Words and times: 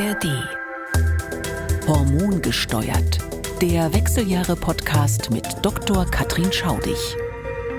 ARD. 0.00 0.48
Hormongesteuert. 1.86 3.18
Der 3.60 3.92
Wechseljahre-Podcast 3.92 5.30
mit 5.30 5.46
Dr. 5.60 6.06
Katrin 6.06 6.50
Schaudig. 6.50 6.96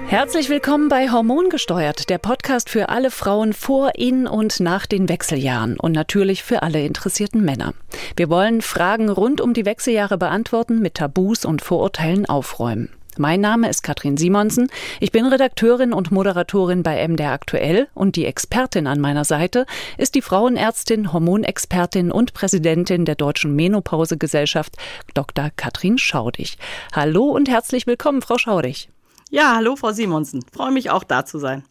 Herzlich 0.05 0.49
willkommen 0.49 0.87
bei 0.87 1.09
Hormongesteuert, 1.09 2.11
der 2.11 2.19
Podcast 2.19 2.69
für 2.69 2.89
alle 2.89 3.09
Frauen 3.09 3.53
vor, 3.53 3.93
in 3.95 4.27
und 4.27 4.59
nach 4.59 4.85
den 4.85 5.09
Wechseljahren 5.09 5.79
und 5.79 5.93
natürlich 5.93 6.43
für 6.43 6.61
alle 6.61 6.85
interessierten 6.85 7.43
Männer. 7.43 7.73
Wir 8.15 8.29
wollen 8.29 8.61
Fragen 8.61 9.09
rund 9.09 9.41
um 9.41 9.55
die 9.55 9.65
Wechseljahre 9.65 10.19
beantworten, 10.19 10.79
mit 10.79 10.95
Tabus 10.95 11.43
und 11.43 11.63
Vorurteilen 11.63 12.27
aufräumen. 12.27 12.89
Mein 13.17 13.41
Name 13.41 13.69
ist 13.69 13.83
Katrin 13.83 14.15
Simonsen. 14.15 14.69
Ich 15.01 15.11
bin 15.11 15.25
Redakteurin 15.25 15.91
und 15.91 16.11
Moderatorin 16.11 16.81
bei 16.81 17.05
MDR 17.05 17.33
Aktuell 17.33 17.89
und 17.93 18.15
die 18.15 18.25
Expertin 18.25 18.87
an 18.87 19.01
meiner 19.01 19.25
Seite 19.25 19.65
ist 19.97 20.15
die 20.15 20.21
Frauenärztin, 20.21 21.11
Hormonexpertin 21.11 22.09
und 22.09 22.33
Präsidentin 22.33 23.03
der 23.03 23.15
Deutschen 23.15 23.55
Menopausegesellschaft, 23.55 24.77
Dr. 25.13 25.49
Katrin 25.55 25.97
Schaudig. 25.97 26.57
Hallo 26.93 27.25
und 27.25 27.49
herzlich 27.49 27.85
willkommen, 27.85 28.21
Frau 28.21 28.37
Schaudig. 28.37 28.89
Ja, 29.29 29.55
hallo, 29.55 29.75
Frau 29.75 29.91
Simonsen. 29.91 30.43
Freue 30.53 30.71
mich 30.71 30.89
auch 30.89 31.03
da 31.03 31.25
zu 31.25 31.37
sein. 31.37 31.63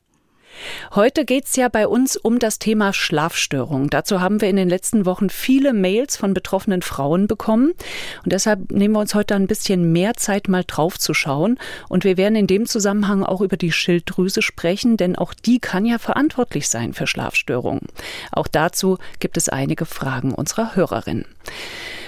Heute 0.94 1.24
geht 1.24 1.46
es 1.46 1.56
ja 1.56 1.68
bei 1.68 1.86
uns 1.86 2.16
um 2.16 2.38
das 2.38 2.58
Thema 2.58 2.92
Schlafstörung. 2.92 3.90
Dazu 3.90 4.20
haben 4.20 4.40
wir 4.40 4.48
in 4.48 4.56
den 4.56 4.68
letzten 4.68 5.06
Wochen 5.06 5.30
viele 5.30 5.72
Mails 5.72 6.16
von 6.16 6.34
betroffenen 6.34 6.82
Frauen 6.82 7.26
bekommen. 7.26 7.72
Und 8.24 8.32
deshalb 8.32 8.70
nehmen 8.70 8.94
wir 8.94 9.00
uns 9.00 9.14
heute 9.14 9.34
ein 9.34 9.46
bisschen 9.46 9.92
mehr 9.92 10.14
Zeit, 10.14 10.48
mal 10.48 10.64
drauf 10.66 10.98
zu 10.98 11.14
schauen. 11.14 11.58
Und 11.88 12.04
wir 12.04 12.16
werden 12.16 12.36
in 12.36 12.46
dem 12.46 12.66
Zusammenhang 12.66 13.22
auch 13.22 13.40
über 13.40 13.56
die 13.56 13.72
Schilddrüse 13.72 14.42
sprechen, 14.42 14.96
denn 14.96 15.16
auch 15.16 15.34
die 15.34 15.60
kann 15.60 15.86
ja 15.86 15.98
verantwortlich 15.98 16.68
sein 16.68 16.92
für 16.92 17.06
Schlafstörungen. 17.06 17.86
Auch 18.32 18.48
dazu 18.48 18.98
gibt 19.18 19.36
es 19.36 19.48
einige 19.48 19.86
Fragen 19.86 20.32
unserer 20.32 20.74
Hörerinnen. 20.74 21.24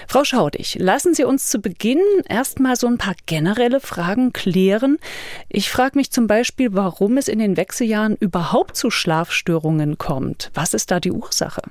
Frau 0.06 0.24
Schaudig, 0.24 0.76
lassen 0.78 1.14
Sie 1.14 1.24
uns 1.24 1.48
zu 1.48 1.60
Beginn 1.60 2.00
erstmal 2.28 2.76
so 2.76 2.86
ein 2.86 2.98
paar 2.98 3.14
generelle 3.26 3.80
Fragen 3.80 4.32
klären. 4.32 4.98
Ich 5.48 5.70
frage 5.70 5.96
mich 5.96 6.10
zum 6.10 6.26
Beispiel, 6.26 6.72
warum 6.72 7.16
es 7.16 7.28
in 7.28 7.38
den 7.38 7.56
Wechseljahren 7.56 8.16
überhaupt 8.16 8.76
zu 8.76 8.90
Schlafstörungen 8.90 9.98
kommt. 9.98 10.50
Was 10.54 10.74
ist 10.74 10.90
da 10.90 11.00
die 11.00 11.12
Ursache? 11.12 11.62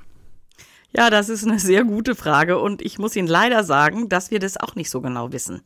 Ja, 0.94 1.08
das 1.08 1.30
ist 1.30 1.44
eine 1.46 1.58
sehr 1.58 1.84
gute 1.84 2.14
Frage 2.14 2.58
und 2.58 2.82
ich 2.82 2.98
muss 2.98 3.16
Ihnen 3.16 3.28
leider 3.28 3.64
sagen, 3.64 4.10
dass 4.10 4.30
wir 4.30 4.38
das 4.38 4.58
auch 4.58 4.74
nicht 4.74 4.90
so 4.90 5.00
genau 5.00 5.32
wissen. 5.32 5.62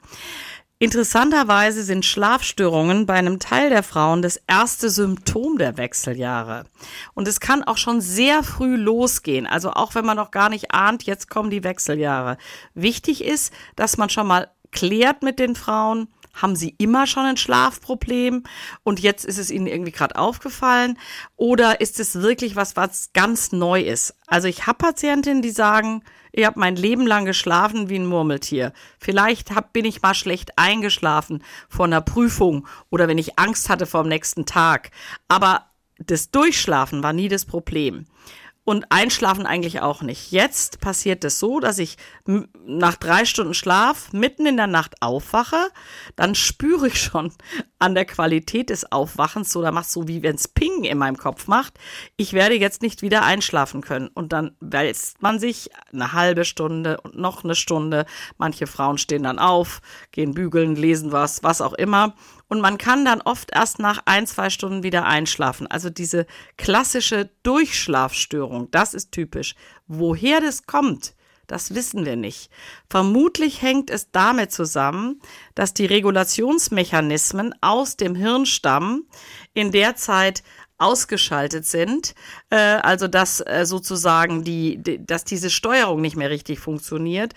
Interessanterweise 0.78 1.82
sind 1.82 2.04
Schlafstörungen 2.04 3.06
bei 3.06 3.14
einem 3.14 3.38
Teil 3.38 3.70
der 3.70 3.82
Frauen 3.82 4.20
das 4.20 4.38
erste 4.46 4.90
Symptom 4.90 5.56
der 5.56 5.78
Wechseljahre. 5.78 6.66
Und 7.14 7.26
es 7.26 7.40
kann 7.40 7.64
auch 7.64 7.78
schon 7.78 8.02
sehr 8.02 8.42
früh 8.42 8.76
losgehen. 8.76 9.46
Also 9.46 9.70
auch 9.70 9.94
wenn 9.94 10.04
man 10.04 10.18
noch 10.18 10.30
gar 10.30 10.50
nicht 10.50 10.72
ahnt, 10.72 11.04
jetzt 11.04 11.30
kommen 11.30 11.48
die 11.48 11.64
Wechseljahre. 11.64 12.36
Wichtig 12.74 13.24
ist, 13.24 13.54
dass 13.74 13.96
man 13.96 14.10
schon 14.10 14.26
mal 14.26 14.50
klärt 14.70 15.22
mit 15.22 15.38
den 15.38 15.56
Frauen, 15.56 16.08
haben 16.36 16.56
sie 16.56 16.74
immer 16.78 17.06
schon 17.06 17.24
ein 17.24 17.36
Schlafproblem 17.36 18.44
und 18.82 19.00
jetzt 19.00 19.24
ist 19.24 19.38
es 19.38 19.50
ihnen 19.50 19.66
irgendwie 19.66 19.92
gerade 19.92 20.16
aufgefallen? 20.16 20.98
Oder 21.36 21.80
ist 21.80 21.98
es 21.98 22.20
wirklich 22.22 22.56
was, 22.56 22.76
was 22.76 23.12
ganz 23.12 23.52
neu 23.52 23.80
ist? 23.80 24.14
Also 24.26 24.48
ich 24.48 24.66
habe 24.66 24.78
Patientinnen, 24.78 25.42
die 25.42 25.50
sagen, 25.50 26.02
ich 26.32 26.44
habe 26.44 26.60
mein 26.60 26.76
Leben 26.76 27.06
lang 27.06 27.24
geschlafen 27.24 27.88
wie 27.88 27.98
ein 27.98 28.06
Murmeltier. 28.06 28.72
Vielleicht 28.98 29.52
hab, 29.52 29.72
bin 29.72 29.84
ich 29.86 30.02
mal 30.02 30.14
schlecht 30.14 30.58
eingeschlafen 30.58 31.42
vor 31.68 31.86
einer 31.86 32.02
Prüfung 32.02 32.66
oder 32.90 33.08
wenn 33.08 33.18
ich 33.18 33.38
Angst 33.38 33.68
hatte 33.68 33.86
vor 33.86 34.02
dem 34.02 34.10
nächsten 34.10 34.44
Tag. 34.44 34.90
Aber 35.28 35.66
das 35.98 36.30
Durchschlafen 36.30 37.02
war 37.02 37.14
nie 37.14 37.28
das 37.28 37.46
Problem 37.46 38.06
und 38.66 38.90
einschlafen 38.90 39.46
eigentlich 39.46 39.80
auch 39.80 40.02
nicht. 40.02 40.32
Jetzt 40.32 40.80
passiert 40.80 41.22
es 41.24 41.38
so, 41.38 41.60
dass 41.60 41.78
ich 41.78 41.96
nach 42.66 42.96
drei 42.96 43.24
Stunden 43.24 43.54
Schlaf 43.54 44.12
mitten 44.12 44.44
in 44.44 44.56
der 44.56 44.66
Nacht 44.66 44.96
aufwache, 45.00 45.68
dann 46.16 46.34
spüre 46.34 46.88
ich 46.88 47.00
schon 47.00 47.32
an 47.78 47.94
der 47.94 48.04
Qualität 48.04 48.70
des 48.70 48.90
Aufwachens, 48.90 49.52
so 49.52 49.62
da 49.62 49.70
macht 49.70 49.88
so 49.88 50.08
wie 50.08 50.24
wenn 50.24 50.34
es 50.34 50.48
Ping 50.48 50.82
in 50.82 50.98
meinem 50.98 51.16
Kopf 51.16 51.46
macht, 51.46 51.78
ich 52.16 52.32
werde 52.32 52.56
jetzt 52.56 52.82
nicht 52.82 53.02
wieder 53.02 53.22
einschlafen 53.22 53.82
können 53.82 54.08
und 54.08 54.32
dann 54.32 54.56
wälzt 54.58 55.22
man 55.22 55.38
sich 55.38 55.70
eine 55.92 56.12
halbe 56.12 56.44
Stunde 56.44 57.00
und 57.02 57.16
noch 57.16 57.44
eine 57.44 57.54
Stunde. 57.54 58.04
Manche 58.36 58.66
Frauen 58.66 58.98
stehen 58.98 59.22
dann 59.22 59.38
auf, 59.38 59.80
gehen 60.10 60.34
bügeln, 60.34 60.74
lesen 60.74 61.12
was, 61.12 61.44
was 61.44 61.60
auch 61.60 61.74
immer 61.74 62.16
und 62.48 62.60
man 62.60 62.78
kann 62.78 63.04
dann 63.04 63.20
oft 63.20 63.50
erst 63.54 63.78
nach 63.78 64.02
ein, 64.04 64.26
zwei 64.26 64.50
Stunden 64.50 64.82
wieder 64.82 65.04
einschlafen. 65.04 65.66
Also 65.66 65.90
diese 65.90 66.26
klassische 66.56 67.30
Durchschlafstörung, 67.42 68.70
das 68.70 68.94
ist 68.94 69.12
typisch. 69.12 69.54
Woher 69.86 70.40
das 70.40 70.66
kommt, 70.66 71.14
das 71.46 71.74
wissen 71.74 72.04
wir 72.04 72.16
nicht. 72.16 72.50
Vermutlich 72.88 73.62
hängt 73.62 73.90
es 73.90 74.10
damit 74.10 74.52
zusammen, 74.52 75.20
dass 75.54 75.74
die 75.74 75.86
Regulationsmechanismen 75.86 77.54
aus 77.60 77.96
dem 77.96 78.14
Hirnstamm 78.14 79.04
in 79.54 79.72
der 79.72 79.96
Zeit 79.96 80.42
ausgeschaltet 80.78 81.64
sind, 81.64 82.14
äh, 82.50 82.56
also 82.56 83.08
dass 83.08 83.40
äh, 83.40 83.64
sozusagen 83.64 84.44
die, 84.44 84.82
dass 84.82 85.24
diese 85.24 85.48
Steuerung 85.48 86.02
nicht 86.02 86.16
mehr 86.16 86.28
richtig 86.28 86.60
funktioniert 86.60 87.32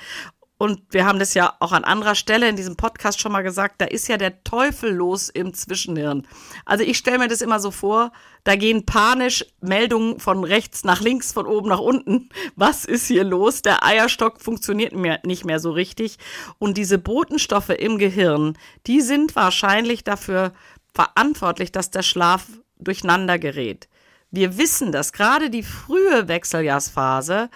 und 0.59 0.81
wir 0.89 1.05
haben 1.05 1.19
das 1.19 1.35
ja 1.35 1.55
auch 1.61 1.71
an 1.71 1.85
anderer 1.85 2.15
Stelle 2.15 2.49
in 2.49 2.57
diesem 2.57 2.75
Podcast 2.75 3.21
schon 3.21 3.31
mal 3.31 3.43
gesagt, 3.43 3.79
da 3.79 3.85
ist 3.85 4.09
ja 4.09 4.17
der 4.17 4.43
Teufel 4.43 4.91
los 4.91 5.29
im 5.29 5.53
Zwischenhirn. 5.53 6.27
Also 6.65 6.83
ich 6.83 6.97
stelle 6.97 7.17
mir 7.17 7.29
das 7.29 7.39
immer 7.39 7.61
so 7.61 7.71
vor, 7.71 8.11
da 8.43 8.57
gehen 8.57 8.85
panisch 8.85 9.45
Meldungen 9.61 10.19
von 10.19 10.43
rechts 10.43 10.83
nach 10.83 10.99
links, 10.99 11.31
von 11.31 11.45
oben 11.47 11.69
nach 11.69 11.79
unten. 11.79 12.27
Was 12.57 12.83
ist 12.83 13.07
hier 13.07 13.23
los? 13.23 13.61
Der 13.61 13.85
Eierstock 13.85 14.41
funktioniert 14.41 14.91
mir 14.91 15.21
nicht 15.23 15.45
mehr 15.45 15.61
so 15.61 15.71
richtig. 15.71 16.17
Und 16.57 16.75
diese 16.75 16.97
Botenstoffe 16.97 17.69
im 17.69 17.97
Gehirn, 17.97 18.57
die 18.85 18.99
sind 18.99 19.37
wahrscheinlich 19.37 20.03
dafür 20.03 20.51
verantwortlich, 20.93 21.71
dass 21.71 21.89
der 21.89 22.03
Schlaf 22.03 22.47
durcheinander 22.79 23.39
gerät. 23.39 23.87
Wir 24.31 24.57
wissen, 24.57 24.91
dass 24.91 25.13
gerade 25.13 25.49
die 25.49 25.63
frühe 25.63 26.27
Wechseljahrsphase 26.27 27.49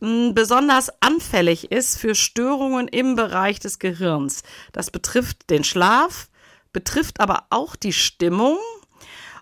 besonders 0.00 0.90
anfällig 1.00 1.70
ist 1.70 1.98
für 1.98 2.14
Störungen 2.14 2.88
im 2.88 3.16
Bereich 3.16 3.60
des 3.60 3.78
Gehirns. 3.78 4.42
Das 4.72 4.90
betrifft 4.90 5.50
den 5.50 5.64
Schlaf, 5.64 6.28
betrifft 6.72 7.20
aber 7.20 7.44
auch 7.50 7.76
die 7.76 7.92
Stimmung 7.92 8.58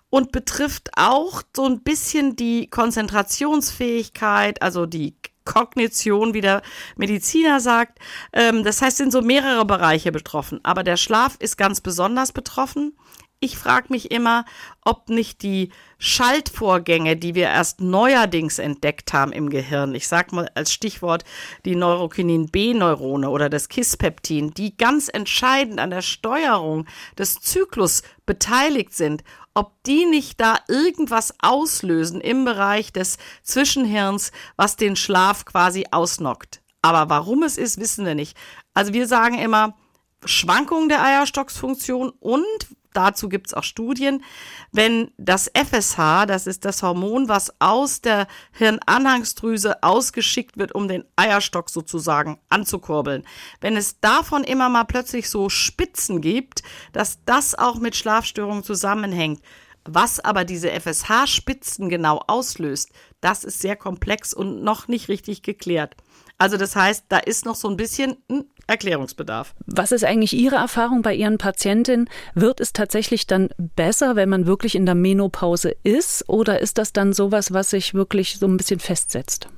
und 0.09 0.31
betrifft 0.31 0.89
auch 0.97 1.43
so 1.55 1.65
ein 1.65 1.81
bisschen 1.81 2.35
die 2.35 2.69
Konzentrationsfähigkeit, 2.69 4.61
also 4.61 4.85
die 4.85 5.15
Kognition, 5.45 6.33
wie 6.33 6.41
der 6.41 6.61
Mediziner 6.95 7.59
sagt. 7.59 7.99
Ähm, 8.33 8.63
das 8.63 8.81
heißt, 8.81 8.97
sind 8.97 9.11
so 9.11 9.21
mehrere 9.21 9.65
Bereiche 9.65 10.11
betroffen. 10.11 10.59
Aber 10.63 10.83
der 10.83 10.97
Schlaf 10.97 11.37
ist 11.39 11.57
ganz 11.57 11.81
besonders 11.81 12.31
betroffen. 12.31 12.95
Ich 13.41 13.57
frage 13.57 13.87
mich 13.89 14.11
immer, 14.11 14.43
ob 14.83 15.07
nicht 15.07 15.43
die 15.43 15.71
Schaltvorgänge, 15.97 17.15
die 17.15 17.35
wir 17.35 17.45
erst 17.45 17.79
neuerdings 17.79 18.59
entdeckt 18.59 19.13
haben 19.13 19.31
im 19.31 19.49
Gehirn, 19.49 19.95
ich 19.95 20.09
sage 20.09 20.35
mal 20.35 20.51
als 20.55 20.73
Stichwort 20.73 21.23
die 21.63 21.77
Neurokinin 21.77 22.49
B-Neurone 22.49 23.29
oder 23.29 23.49
das 23.49 23.69
Kispeptin, 23.69 24.51
die 24.51 24.75
ganz 24.75 25.07
entscheidend 25.07 25.79
an 25.79 25.89
der 25.89 26.01
Steuerung 26.01 26.85
des 27.17 27.35
Zyklus 27.35 28.03
beteiligt 28.25 28.93
sind, 28.93 29.23
ob 29.53 29.71
die 29.83 30.05
nicht 30.05 30.41
da 30.41 30.57
irgendwas 30.67 31.33
auslösen 31.41 32.19
im 32.19 32.43
Bereich 32.43 32.91
des 32.91 33.17
Zwischenhirns, 33.43 34.33
was 34.57 34.75
den 34.75 34.97
Schlaf 34.97 35.45
quasi 35.45 35.85
ausnockt. 35.91 36.61
Aber 36.81 37.09
warum 37.09 37.43
es 37.43 37.57
ist, 37.57 37.79
wissen 37.79 38.05
wir 38.05 38.15
nicht. 38.15 38.35
Also 38.73 38.91
wir 38.91 39.07
sagen 39.07 39.39
immer, 39.39 39.77
Schwankungen 40.25 40.89
der 40.89 41.01
Eierstocksfunktion 41.01 42.09
und 42.19 42.45
dazu 42.93 43.29
gibt 43.29 43.47
es 43.47 43.53
auch 43.53 43.63
Studien, 43.63 44.23
wenn 44.71 45.11
das 45.17 45.49
FSH, 45.53 46.25
das 46.27 46.47
ist 46.47 46.65
das 46.65 46.83
Hormon, 46.83 47.29
was 47.29 47.53
aus 47.59 48.01
der 48.01 48.27
Hirnanhangsdrüse 48.53 49.83
ausgeschickt 49.83 50.57
wird, 50.57 50.73
um 50.73 50.87
den 50.87 51.03
Eierstock 51.15 51.69
sozusagen 51.69 52.39
anzukurbeln, 52.49 53.25
wenn 53.61 53.77
es 53.77 53.99
davon 53.99 54.43
immer 54.43 54.69
mal 54.69 54.85
plötzlich 54.85 55.29
so 55.29 55.49
Spitzen 55.49 56.21
gibt, 56.21 56.63
dass 56.93 57.19
das 57.25 57.55
auch 57.55 57.79
mit 57.79 57.95
Schlafstörungen 57.95 58.63
zusammenhängt. 58.63 59.41
Was 59.85 60.19
aber 60.19 60.45
diese 60.45 60.69
FSH-Spitzen 60.69 61.89
genau 61.89 62.21
auslöst, 62.27 62.91
das 63.21 63.43
ist 63.43 63.59
sehr 63.59 63.75
komplex 63.75 64.33
und 64.33 64.61
noch 64.61 64.87
nicht 64.87 65.07
richtig 65.09 65.41
geklärt. 65.41 65.95
Also 66.39 66.55
das 66.55 66.75
heißt, 66.75 67.05
da 67.09 67.17
ist 67.17 67.45
noch 67.45 67.55
so 67.55 67.67
ein 67.67 67.75
bisschen 67.75 68.15
ein 68.29 68.45
Erklärungsbedarf. 68.65 69.53
Was 69.65 69.91
ist 69.91 70.05
eigentlich 70.05 70.33
Ihre 70.33 70.55
Erfahrung 70.55 71.01
bei 71.01 71.13
Ihren 71.13 71.37
Patientinnen? 71.37 72.09
Wird 72.33 72.61
es 72.61 72.71
tatsächlich 72.71 73.27
dann 73.27 73.49
besser, 73.57 74.15
wenn 74.15 74.29
man 74.29 74.47
wirklich 74.47 74.75
in 74.75 74.85
der 74.85 74.95
Menopause 74.95 75.75
ist? 75.83 76.27
Oder 76.29 76.61
ist 76.61 76.77
das 76.77 76.93
dann 76.93 77.11
sowas, 77.11 77.51
was 77.51 77.71
sich 77.71 77.93
wirklich 77.93 78.37
so 78.39 78.47
ein 78.47 78.55
bisschen 78.55 78.79
festsetzt? 78.79 79.49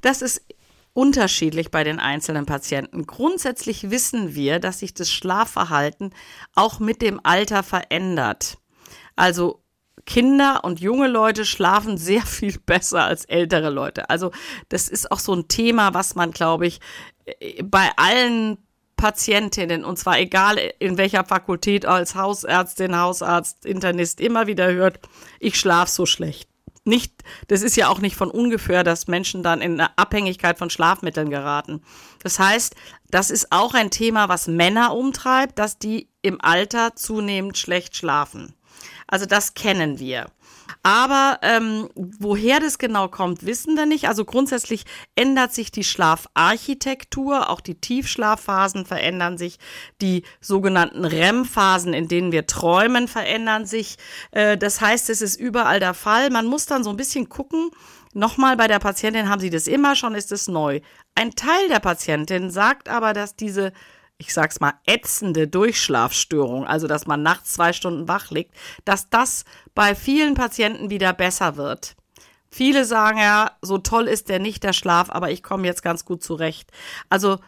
Das 0.00 0.20
ist 0.20 0.42
unterschiedlich 0.92 1.70
bei 1.70 1.84
den 1.84 2.00
einzelnen 2.00 2.46
Patienten. 2.46 3.06
Grundsätzlich 3.06 3.90
wissen 3.90 4.34
wir, 4.34 4.58
dass 4.58 4.80
sich 4.80 4.94
das 4.94 5.12
Schlafverhalten 5.12 6.12
auch 6.56 6.80
mit 6.80 7.00
dem 7.00 7.20
Alter 7.22 7.62
verändert. 7.62 8.58
Also 9.14 9.62
Kinder 10.08 10.64
und 10.64 10.80
junge 10.80 11.06
Leute 11.06 11.44
schlafen 11.44 11.98
sehr 11.98 12.22
viel 12.22 12.58
besser 12.66 13.04
als 13.04 13.26
ältere 13.26 13.68
Leute. 13.68 14.08
Also 14.08 14.32
das 14.70 14.88
ist 14.88 15.12
auch 15.12 15.18
so 15.18 15.34
ein 15.34 15.48
Thema, 15.48 15.92
was 15.92 16.14
man, 16.14 16.30
glaube 16.30 16.66
ich, 16.66 16.80
bei 17.62 17.90
allen 17.96 18.56
Patientinnen, 18.96 19.84
und 19.84 19.98
zwar 19.98 20.18
egal 20.18 20.58
in 20.78 20.96
welcher 20.96 21.24
Fakultät, 21.24 21.84
als 21.84 22.14
Hausärztin, 22.14 22.98
Hausarzt, 22.98 23.66
Internist, 23.66 24.20
immer 24.20 24.46
wieder 24.46 24.72
hört, 24.72 24.98
ich 25.40 25.60
schlafe 25.60 25.92
so 25.92 26.06
schlecht. 26.06 26.48
Nicht, 26.84 27.12
das 27.48 27.60
ist 27.60 27.76
ja 27.76 27.88
auch 27.88 27.98
nicht 27.98 28.16
von 28.16 28.30
ungefähr, 28.30 28.82
dass 28.82 29.08
Menschen 29.08 29.42
dann 29.42 29.60
in 29.60 29.78
eine 29.78 29.96
Abhängigkeit 29.98 30.56
von 30.56 30.70
Schlafmitteln 30.70 31.28
geraten. 31.28 31.82
Das 32.22 32.38
heißt, 32.38 32.74
das 33.10 33.30
ist 33.30 33.52
auch 33.52 33.74
ein 33.74 33.90
Thema, 33.90 34.30
was 34.30 34.48
Männer 34.48 34.96
umtreibt, 34.96 35.58
dass 35.58 35.78
die 35.78 36.08
im 36.22 36.40
Alter 36.40 36.96
zunehmend 36.96 37.58
schlecht 37.58 37.94
schlafen. 37.94 38.54
Also 39.08 39.26
das 39.26 39.54
kennen 39.54 39.98
wir. 39.98 40.26
Aber 40.82 41.38
ähm, 41.42 41.88
woher 41.94 42.60
das 42.60 42.78
genau 42.78 43.08
kommt, 43.08 43.44
wissen 43.44 43.76
wir 43.76 43.86
nicht. 43.86 44.06
Also 44.06 44.24
grundsätzlich 44.24 44.84
ändert 45.16 45.52
sich 45.52 45.72
die 45.72 45.82
Schlafarchitektur, 45.82 47.50
auch 47.50 47.60
die 47.60 47.74
Tiefschlafphasen 47.74 48.86
verändern 48.86 49.38
sich, 49.38 49.58
die 50.00 50.22
sogenannten 50.40 51.04
REM-Phasen, 51.04 51.94
in 51.94 52.08
denen 52.08 52.32
wir 52.32 52.46
träumen, 52.46 53.08
verändern 53.08 53.66
sich. 53.66 53.96
Äh, 54.30 54.56
das 54.56 54.80
heißt, 54.80 55.10
es 55.10 55.22
ist 55.22 55.40
überall 55.40 55.80
der 55.80 55.94
Fall. 55.94 56.30
Man 56.30 56.46
muss 56.46 56.66
dann 56.66 56.84
so 56.84 56.90
ein 56.90 56.96
bisschen 56.96 57.28
gucken. 57.28 57.70
Nochmal 58.14 58.56
bei 58.56 58.68
der 58.68 58.78
Patientin 58.78 59.28
haben 59.28 59.40
sie 59.40 59.50
das 59.50 59.66
immer 59.66 59.96
schon, 59.96 60.14
ist 60.14 60.32
es 60.32 60.48
neu. 60.48 60.80
Ein 61.14 61.34
Teil 61.34 61.68
der 61.68 61.80
Patientin 61.80 62.50
sagt 62.50 62.88
aber, 62.88 63.12
dass 63.12 63.36
diese 63.36 63.72
ich 64.18 64.34
sag's 64.34 64.60
mal, 64.60 64.74
ätzende 64.84 65.46
Durchschlafstörung, 65.46 66.66
also 66.66 66.88
dass 66.88 67.06
man 67.06 67.22
nachts 67.22 67.52
zwei 67.54 67.72
Stunden 67.72 68.08
wach 68.08 68.30
liegt, 68.30 68.54
dass 68.84 69.08
das 69.10 69.44
bei 69.74 69.94
vielen 69.94 70.34
Patienten 70.34 70.90
wieder 70.90 71.12
besser 71.12 71.56
wird. 71.56 71.94
Viele 72.50 72.84
sagen 72.84 73.18
ja, 73.18 73.52
so 73.62 73.78
toll 73.78 74.08
ist 74.08 74.28
der 74.28 74.40
nicht, 74.40 74.64
der 74.64 74.72
Schlaf, 74.72 75.10
aber 75.10 75.30
ich 75.30 75.42
komme 75.42 75.66
jetzt 75.66 75.82
ganz 75.82 76.04
gut 76.04 76.22
zurecht. 76.22 76.72
Also 77.08 77.38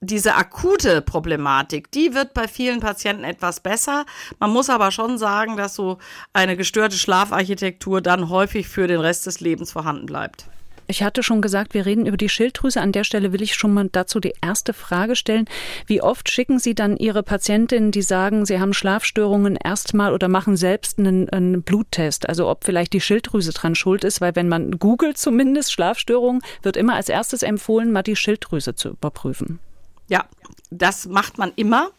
diese 0.00 0.34
akute 0.34 1.00
Problematik, 1.00 1.90
die 1.92 2.12
wird 2.12 2.34
bei 2.34 2.46
vielen 2.46 2.80
Patienten 2.80 3.24
etwas 3.24 3.60
besser. 3.60 4.04
Man 4.38 4.50
muss 4.50 4.68
aber 4.68 4.90
schon 4.90 5.16
sagen, 5.16 5.56
dass 5.56 5.74
so 5.74 5.98
eine 6.34 6.56
gestörte 6.56 6.96
Schlafarchitektur 6.96 8.02
dann 8.02 8.28
häufig 8.28 8.68
für 8.68 8.86
den 8.86 9.00
Rest 9.00 9.26
des 9.26 9.40
Lebens 9.40 9.72
vorhanden 9.72 10.04
bleibt. 10.04 10.46
Ich 10.86 11.02
hatte 11.02 11.22
schon 11.22 11.40
gesagt, 11.40 11.72
wir 11.74 11.86
reden 11.86 12.06
über 12.06 12.16
die 12.16 12.28
Schilddrüse. 12.28 12.80
An 12.80 12.92
der 12.92 13.04
Stelle 13.04 13.32
will 13.32 13.42
ich 13.42 13.54
schon 13.54 13.72
mal 13.72 13.88
dazu 13.90 14.20
die 14.20 14.34
erste 14.42 14.72
Frage 14.72 15.16
stellen. 15.16 15.46
Wie 15.86 16.02
oft 16.02 16.30
schicken 16.30 16.58
Sie 16.58 16.74
dann 16.74 16.96
Ihre 16.96 17.22
Patientinnen, 17.22 17.90
die 17.90 18.02
sagen, 18.02 18.44
sie 18.44 18.60
haben 18.60 18.74
Schlafstörungen, 18.74 19.56
erstmal 19.56 20.12
oder 20.12 20.28
machen 20.28 20.56
selbst 20.56 20.98
einen, 20.98 21.28
einen 21.30 21.62
Bluttest? 21.62 22.28
Also 22.28 22.48
ob 22.48 22.64
vielleicht 22.64 22.92
die 22.92 23.00
Schilddrüse 23.00 23.52
dran 23.52 23.74
schuld 23.74 24.04
ist, 24.04 24.20
weil 24.20 24.36
wenn 24.36 24.48
man 24.48 24.78
googelt 24.78 25.16
zumindest 25.16 25.72
Schlafstörungen, 25.72 26.42
wird 26.62 26.76
immer 26.76 26.94
als 26.94 27.08
erstes 27.08 27.42
empfohlen, 27.42 27.90
mal 27.90 28.02
die 28.02 28.16
Schilddrüse 28.16 28.74
zu 28.74 28.90
überprüfen. 28.90 29.60
Ja, 30.08 30.26
das 30.70 31.06
macht 31.06 31.38
man 31.38 31.52
immer. 31.56 31.90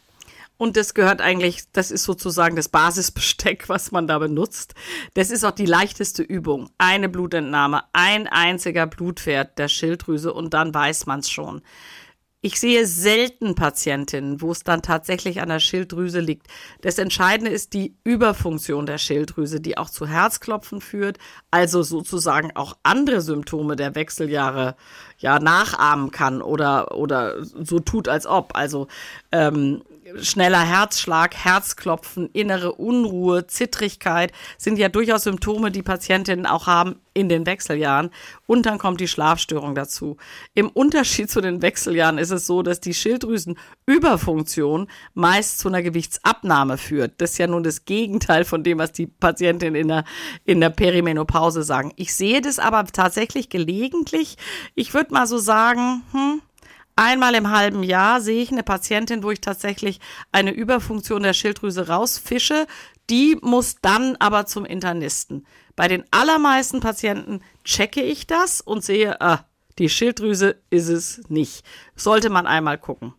Und 0.57 0.77
das 0.77 0.93
gehört 0.93 1.21
eigentlich, 1.21 1.63
das 1.73 1.91
ist 1.91 2.03
sozusagen 2.03 2.55
das 2.55 2.69
Basisbesteck, 2.69 3.67
was 3.69 3.91
man 3.91 4.07
da 4.07 4.19
benutzt. 4.19 4.73
Das 5.13 5.31
ist 5.31 5.43
auch 5.43 5.51
die 5.51 5.65
leichteste 5.65 6.23
Übung. 6.23 6.69
Eine 6.77 7.09
Blutentnahme, 7.09 7.83
ein 7.93 8.27
einziger 8.27 8.87
Blutwert 8.87 9.57
der 9.57 9.67
Schilddrüse 9.67 10.33
und 10.33 10.53
dann 10.53 10.73
weiß 10.73 11.05
man 11.05 11.19
es 11.19 11.29
schon. 11.29 11.61
Ich 12.45 12.59
sehe 12.59 12.85
selten 12.85 13.55
Patientinnen, 13.55 14.39
wo 14.39 14.51
es 14.51 14.63
dann 14.63 14.83
tatsächlich 14.83 15.41
an 15.41 15.49
der 15.49 15.59
Schilddrüse 15.59 16.19
liegt. 16.19 16.45
Das 16.81 16.99
Entscheidende 16.99 17.49
ist 17.49 17.73
die 17.73 17.95
Überfunktion 18.03 18.85
der 18.85 18.99
Schilddrüse, 18.99 19.59
die 19.59 19.79
auch 19.79 19.89
zu 19.89 20.05
Herzklopfen 20.05 20.79
führt, 20.79 21.17
also 21.49 21.81
sozusagen 21.81 22.55
auch 22.55 22.77
andere 22.83 23.21
Symptome 23.21 23.75
der 23.75 23.95
Wechseljahre 23.95 24.75
ja 25.17 25.39
nachahmen 25.39 26.11
kann 26.11 26.43
oder 26.43 26.95
oder 26.95 27.43
so 27.43 27.79
tut 27.79 28.07
als 28.07 28.27
ob. 28.27 28.55
Also 28.55 28.89
ähm, 29.31 29.81
schneller 30.21 30.61
Herzschlag, 30.61 31.35
Herzklopfen, 31.35 32.29
innere 32.31 32.73
Unruhe, 32.73 33.47
Zittrigkeit 33.47 34.31
sind 34.57 34.77
ja 34.77 34.87
durchaus 34.87 35.23
Symptome, 35.23 35.71
die 35.71 35.81
Patientinnen 35.81 36.45
auch 36.45 36.67
haben 36.67 36.97
in 37.13 37.27
den 37.27 37.45
Wechseljahren. 37.47 38.11
Und 38.45 38.65
dann 38.65 38.77
kommt 38.77 39.01
die 39.01 39.07
Schlafstörung 39.07 39.73
dazu. 39.73 40.17
Im 40.53 40.69
Unterschied 40.69 41.31
zu 41.31 41.41
den 41.41 41.61
Wechseljahren 41.61 42.17
ist 42.17 42.31
es 42.31 42.45
so, 42.45 42.61
dass 42.61 42.81
die 42.81 42.93
Schilddrüsenüberfunktion 42.93 44.87
meist 45.13 45.59
zu 45.59 45.69
einer 45.69 45.81
Gewichtsabnahme 45.81 46.77
führt. 46.77 47.13
Das 47.19 47.31
ist 47.31 47.37
ja 47.39 47.47
nun 47.47 47.63
das 47.63 47.85
Gegenteil 47.85 48.45
von 48.45 48.63
dem, 48.63 48.77
was 48.77 48.91
die 48.91 49.07
Patientinnen 49.07 49.75
in 49.75 49.87
der, 49.87 50.03
in 50.43 50.59
der 50.61 50.69
Perimenopause 50.69 51.63
sagen. 51.63 51.93
Ich 51.95 52.13
sehe 52.13 52.41
das 52.41 52.59
aber 52.59 52.85
tatsächlich 52.85 53.49
gelegentlich. 53.49 54.37
Ich 54.75 54.93
würde 54.93 55.13
mal 55.13 55.25
so 55.25 55.37
sagen, 55.37 56.03
hm, 56.11 56.41
Einmal 56.97 57.35
im 57.35 57.51
halben 57.51 57.83
Jahr 57.83 58.21
sehe 58.21 58.41
ich 58.41 58.51
eine 58.51 58.63
Patientin, 58.63 59.21
wo 59.21 59.31
ich 59.31 59.41
tatsächlich 59.41 59.99
eine 60.31 60.51
Überfunktion 60.51 61.23
der 61.23 61.33
Schilddrüse 61.33 61.89
rausfische. 61.89 62.67
Die 63.09 63.37
muss 63.41 63.75
dann 63.81 64.15
aber 64.17 64.45
zum 64.45 64.63
Internisten. 64.63 65.45
Bei 65.75 65.89
den 65.89 66.05
allermeisten 66.11 66.79
Patienten 66.79 67.41
checke 67.65 68.01
ich 68.01 68.27
das 68.27 68.61
und 68.61 68.83
sehe, 68.83 69.19
ah, 69.19 69.45
die 69.77 69.89
Schilddrüse 69.89 70.55
ist 70.69 70.87
es 70.87 71.21
nicht. 71.27 71.65
Sollte 71.97 72.29
man 72.29 72.47
einmal 72.47 72.77
gucken. 72.77 73.13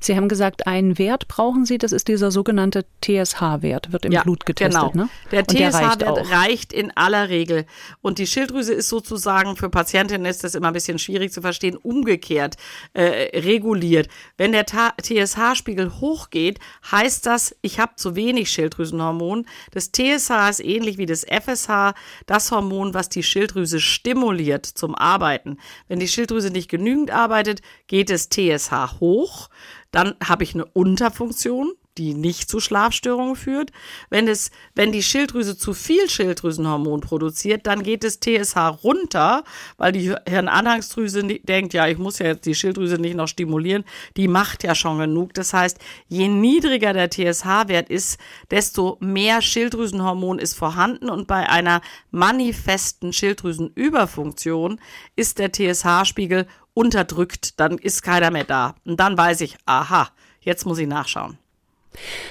Sie 0.00 0.16
haben 0.16 0.28
gesagt, 0.28 0.66
einen 0.66 0.98
Wert 0.98 1.28
brauchen 1.28 1.64
Sie, 1.64 1.78
das 1.78 1.92
ist 1.92 2.08
dieser 2.08 2.30
sogenannte 2.30 2.84
TSH-Wert, 3.02 3.92
wird 3.92 4.04
im 4.04 4.12
ja, 4.12 4.22
Blut 4.22 4.46
getestet. 4.46 4.92
Genau. 4.92 5.04
Ne? 5.04 5.08
Der 5.30 5.46
TSH-Wert 5.46 6.02
reicht, 6.02 6.32
reicht, 6.32 6.72
in 6.72 6.96
aller 6.96 7.28
Regel. 7.28 7.66
Und 8.02 8.18
die 8.18 8.26
Schilddrüse 8.26 8.72
ist 8.74 8.88
sozusagen, 8.88 9.56
für 9.56 9.70
Patientinnen 9.70 10.26
ist 10.26 10.44
das 10.44 10.54
immer 10.54 10.68
ein 10.68 10.72
bisschen 10.72 10.98
schwierig 10.98 11.32
zu 11.32 11.40
verstehen, 11.40 11.76
umgekehrt 11.76 12.56
äh, 12.92 13.38
reguliert. 13.38 14.08
Wenn 14.36 14.52
der 14.52 14.66
TSH-Spiegel 14.66 16.00
hochgeht, 16.00 16.58
heißt 16.90 17.26
das, 17.26 17.54
ich 17.62 17.80
habe 17.80 17.92
zu 17.96 18.16
wenig 18.16 18.50
Schilddrüsenhormon. 18.50 19.46
Das 19.72 19.92
TSH 19.92 20.50
ist 20.50 20.64
ähnlich 20.64 20.98
wie 20.98 21.06
das 21.06 21.24
FSH, 21.24 21.94
das 22.26 22.50
Hormon, 22.50 22.94
was 22.94 23.08
die 23.08 23.22
Schilddrüse 23.22 23.80
stimuliert 23.80 24.66
zum 24.66 24.94
Arbeiten. 24.94 25.58
Wenn 25.88 26.00
die 26.00 26.08
Schilddrüse 26.08 26.50
nicht 26.50 26.68
genügend 26.68 27.10
arbeitet, 27.10 27.62
geht 27.86 28.10
das 28.10 28.28
TSH 28.28 29.00
hoch. 29.00 29.48
Dann 29.96 30.14
habe 30.22 30.44
ich 30.44 30.52
eine 30.52 30.66
Unterfunktion, 30.66 31.72
die 31.98 32.14
nicht 32.14 32.48
zu 32.48 32.60
Schlafstörungen 32.60 33.36
führt. 33.36 33.72
Wenn 34.10 34.28
es, 34.28 34.50
wenn 34.74 34.92
die 34.92 35.02
Schilddrüse 35.02 35.56
zu 35.56 35.74
viel 35.74 36.08
Schilddrüsenhormon 36.08 37.00
produziert, 37.00 37.66
dann 37.66 37.82
geht 37.82 38.04
das 38.04 38.20
TSH 38.20 38.56
runter, 38.82 39.44
weil 39.76 39.92
die 39.92 40.14
Hirnanhangsdrüse 40.28 41.22
denkt, 41.24 41.74
ja, 41.74 41.86
ich 41.88 41.98
muss 41.98 42.18
ja 42.18 42.26
jetzt 42.26 42.46
die 42.46 42.54
Schilddrüse 42.54 42.98
nicht 42.98 43.16
noch 43.16 43.28
stimulieren. 43.28 43.84
Die 44.16 44.28
macht 44.28 44.62
ja 44.62 44.74
schon 44.74 44.98
genug. 44.98 45.34
Das 45.34 45.52
heißt, 45.52 45.78
je 46.08 46.28
niedriger 46.28 46.92
der 46.92 47.10
TSH-Wert 47.10 47.88
ist, 47.88 48.18
desto 48.50 48.96
mehr 49.00 49.42
Schilddrüsenhormon 49.42 50.38
ist 50.38 50.54
vorhanden 50.54 51.10
und 51.10 51.26
bei 51.26 51.48
einer 51.48 51.80
manifesten 52.10 53.12
Schilddrüsenüberfunktion 53.12 54.80
ist 55.16 55.38
der 55.38 55.52
TSH-Spiegel 55.52 56.46
unterdrückt, 56.74 57.58
dann 57.58 57.78
ist 57.78 58.02
keiner 58.02 58.30
mehr 58.30 58.44
da. 58.44 58.74
Und 58.84 59.00
dann 59.00 59.16
weiß 59.16 59.40
ich, 59.40 59.56
aha, 59.64 60.10
jetzt 60.40 60.66
muss 60.66 60.78
ich 60.78 60.86
nachschauen. 60.86 61.38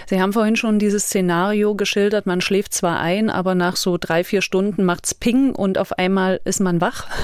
Sie 0.07 0.21
haben 0.21 0.33
vorhin 0.33 0.55
schon 0.55 0.79
dieses 0.79 1.05
Szenario 1.05 1.75
geschildert, 1.75 2.25
man 2.25 2.41
schläft 2.41 2.73
zwar 2.73 2.99
ein, 2.99 3.29
aber 3.29 3.55
nach 3.55 3.75
so 3.75 3.97
drei, 3.99 4.23
vier 4.23 4.41
Stunden 4.41 4.83
macht's 4.83 5.13
Ping 5.13 5.53
und 5.53 5.77
auf 5.77 5.93
einmal 5.93 6.41
ist 6.45 6.59
man 6.59 6.81
wach. 6.81 7.07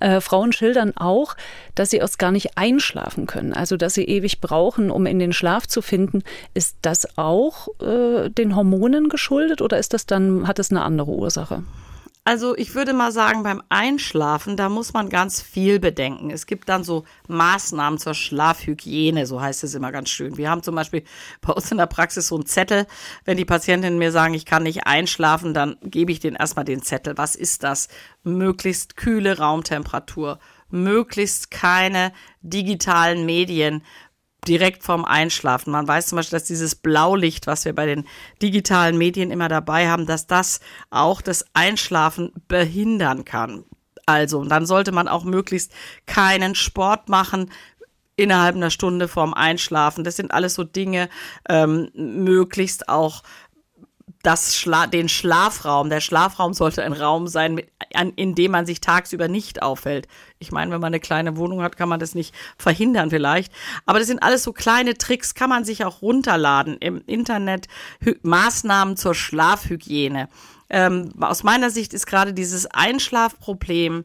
Äh, 0.00 0.20
Frauen 0.20 0.52
schildern 0.52 0.96
auch, 0.96 1.36
dass 1.74 1.90
sie 1.90 1.96
erst 1.98 2.18
gar 2.18 2.30
nicht 2.30 2.56
einschlafen 2.56 3.26
können, 3.26 3.52
also 3.52 3.76
dass 3.76 3.94
sie 3.94 4.04
ewig 4.04 4.40
brauchen, 4.40 4.90
um 4.90 5.06
in 5.06 5.18
den 5.18 5.32
Schlaf 5.32 5.66
zu 5.66 5.82
finden. 5.82 6.22
Ist 6.54 6.76
das 6.82 7.18
auch 7.18 7.68
äh, 7.80 8.28
den 8.28 8.54
Hormonen 8.54 9.08
geschuldet 9.08 9.60
oder 9.60 9.78
ist 9.78 9.94
das 9.94 10.06
dann, 10.06 10.46
hat 10.46 10.58
es 10.58 10.70
eine 10.70 10.82
andere 10.82 11.10
Ursache? 11.10 11.62
Also 12.28 12.54
ich 12.58 12.74
würde 12.74 12.92
mal 12.92 13.10
sagen, 13.10 13.42
beim 13.42 13.62
Einschlafen, 13.70 14.58
da 14.58 14.68
muss 14.68 14.92
man 14.92 15.08
ganz 15.08 15.40
viel 15.40 15.80
bedenken. 15.80 16.28
Es 16.28 16.44
gibt 16.44 16.68
dann 16.68 16.84
so 16.84 17.04
Maßnahmen 17.26 17.98
zur 17.98 18.12
Schlafhygiene, 18.12 19.24
so 19.24 19.40
heißt 19.40 19.64
es 19.64 19.74
immer 19.74 19.92
ganz 19.92 20.10
schön. 20.10 20.36
Wir 20.36 20.50
haben 20.50 20.62
zum 20.62 20.74
Beispiel 20.74 21.04
bei 21.40 21.54
uns 21.54 21.72
in 21.72 21.78
der 21.78 21.86
Praxis 21.86 22.26
so 22.26 22.34
einen 22.34 22.44
Zettel. 22.44 22.86
Wenn 23.24 23.38
die 23.38 23.46
Patientinnen 23.46 23.98
mir 23.98 24.12
sagen, 24.12 24.34
ich 24.34 24.44
kann 24.44 24.64
nicht 24.64 24.86
einschlafen, 24.86 25.54
dann 25.54 25.78
gebe 25.82 26.12
ich 26.12 26.20
denen 26.20 26.36
erstmal 26.36 26.66
den 26.66 26.82
Zettel. 26.82 27.16
Was 27.16 27.34
ist 27.34 27.62
das? 27.62 27.88
Möglichst 28.24 28.98
kühle 28.98 29.38
Raumtemperatur, 29.38 30.38
möglichst 30.68 31.50
keine 31.50 32.12
digitalen 32.42 33.24
Medien, 33.24 33.82
direkt 34.46 34.82
vorm 34.82 35.04
Einschlafen. 35.04 35.72
Man 35.72 35.88
weiß 35.88 36.06
zum 36.06 36.16
Beispiel, 36.16 36.38
dass 36.38 36.46
dieses 36.46 36.74
Blaulicht, 36.74 37.46
was 37.46 37.64
wir 37.64 37.74
bei 37.74 37.86
den 37.86 38.06
digitalen 38.40 38.96
Medien 38.96 39.30
immer 39.30 39.48
dabei 39.48 39.88
haben, 39.88 40.06
dass 40.06 40.26
das 40.26 40.60
auch 40.90 41.20
das 41.20 41.44
Einschlafen 41.54 42.32
behindern 42.46 43.24
kann. 43.24 43.64
Also, 44.06 44.42
dann 44.44 44.64
sollte 44.64 44.92
man 44.92 45.06
auch 45.06 45.24
möglichst 45.24 45.72
keinen 46.06 46.54
Sport 46.54 47.08
machen, 47.08 47.50
innerhalb 48.16 48.56
einer 48.56 48.70
Stunde 48.70 49.06
vorm 49.06 49.32
Einschlafen. 49.32 50.02
Das 50.02 50.16
sind 50.16 50.32
alles 50.32 50.54
so 50.54 50.64
Dinge, 50.64 51.08
ähm, 51.48 51.90
möglichst 51.94 52.88
auch 52.88 53.22
das 54.22 54.56
Schla 54.56 54.86
den 54.86 55.08
Schlafraum. 55.08 55.90
Der 55.90 56.00
Schlafraum 56.00 56.52
sollte 56.52 56.82
ein 56.82 56.92
Raum 56.92 57.28
sein, 57.28 57.54
mit, 57.54 57.70
an, 57.94 58.12
in 58.16 58.34
dem 58.34 58.50
man 58.50 58.66
sich 58.66 58.80
tagsüber 58.80 59.28
nicht 59.28 59.62
aufhält. 59.62 60.08
Ich 60.38 60.50
meine, 60.50 60.72
wenn 60.72 60.80
man 60.80 60.88
eine 60.88 61.00
kleine 61.00 61.36
Wohnung 61.36 61.62
hat, 61.62 61.76
kann 61.76 61.88
man 61.88 62.00
das 62.00 62.14
nicht 62.14 62.34
verhindern 62.58 63.10
vielleicht. 63.10 63.52
Aber 63.86 63.98
das 63.98 64.08
sind 64.08 64.22
alles 64.22 64.42
so 64.42 64.52
kleine 64.52 64.94
Tricks, 64.94 65.34
kann 65.34 65.50
man 65.50 65.64
sich 65.64 65.84
auch 65.84 66.02
runterladen 66.02 66.78
im 66.78 67.02
Internet. 67.06 67.68
Hy 68.04 68.16
Maßnahmen 68.22 68.96
zur 68.96 69.14
Schlafhygiene. 69.14 70.28
Ähm, 70.68 71.12
aus 71.20 71.44
meiner 71.44 71.70
Sicht 71.70 71.94
ist 71.94 72.06
gerade 72.06 72.34
dieses 72.34 72.66
Einschlafproblem 72.66 74.04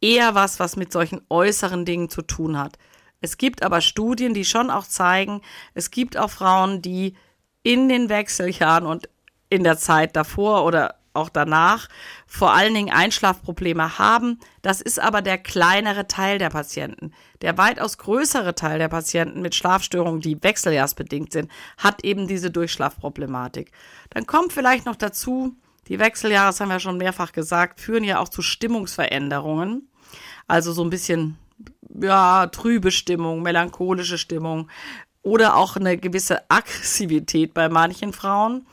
eher 0.00 0.34
was, 0.34 0.60
was 0.60 0.76
mit 0.76 0.92
solchen 0.92 1.22
äußeren 1.30 1.84
Dingen 1.84 2.10
zu 2.10 2.22
tun 2.22 2.58
hat. 2.58 2.78
Es 3.20 3.38
gibt 3.38 3.62
aber 3.62 3.80
Studien, 3.80 4.34
die 4.34 4.44
schon 4.44 4.70
auch 4.70 4.84
zeigen, 4.86 5.40
es 5.72 5.90
gibt 5.90 6.18
auch 6.18 6.30
Frauen, 6.30 6.82
die 6.82 7.14
in 7.62 7.88
den 7.88 8.10
Wechseljahren 8.10 8.86
und 8.86 9.08
in 9.54 9.64
der 9.64 9.78
Zeit 9.78 10.16
davor 10.16 10.64
oder 10.64 10.96
auch 11.14 11.28
danach 11.28 11.88
vor 12.26 12.52
allen 12.52 12.74
Dingen 12.74 12.92
Einschlafprobleme 12.92 13.98
haben. 13.98 14.40
Das 14.62 14.80
ist 14.80 14.98
aber 14.98 15.22
der 15.22 15.38
kleinere 15.38 16.08
Teil 16.08 16.38
der 16.38 16.50
Patienten. 16.50 17.12
Der 17.40 17.56
weitaus 17.56 17.98
größere 17.98 18.54
Teil 18.54 18.78
der 18.78 18.88
Patienten 18.88 19.40
mit 19.40 19.54
Schlafstörungen, 19.54 20.20
die 20.20 20.42
wechseljahrsbedingt 20.42 21.32
sind, 21.32 21.50
hat 21.78 22.04
eben 22.04 22.26
diese 22.26 22.50
Durchschlafproblematik. 22.50 23.70
Dann 24.10 24.26
kommt 24.26 24.52
vielleicht 24.52 24.86
noch 24.86 24.96
dazu, 24.96 25.54
die 25.88 25.98
Wechseljahre, 25.98 26.48
das 26.48 26.60
haben 26.60 26.70
wir 26.70 26.80
schon 26.80 26.98
mehrfach 26.98 27.32
gesagt, 27.32 27.80
führen 27.80 28.04
ja 28.04 28.18
auch 28.18 28.28
zu 28.28 28.42
Stimmungsveränderungen. 28.42 29.88
Also 30.46 30.72
so 30.72 30.82
ein 30.82 30.90
bisschen, 30.90 31.38
ja, 32.00 32.46
trübe 32.48 32.90
Stimmung, 32.90 33.42
melancholische 33.42 34.18
Stimmung 34.18 34.68
oder 35.24 35.56
auch 35.56 35.76
eine 35.76 35.96
gewisse 35.96 36.48
Aggressivität 36.48 37.52
bei 37.54 37.68
manchen 37.68 38.12
Frauen. 38.12 38.66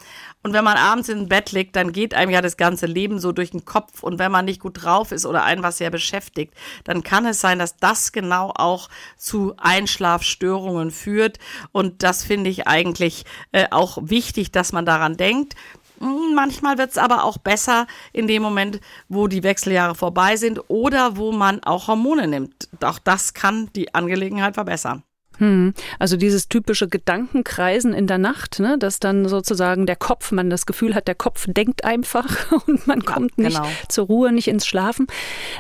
Und 0.44 0.54
wenn 0.54 0.64
man 0.64 0.78
abends 0.78 1.08
im 1.08 1.28
Bett 1.28 1.52
liegt, 1.52 1.76
dann 1.76 1.92
geht 1.92 2.14
einem 2.14 2.32
ja 2.32 2.42
das 2.42 2.58
ganze 2.58 2.88
Leben 2.88 3.20
so 3.20 3.32
durch 3.32 3.52
den 3.52 3.64
Kopf. 3.64 4.02
Und 4.02 4.18
wenn 4.18 4.32
man 4.32 4.46
nicht 4.46 4.60
gut 4.60 4.84
drauf 4.84 5.12
ist 5.12 5.26
oder 5.26 5.44
einen 5.44 5.62
was 5.62 5.78
sehr 5.78 5.92
beschäftigt, 5.92 6.54
dann 6.84 7.04
kann 7.04 7.26
es 7.26 7.42
sein, 7.42 7.60
dass 7.60 7.78
das 7.78 8.12
genau 8.12 8.52
auch 8.56 8.90
zu 9.18 9.54
Einschlafstörungen 9.58 10.92
führt. 10.92 11.38
Und 11.72 12.04
das 12.04 12.24
finde 12.24 12.50
ich 12.50 12.68
eigentlich 12.68 13.26
äh, 13.52 13.68
auch 13.70 14.00
wichtig, 14.02 14.52
dass 14.52 14.74
man 14.74 14.86
daran 14.86 15.16
denkt. 15.16 15.56
Hm, 16.00 16.34
manchmal 16.34 16.80
wird 16.80 16.90
es 16.90 16.98
aber 16.98 17.24
auch 17.24 17.38
besser 17.38 17.86
in 18.12 18.28
dem 18.28 18.42
Moment, 18.42 18.82
wo 19.10 19.28
die 19.28 19.44
Wechseljahre 19.44 19.94
vorbei 19.94 20.38
sind 20.38 20.60
oder 20.70 21.18
wo 21.18 21.32
man 21.32 21.64
auch 21.64 21.88
Hormone 21.88 22.28
nimmt. 22.28 22.68
Auch 22.84 22.98
das 22.98 23.36
kann 23.36 23.70
die 23.76 23.94
Angelegenheit 23.94 24.56
verbessern. 24.56 25.04
Hm. 25.42 25.74
Also 25.98 26.18
dieses 26.18 26.50
typische 26.50 26.88
Gedankenkreisen 26.88 27.96
in 27.96 28.06
der 28.06 28.20
Nacht, 28.20 28.60
ne, 28.60 28.78
dass 28.78 29.00
dann 29.00 29.28
sozusagen 29.28 29.88
der 29.88 29.96
Kopf, 29.96 30.32
man 30.32 30.52
das 30.52 30.68
Gefühl 30.68 30.94
hat, 30.94 31.08
der 31.08 31.16
Kopf 31.16 31.48
denkt 31.48 31.84
einfach 31.84 32.52
und 32.68 32.86
man 32.86 33.00
ja, 33.00 33.06
kommt 33.06 33.40
nicht 33.40 33.58
genau. 33.58 33.68
zur 33.90 34.06
Ruhe, 34.06 34.32
nicht 34.32 34.48
ins 34.48 34.68
Schlafen. 34.68 35.08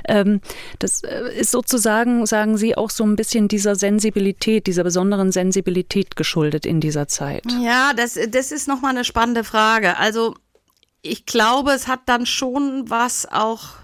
Ähm, 0.08 0.40
das 0.78 1.02
äh, 1.04 1.36
ist 1.36 1.50
sozusagen, 1.50 2.28
sagen 2.28 2.58
Sie, 2.58 2.78
auch 2.78 2.92
so 2.92 3.04
ein 3.04 3.16
bisschen 3.16 3.48
dieser 3.48 3.76
Sensibilität, 3.76 4.68
dieser 4.68 4.84
besonderen 4.84 5.32
Sensibilität 5.32 6.16
geschuldet 6.16 6.68
in 6.68 6.80
dieser 6.80 7.08
Zeit. 7.08 7.44
Ja, 7.60 7.94
das, 7.96 8.20
das 8.30 8.52
ist 8.52 8.68
nochmal 8.68 8.92
eine 8.92 9.04
spannende 9.04 9.44
Frage. 9.44 9.98
Also 9.98 10.36
ich 11.02 11.26
glaube, 11.26 11.72
es 11.72 11.88
hat 11.88 12.02
dann 12.06 12.28
schon 12.28 12.88
was 12.88 13.28
auch 13.32 13.81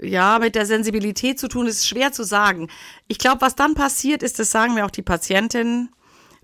ja, 0.00 0.38
mit 0.38 0.54
der 0.54 0.66
Sensibilität 0.66 1.38
zu 1.38 1.48
tun, 1.48 1.66
ist 1.66 1.86
schwer 1.86 2.12
zu 2.12 2.24
sagen. 2.24 2.68
Ich 3.08 3.18
glaube, 3.18 3.40
was 3.40 3.56
dann 3.56 3.74
passiert 3.74 4.22
ist, 4.22 4.38
das 4.38 4.50
sagen 4.50 4.74
mir 4.74 4.84
auch 4.84 4.90
die 4.90 5.02
Patientinnen, 5.02 5.90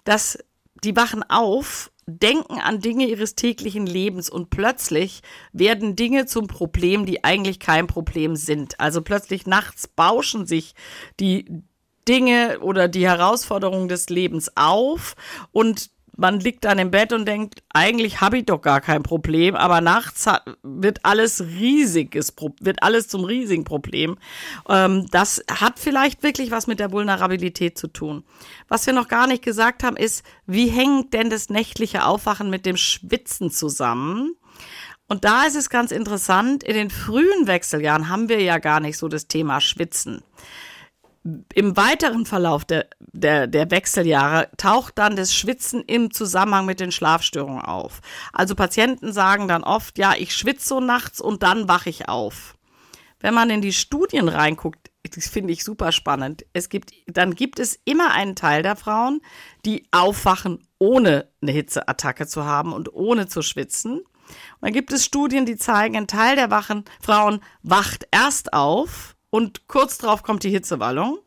dass 0.04 0.38
die 0.82 0.96
wachen 0.96 1.22
auf, 1.28 1.90
denken 2.06 2.58
an 2.58 2.80
Dinge 2.80 3.06
ihres 3.06 3.34
täglichen 3.34 3.86
Lebens 3.86 4.30
und 4.30 4.50
plötzlich 4.50 5.20
werden 5.52 5.94
Dinge 5.94 6.26
zum 6.26 6.46
Problem, 6.46 7.06
die 7.06 7.22
eigentlich 7.22 7.60
kein 7.60 7.86
Problem 7.86 8.36
sind. 8.36 8.80
Also 8.80 9.02
plötzlich 9.02 9.46
nachts 9.46 9.86
bauschen 9.86 10.46
sich 10.46 10.74
die 11.20 11.62
Dinge 12.08 12.60
oder 12.60 12.88
die 12.88 13.06
Herausforderungen 13.06 13.88
des 13.88 14.08
Lebens 14.08 14.50
auf 14.56 15.14
und 15.52 15.90
man 16.20 16.38
liegt 16.38 16.66
dann 16.66 16.78
im 16.78 16.90
Bett 16.90 17.14
und 17.14 17.26
denkt, 17.26 17.62
eigentlich 17.70 18.20
habe 18.20 18.38
ich 18.38 18.44
doch 18.44 18.60
gar 18.60 18.82
kein 18.82 19.02
Problem, 19.02 19.56
aber 19.56 19.80
nachts 19.80 20.26
hat, 20.26 20.44
wird 20.62 20.98
alles 21.02 21.40
riesiges, 21.40 22.34
wird 22.60 22.82
alles 22.82 23.08
zum 23.08 23.24
riesigen 23.24 23.64
Problem. 23.64 24.18
Ähm, 24.68 25.06
das 25.10 25.42
hat 25.50 25.78
vielleicht 25.78 26.22
wirklich 26.22 26.50
was 26.50 26.66
mit 26.66 26.78
der 26.78 26.92
Vulnerabilität 26.92 27.78
zu 27.78 27.88
tun. 27.88 28.22
Was 28.68 28.86
wir 28.86 28.92
noch 28.92 29.08
gar 29.08 29.26
nicht 29.26 29.42
gesagt 29.42 29.82
haben, 29.82 29.96
ist, 29.96 30.22
wie 30.46 30.68
hängt 30.68 31.14
denn 31.14 31.30
das 31.30 31.48
nächtliche 31.48 32.04
Aufwachen 32.04 32.50
mit 32.50 32.66
dem 32.66 32.76
Schwitzen 32.76 33.50
zusammen? 33.50 34.34
Und 35.08 35.24
da 35.24 35.46
ist 35.46 35.56
es 35.56 35.70
ganz 35.70 35.90
interessant, 35.90 36.62
in 36.62 36.74
den 36.74 36.90
frühen 36.90 37.46
Wechseljahren 37.46 38.10
haben 38.10 38.28
wir 38.28 38.42
ja 38.42 38.58
gar 38.58 38.80
nicht 38.80 38.98
so 38.98 39.08
das 39.08 39.26
Thema 39.26 39.62
Schwitzen 39.62 40.22
im 41.22 41.76
weiteren 41.76 42.24
Verlauf 42.24 42.64
der, 42.64 42.86
der, 42.98 43.46
der 43.46 43.70
Wechseljahre 43.70 44.48
taucht 44.56 44.96
dann 44.96 45.16
das 45.16 45.34
Schwitzen 45.34 45.82
im 45.82 46.10
Zusammenhang 46.10 46.64
mit 46.64 46.80
den 46.80 46.92
Schlafstörungen 46.92 47.62
auf. 47.62 48.00
Also 48.32 48.54
Patienten 48.54 49.12
sagen 49.12 49.46
dann 49.46 49.62
oft, 49.62 49.98
ja, 49.98 50.14
ich 50.16 50.34
schwitze 50.34 50.68
so 50.68 50.80
nachts 50.80 51.20
und 51.20 51.42
dann 51.42 51.68
wache 51.68 51.90
ich 51.90 52.08
auf. 52.08 52.56
Wenn 53.20 53.34
man 53.34 53.50
in 53.50 53.60
die 53.60 53.74
Studien 53.74 54.28
reinguckt, 54.28 54.90
das 55.14 55.28
finde 55.28 55.52
ich 55.52 55.62
super 55.62 55.92
spannend. 55.92 56.46
Es 56.54 56.70
gibt, 56.70 56.92
dann 57.06 57.34
gibt 57.34 57.58
es 57.58 57.78
immer 57.84 58.12
einen 58.12 58.34
Teil 58.34 58.62
der 58.62 58.76
Frauen, 58.76 59.20
die 59.66 59.86
aufwachen, 59.90 60.66
ohne 60.78 61.28
eine 61.42 61.52
Hitzeattacke 61.52 62.26
zu 62.26 62.44
haben 62.44 62.72
und 62.72 62.92
ohne 62.94 63.26
zu 63.26 63.42
schwitzen. 63.42 63.98
Und 64.00 64.62
dann 64.62 64.72
gibt 64.72 64.92
es 64.92 65.04
Studien, 65.04 65.44
die 65.44 65.56
zeigen, 65.56 65.96
ein 65.96 66.06
Teil 66.06 66.36
der 66.36 66.50
wachen 66.50 66.84
Frauen 67.02 67.40
wacht 67.62 68.06
erst 68.10 68.54
auf 68.54 69.16
und 69.30 69.68
kurz 69.68 69.98
drauf 69.98 70.22
kommt 70.22 70.44
die 70.44 70.50
Hitzewallung. 70.50 71.18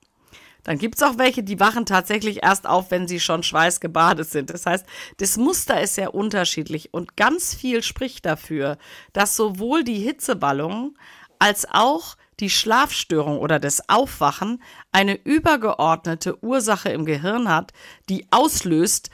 Dann 0.64 0.78
gibt's 0.78 1.04
auch 1.04 1.18
welche, 1.18 1.44
die 1.44 1.60
wachen 1.60 1.86
tatsächlich 1.86 2.42
erst 2.44 2.68
auf, 2.68 2.90
wenn 2.90 3.08
sie 3.08 3.20
schon 3.20 3.44
schweißgebadet 3.44 4.30
sind. 4.30 4.50
Das 4.50 4.66
heißt, 4.66 4.86
das 5.18 5.38
Muster 5.38 5.82
ist 5.82 5.96
sehr 5.96 6.16
unterschiedlich 6.16 6.94
und 6.94 7.18
ganz 7.18 7.54
viel 7.54 7.84
spricht 7.84 8.26
dafür, 8.26 8.78
dass 9.12 9.36
sowohl 9.36 9.84
die 9.84 10.00
Hitzewallung 10.00 10.98
als 11.38 11.68
auch 11.70 12.16
die 12.40 12.50
Schlafstörung 12.50 13.40
oder 13.40 13.60
das 13.60 13.90
Aufwachen 13.90 14.64
eine 14.92 15.16
übergeordnete 15.16 16.42
Ursache 16.44 16.90
im 16.90 17.06
Gehirn 17.06 17.50
hat, 17.50 17.74
die 18.10 18.28
auslöst, 18.32 19.10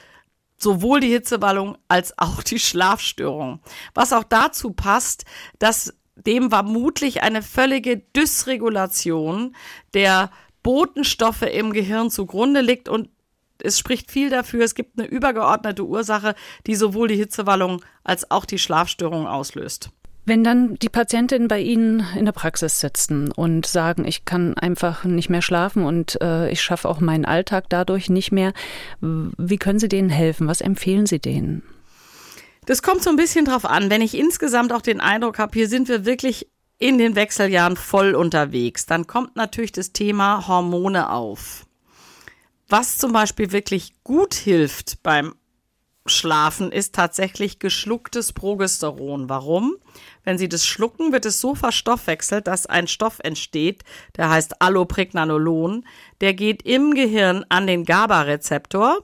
sowohl 0.57 0.99
die 0.99 1.11
Hitzewallung 1.11 1.77
als 1.87 2.17
auch 2.17 2.43
die 2.43 2.59
Schlafstörung. 2.59 3.61
Was 3.93 4.13
auch 4.13 4.23
dazu 4.23 4.71
passt, 4.71 5.25
dass 5.57 5.93
dem 6.25 6.49
vermutlich 6.49 7.23
eine 7.23 7.41
völlige 7.41 7.97
Dysregulation 7.97 9.55
der 9.93 10.31
Botenstoffe 10.63 11.43
im 11.43 11.73
Gehirn 11.73 12.09
zugrunde 12.09 12.61
liegt 12.61 12.89
und 12.89 13.09
es 13.61 13.77
spricht 13.77 14.09
viel 14.09 14.29
dafür, 14.29 14.63
es 14.63 14.75
gibt 14.75 14.97
eine 14.97 15.07
übergeordnete 15.07 15.85
Ursache, 15.85 16.35
die 16.65 16.75
sowohl 16.75 17.09
die 17.09 17.17
Hitzewallung 17.17 17.81
als 18.03 18.31
auch 18.31 18.45
die 18.45 18.59
Schlafstörung 18.59 19.27
auslöst. 19.27 19.91
Wenn 20.25 20.43
dann 20.43 20.75
die 20.75 20.89
Patientinnen 20.89 21.47
bei 21.47 21.59
Ihnen 21.59 22.05
in 22.15 22.25
der 22.25 22.33
Praxis 22.33 22.79
sitzen 22.79 23.31
und 23.31 23.65
sagen, 23.65 24.05
ich 24.05 24.25
kann 24.25 24.53
einfach 24.57 25.03
nicht 25.03 25.29
mehr 25.29 25.41
schlafen 25.41 25.83
und 25.83 26.21
äh, 26.21 26.51
ich 26.51 26.61
schaffe 26.61 26.87
auch 26.87 26.99
meinen 26.99 27.25
Alltag 27.25 27.65
dadurch 27.69 28.09
nicht 28.09 28.31
mehr, 28.31 28.53
wie 29.01 29.57
können 29.57 29.79
Sie 29.79 29.89
denen 29.89 30.09
helfen? 30.09 30.47
Was 30.47 30.61
empfehlen 30.61 31.07
Sie 31.07 31.19
denen? 31.19 31.63
Das 32.65 32.81
kommt 32.81 33.03
so 33.03 33.09
ein 33.09 33.15
bisschen 33.15 33.45
drauf 33.45 33.65
an. 33.65 33.89
Wenn 33.89 34.01
ich 34.01 34.15
insgesamt 34.15 34.71
auch 34.73 34.81
den 34.81 34.99
Eindruck 35.01 35.39
habe, 35.39 35.53
hier 35.53 35.67
sind 35.67 35.87
wir 35.87 36.05
wirklich 36.05 36.47
in 36.77 36.97
den 36.97 37.15
Wechseljahren 37.15 37.75
voll 37.75 38.15
unterwegs, 38.15 38.85
dann 38.85 39.07
kommt 39.07 39.35
natürlich 39.35 39.71
das 39.71 39.91
Thema 39.91 40.47
Hormone 40.47 41.11
auf. 41.11 41.65
Was 42.67 42.97
zum 42.97 43.11
Beispiel 43.11 43.51
wirklich 43.51 43.93
gut 44.03 44.33
hilft 44.33 45.03
beim 45.03 45.33
Schlafen 46.05 46.71
ist 46.71 46.95
tatsächlich 46.95 47.59
geschlucktes 47.59 48.33
Progesteron. 48.33 49.29
Warum? 49.29 49.75
Wenn 50.23 50.37
Sie 50.37 50.49
das 50.49 50.65
schlucken, 50.65 51.11
wird 51.11 51.25
es 51.25 51.39
so 51.39 51.55
verstoffwechselt, 51.55 52.47
dass 52.47 52.65
ein 52.65 52.87
Stoff 52.87 53.19
entsteht, 53.19 53.83
der 54.17 54.29
heißt 54.29 54.61
Allopregnanolon. 54.61 55.85
Der 56.21 56.33
geht 56.33 56.63
im 56.63 56.93
Gehirn 56.93 57.45
an 57.49 57.67
den 57.67 57.85
GABA-Rezeptor 57.85 59.03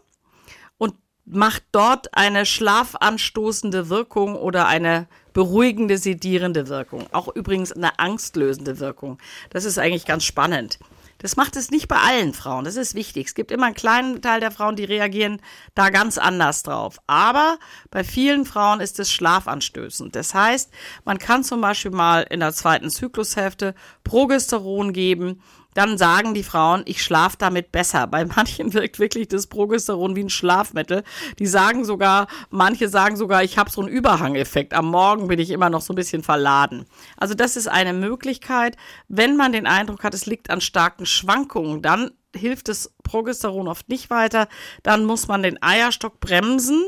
macht 1.26 1.64
dort 1.72 2.16
eine 2.16 2.46
schlafanstoßende 2.46 3.90
Wirkung 3.90 4.36
oder 4.36 4.68
eine 4.68 5.08
beruhigende, 5.34 5.98
sedierende 5.98 6.70
Wirkung. 6.70 7.08
Auch 7.12 7.28
übrigens 7.36 7.72
eine 7.72 8.00
angstlösende 8.00 8.80
Wirkung. 8.80 9.18
Das 9.50 9.66
ist 9.66 9.78
eigentlich 9.78 10.06
ganz 10.06 10.24
spannend. 10.24 10.80
Das 11.20 11.38
macht 11.38 11.56
es 11.56 11.72
nicht 11.72 11.88
bei 11.88 11.96
allen 11.96 12.34
Frauen. 12.34 12.66
Das 12.66 12.76
ist 12.76 12.94
wichtig. 12.94 13.28
Es 13.28 13.36
gibt 13.36 13.52
immer 13.52 13.66
einen 13.66 13.76
kleinen 13.76 14.22
Teil 14.22 14.42
der 14.42 14.52
Frauen, 14.52 14.76
die 14.76 14.84
reagieren 14.84 15.42
da 15.74 15.90
ganz 15.90 16.18
anders 16.18 16.64
drauf. 16.64 17.00
Aber 17.08 17.58
bei 17.90 18.04
vielen 18.04 18.46
Frauen 18.46 18.80
ist 18.80 19.00
es 19.00 19.12
schlafanstößend. 19.12 20.16
Das 20.16 20.34
heißt, 20.34 20.72
man 21.06 21.18
kann 21.18 21.44
zum 21.44 21.62
Beispiel 21.62 21.92
mal 21.92 22.28
in 22.30 22.42
der 22.42 22.54
zweiten 22.54 22.90
Zyklushälfte 22.90 23.76
Progesteron 24.04 24.94
geben 24.94 25.42
dann 25.76 25.98
sagen 25.98 26.34
die 26.34 26.44
Frauen, 26.44 26.84
ich 26.86 27.04
schlafe 27.04 27.36
damit 27.38 27.72
besser. 27.72 28.08
Bei 28.08 28.26
manchen 28.26 28.74
wirkt 28.74 28.98
wirklich 28.98 29.28
das 29.28 29.46
Progesteron 29.46 30.16
wie 30.16 30.24
ein 30.24 30.30
Schlafmittel. 30.30 31.04
Die 31.38 31.46
sagen 31.46 31.86
sogar, 31.86 32.28
manche 32.50 32.90
sagen 32.90 33.18
sogar, 33.18 33.44
ich 33.44 33.60
habe 33.60 33.70
so 33.70 33.82
einen 33.82 33.90
Überhangeffekt. 33.90 34.74
Am 34.74 34.90
Morgen 34.90 35.28
bin 35.28 35.38
ich 35.38 35.52
immer 35.52 35.70
noch 35.70 35.82
so 35.82 35.94
ein 35.94 35.98
bisschen 35.98 36.24
verladen. 36.24 36.86
Also 37.18 37.36
das 37.36 37.58
ist 37.58 37.68
eine 37.68 37.94
Möglichkeit. 37.94 38.78
Wenn 39.10 39.36
man 39.36 39.52
den 39.52 39.68
Eindruck 39.68 40.04
hat, 40.04 40.14
es 40.14 40.26
liegt 40.26 40.50
an 40.50 40.62
starken 40.62 41.06
Schwankungen, 41.06 41.82
dann 41.82 42.12
hilft 42.34 42.70
das 42.70 42.94
Progesteron 43.04 43.68
oft 43.68 43.90
nicht 43.90 44.10
weiter. 44.10 44.48
Dann 44.82 45.06
muss 45.06 45.28
man 45.28 45.44
den 45.44 45.62
Eierstock 45.62 46.20
bremsen 46.22 46.84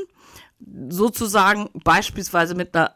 sozusagen 0.90 1.70
beispielsweise 1.84 2.56
mit 2.56 2.76
einer 2.76 2.96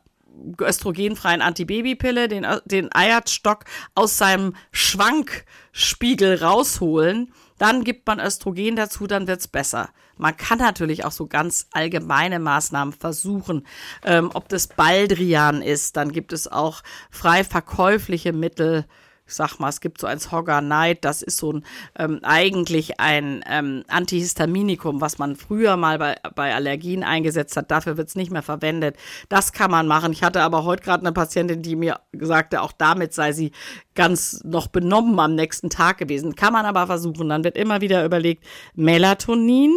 östrogenfreien 0.59 1.41
Antibabypille 1.41 2.27
den, 2.27 2.45
den 2.65 2.93
Eierstock 2.93 3.65
aus 3.95 4.17
seinem 4.17 4.55
Schwankspiegel 4.71 6.43
rausholen. 6.43 7.33
Dann 7.57 7.83
gibt 7.83 8.07
man 8.07 8.19
Östrogen 8.19 8.75
dazu, 8.75 9.07
dann 9.07 9.27
wird's 9.27 9.47
besser. 9.47 9.89
Man 10.17 10.37
kann 10.37 10.59
natürlich 10.59 11.05
auch 11.05 11.11
so 11.11 11.27
ganz 11.27 11.67
allgemeine 11.71 12.39
Maßnahmen 12.39 12.93
versuchen, 12.93 13.65
ähm, 14.03 14.29
ob 14.33 14.49
das 14.49 14.67
Baldrian 14.67 15.61
ist. 15.61 15.97
Dann 15.97 16.11
gibt 16.11 16.33
es 16.33 16.47
auch 16.47 16.81
frei 17.09 17.43
verkäufliche 17.43 18.33
Mittel, 18.33 18.85
ich 19.31 19.37
sag 19.37 19.59
mal, 19.59 19.69
es 19.69 19.79
gibt 19.79 20.01
so 20.01 20.07
ein 20.07 20.67
Night, 20.67 21.05
das 21.05 21.21
ist 21.21 21.37
so 21.37 21.53
ein 21.53 21.63
ähm, 21.97 22.19
eigentlich 22.21 22.99
ein 22.99 23.43
ähm, 23.49 23.83
Antihistaminikum, 23.87 24.99
was 24.99 25.19
man 25.19 25.37
früher 25.37 25.77
mal 25.77 25.97
bei, 25.97 26.17
bei 26.35 26.53
Allergien 26.53 27.03
eingesetzt 27.03 27.55
hat. 27.55 27.71
Dafür 27.71 27.95
wird 27.95 28.09
es 28.09 28.15
nicht 28.15 28.29
mehr 28.29 28.41
verwendet. 28.41 28.97
Das 29.29 29.53
kann 29.53 29.71
man 29.71 29.87
machen. 29.87 30.11
Ich 30.11 30.21
hatte 30.21 30.41
aber 30.41 30.65
heute 30.65 30.83
gerade 30.83 31.05
eine 31.05 31.13
Patientin, 31.13 31.61
die 31.61 31.77
mir 31.77 32.01
sagte, 32.11 32.61
auch 32.61 32.73
damit 32.73 33.13
sei 33.13 33.31
sie 33.31 33.53
ganz 33.95 34.41
noch 34.43 34.67
benommen 34.67 35.17
am 35.17 35.35
nächsten 35.35 35.69
Tag 35.69 35.97
gewesen. 35.97 36.35
Kann 36.35 36.51
man 36.51 36.65
aber 36.65 36.85
versuchen. 36.87 37.29
Dann 37.29 37.45
wird 37.45 37.55
immer 37.57 37.79
wieder 37.79 38.03
überlegt, 38.03 38.43
Melatonin. 38.75 39.73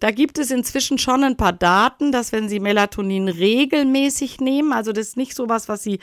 Da 0.00 0.10
gibt 0.10 0.38
es 0.38 0.50
inzwischen 0.50 0.98
schon 0.98 1.22
ein 1.22 1.36
paar 1.36 1.52
Daten, 1.52 2.10
dass 2.10 2.32
wenn 2.32 2.48
Sie 2.48 2.58
Melatonin 2.58 3.28
regelmäßig 3.28 4.40
nehmen, 4.40 4.72
also 4.72 4.90
das 4.90 5.08
ist 5.08 5.16
nicht 5.16 5.36
sowas, 5.36 5.68
was 5.68 5.84
Sie 5.84 6.00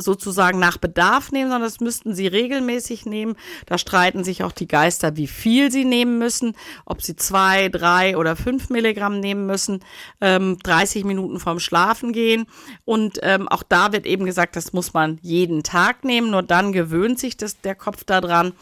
sozusagen 0.00 0.60
nach 0.60 0.78
Bedarf 0.78 1.32
nehmen, 1.32 1.50
sondern 1.50 1.68
das 1.68 1.80
müssten 1.80 2.14
sie 2.14 2.28
regelmäßig 2.28 3.04
nehmen. 3.04 3.34
Da 3.66 3.78
streiten 3.78 4.22
sich 4.22 4.44
auch 4.44 4.52
die 4.52 4.68
Geister, 4.68 5.16
wie 5.16 5.26
viel 5.26 5.72
sie 5.72 5.84
nehmen 5.84 6.18
müssen, 6.18 6.54
ob 6.86 7.02
sie 7.02 7.16
zwei, 7.16 7.68
drei 7.68 8.16
oder 8.16 8.36
fünf 8.36 8.70
Milligramm 8.70 9.18
nehmen 9.18 9.46
müssen, 9.46 9.80
ähm, 10.20 10.56
30 10.62 11.04
Minuten 11.04 11.40
vorm 11.40 11.58
Schlafen 11.58 12.12
gehen. 12.12 12.46
Und 12.84 13.18
ähm, 13.22 13.48
auch 13.48 13.64
da 13.64 13.92
wird 13.92 14.06
eben 14.06 14.24
gesagt, 14.24 14.54
das 14.54 14.72
muss 14.72 14.94
man 14.94 15.18
jeden 15.20 15.64
Tag 15.64 16.04
nehmen, 16.04 16.30
nur 16.30 16.44
dann 16.44 16.72
gewöhnt 16.72 17.18
sich 17.18 17.36
das, 17.36 17.60
der 17.60 17.74
Kopf 17.74 18.04
daran. 18.04 18.52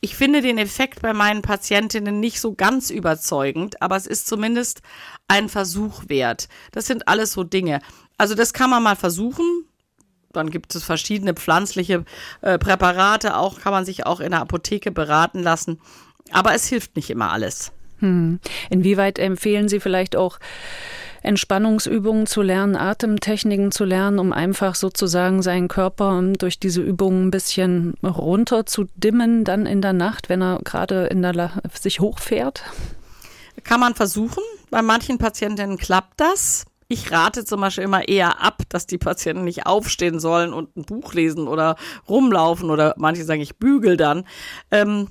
Ich 0.00 0.14
finde 0.14 0.42
den 0.42 0.58
Effekt 0.58 1.00
bei 1.00 1.14
meinen 1.14 1.40
Patientinnen 1.40 2.20
nicht 2.20 2.38
so 2.38 2.54
ganz 2.54 2.90
überzeugend, 2.90 3.80
aber 3.80 3.96
es 3.96 4.06
ist 4.06 4.26
zumindest 4.26 4.82
ein 5.26 5.48
Versuch 5.48 6.04
wert. 6.08 6.48
Das 6.72 6.86
sind 6.86 7.08
alles 7.08 7.32
so 7.32 7.44
Dinge. 7.44 7.80
Also 8.18 8.34
das 8.34 8.52
kann 8.52 8.70
man 8.70 8.82
mal 8.82 8.96
versuchen 8.96 9.65
dann 10.36 10.50
gibt 10.50 10.74
es 10.74 10.84
verschiedene 10.84 11.34
pflanzliche 11.34 12.04
äh, 12.42 12.58
Präparate, 12.58 13.36
auch 13.36 13.60
kann 13.60 13.72
man 13.72 13.84
sich 13.84 14.06
auch 14.06 14.20
in 14.20 14.30
der 14.30 14.40
Apotheke 14.40 14.90
beraten 14.90 15.42
lassen. 15.42 15.80
Aber 16.30 16.54
es 16.54 16.66
hilft 16.66 16.96
nicht 16.96 17.10
immer 17.10 17.32
alles. 17.32 17.72
Hm. 17.98 18.40
Inwieweit 18.68 19.18
empfehlen 19.18 19.68
Sie 19.68 19.80
vielleicht 19.80 20.16
auch 20.16 20.38
Entspannungsübungen 21.22 22.26
zu 22.26 22.42
lernen, 22.42 22.76
Atemtechniken 22.76 23.72
zu 23.72 23.84
lernen, 23.84 24.18
um 24.18 24.32
einfach 24.32 24.74
sozusagen 24.74 25.42
seinen 25.42 25.68
Körper 25.68 26.22
durch 26.38 26.60
diese 26.60 26.82
Übungen 26.82 27.26
ein 27.26 27.30
bisschen 27.30 27.94
runter 28.02 28.64
zu 28.66 28.84
dimmen, 28.94 29.44
dann 29.44 29.66
in 29.66 29.82
der 29.82 29.92
Nacht, 29.92 30.28
wenn 30.28 30.42
er 30.42 30.60
gerade 30.62 31.06
in 31.06 31.22
der 31.22 31.50
sich 31.72 32.00
hochfährt? 32.00 32.62
Kann 33.64 33.80
man 33.80 33.94
versuchen. 33.94 34.42
Bei 34.70 34.82
manchen 34.82 35.18
Patientinnen 35.18 35.78
klappt 35.78 36.20
das. 36.20 36.64
Ich 36.88 37.10
rate 37.10 37.44
zum 37.44 37.60
Beispiel 37.60 37.84
immer 37.84 38.06
eher 38.06 38.42
ab, 38.42 38.62
dass 38.68 38.86
die 38.86 38.98
Patienten 38.98 39.44
nicht 39.44 39.66
aufstehen 39.66 40.20
sollen 40.20 40.52
und 40.52 40.76
ein 40.76 40.84
Buch 40.84 41.14
lesen 41.14 41.48
oder 41.48 41.76
rumlaufen 42.08 42.70
oder 42.70 42.94
manche 42.96 43.24
sagen, 43.24 43.40
ich 43.40 43.56
bügel 43.56 43.96
dann. 43.96 44.24
Ähm, 44.70 45.08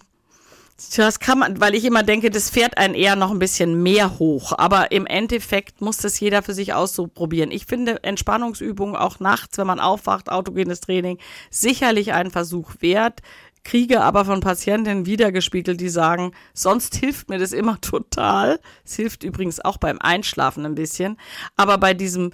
das 0.98 1.20
kann 1.20 1.40
man, 1.40 1.62
weil 1.62 1.74
ich 1.74 1.86
immer 1.86 2.04
denke, 2.04 2.30
das 2.30 2.50
fährt 2.50 2.78
einen 2.78 2.96
eher 2.96 3.16
noch 3.16 3.32
ein 3.32 3.40
bisschen 3.40 3.82
mehr 3.82 4.20
hoch. 4.20 4.52
Aber 4.58 4.92
im 4.92 5.06
Endeffekt 5.06 5.80
muss 5.80 5.98
das 5.98 6.20
jeder 6.20 6.44
für 6.44 6.54
sich 6.54 6.74
ausprobieren. 6.74 7.52
Ich 7.52 7.66
finde 7.66 8.04
Entspannungsübungen 8.04 8.98
auch 8.98 9.22
nachts, 9.22 9.58
wenn 9.58 9.68
man 9.68 9.80
aufwacht, 9.80 10.30
autogenes 10.30 10.82
Training, 10.82 11.18
sicherlich 11.50 12.12
einen 12.12 12.30
Versuch 12.30 12.74
wert 12.82 13.22
kriege 13.66 14.02
aber 14.02 14.24
von 14.24 14.40
Patientinnen 14.40 15.06
wiedergespiegelt, 15.06 15.82
die 15.82 15.90
sagen, 15.90 16.32
sonst 16.54 16.96
hilft 16.96 17.30
mir 17.30 17.40
das 17.40 17.52
immer 17.52 17.82
total. 17.82 18.62
Es 18.86 18.96
hilft 18.96 19.24
übrigens 19.26 19.60
auch 19.60 19.76
beim 19.76 19.98
Einschlafen 20.00 20.66
ein 20.66 20.76
bisschen. 20.76 21.18
Aber 21.58 21.78
bei 21.78 21.94
diesem 21.94 22.32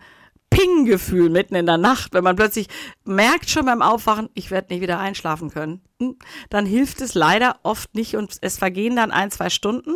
Ping-Gefühl 0.51 1.29
mitten 1.29 1.55
in 1.55 1.65
der 1.65 1.77
Nacht, 1.77 2.13
wenn 2.13 2.25
man 2.25 2.35
plötzlich 2.35 2.67
merkt 3.05 3.49
schon 3.49 3.65
beim 3.65 3.81
Aufwachen, 3.81 4.29
ich 4.33 4.51
werde 4.51 4.73
nicht 4.73 4.81
wieder 4.81 4.99
einschlafen 4.99 5.49
können, 5.49 5.81
hm, 5.99 6.17
dann 6.49 6.65
hilft 6.65 6.99
es 6.99 7.15
leider 7.15 7.55
oft 7.63 7.95
nicht 7.95 8.17
und 8.17 8.37
es 8.41 8.57
vergehen 8.57 8.97
dann 8.97 9.11
ein, 9.11 9.31
zwei 9.31 9.49
Stunden 9.49 9.95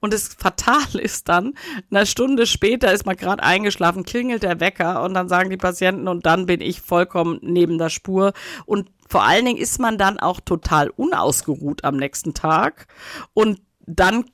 und 0.00 0.14
es 0.14 0.28
fatal 0.28 0.86
ist 0.94 1.28
dann, 1.28 1.54
eine 1.90 2.06
Stunde 2.06 2.46
später 2.46 2.92
ist 2.92 3.06
man 3.06 3.16
gerade 3.16 3.42
eingeschlafen, 3.42 4.04
klingelt 4.04 4.44
der 4.44 4.60
Wecker 4.60 5.02
und 5.02 5.14
dann 5.14 5.28
sagen 5.28 5.50
die 5.50 5.56
Patienten 5.56 6.06
und 6.06 6.24
dann 6.24 6.46
bin 6.46 6.60
ich 6.60 6.80
vollkommen 6.80 7.40
neben 7.42 7.76
der 7.76 7.90
Spur. 7.90 8.32
Und 8.66 8.90
vor 9.08 9.24
allen 9.24 9.46
Dingen 9.46 9.58
ist 9.58 9.80
man 9.80 9.98
dann 9.98 10.20
auch 10.20 10.38
total 10.38 10.90
unausgeruht 10.90 11.82
am 11.82 11.96
nächsten 11.96 12.34
Tag 12.34 12.86
und 13.34 13.60
dann 13.80 14.26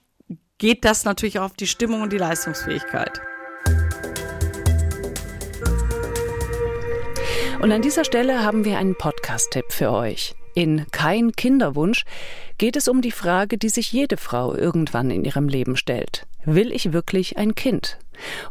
geht 0.58 0.84
das 0.84 1.04
natürlich 1.04 1.38
auch 1.38 1.44
auf 1.44 1.54
die 1.54 1.66
Stimmung 1.66 2.02
und 2.02 2.12
die 2.12 2.18
Leistungsfähigkeit. 2.18 3.20
Und 7.60 7.72
an 7.72 7.82
dieser 7.82 8.04
Stelle 8.04 8.44
haben 8.44 8.64
wir 8.64 8.78
einen 8.78 8.94
Podcast-Tipp 8.94 9.66
für 9.70 9.90
euch. 9.92 10.34
In 10.54 10.86
Kein 10.92 11.32
Kinderwunsch 11.32 12.04
geht 12.58 12.76
es 12.76 12.88
um 12.88 13.00
die 13.00 13.10
Frage, 13.10 13.58
die 13.58 13.68
sich 13.68 13.90
jede 13.92 14.16
Frau 14.16 14.54
irgendwann 14.54 15.10
in 15.10 15.24
ihrem 15.24 15.48
Leben 15.48 15.76
stellt. 15.76 16.26
Will 16.44 16.72
ich 16.72 16.92
wirklich 16.92 17.38
ein 17.38 17.54
Kind? 17.54 17.98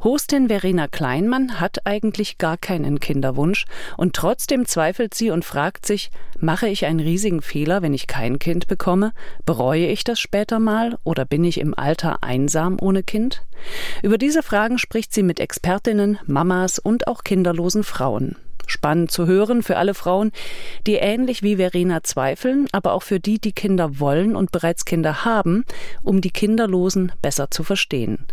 Hostin 0.03 0.47
Verena 0.49 0.87
Kleinmann 0.87 1.59
hat 1.59 1.85
eigentlich 1.85 2.37
gar 2.37 2.57
keinen 2.57 2.99
Kinderwunsch 2.99 3.65
und 3.97 4.15
trotzdem 4.15 4.65
zweifelt 4.65 5.13
sie 5.13 5.29
und 5.29 5.45
fragt 5.45 5.85
sich, 5.85 6.09
mache 6.39 6.67
ich 6.67 6.85
einen 6.85 6.99
riesigen 6.99 7.41
Fehler, 7.41 7.81
wenn 7.81 7.93
ich 7.93 8.07
kein 8.07 8.39
Kind 8.39 8.67
bekomme? 8.67 9.13
Bereue 9.45 9.87
ich 9.87 10.03
das 10.03 10.19
später 10.19 10.59
mal 10.59 10.97
oder 11.03 11.23
bin 11.23 11.43
ich 11.43 11.59
im 11.59 11.77
Alter 11.77 12.17
einsam 12.21 12.77
ohne 12.81 13.03
Kind? 13.03 13.43
Über 14.01 14.17
diese 14.17 14.43
Fragen 14.43 14.77
spricht 14.77 15.13
sie 15.13 15.23
mit 15.23 15.39
Expertinnen, 15.39 16.19
Mamas 16.25 16.79
und 16.79 17.07
auch 17.07 17.23
kinderlosen 17.23 17.83
Frauen. 17.83 18.35
Spannend 18.73 19.11
zu 19.11 19.27
hören 19.27 19.61
für 19.61 19.77
alle 19.77 19.93
Frauen, 19.93 20.31
die 20.87 20.95
ähnlich 20.95 21.43
wie 21.43 21.57
Verena 21.57 22.03
zweifeln, 22.03 22.67
aber 22.71 22.93
auch 22.93 23.03
für 23.03 23.19
die, 23.19 23.39
die 23.39 23.51
Kinder 23.51 23.99
wollen 23.99 24.35
und 24.35 24.51
bereits 24.51 24.83
Kinder 24.83 25.23
haben, 25.23 25.63
um 26.01 26.21
die 26.21 26.31
Kinderlosen 26.31 27.11
besser 27.21 27.51
zu 27.51 27.63
verstehen. 27.63 28.25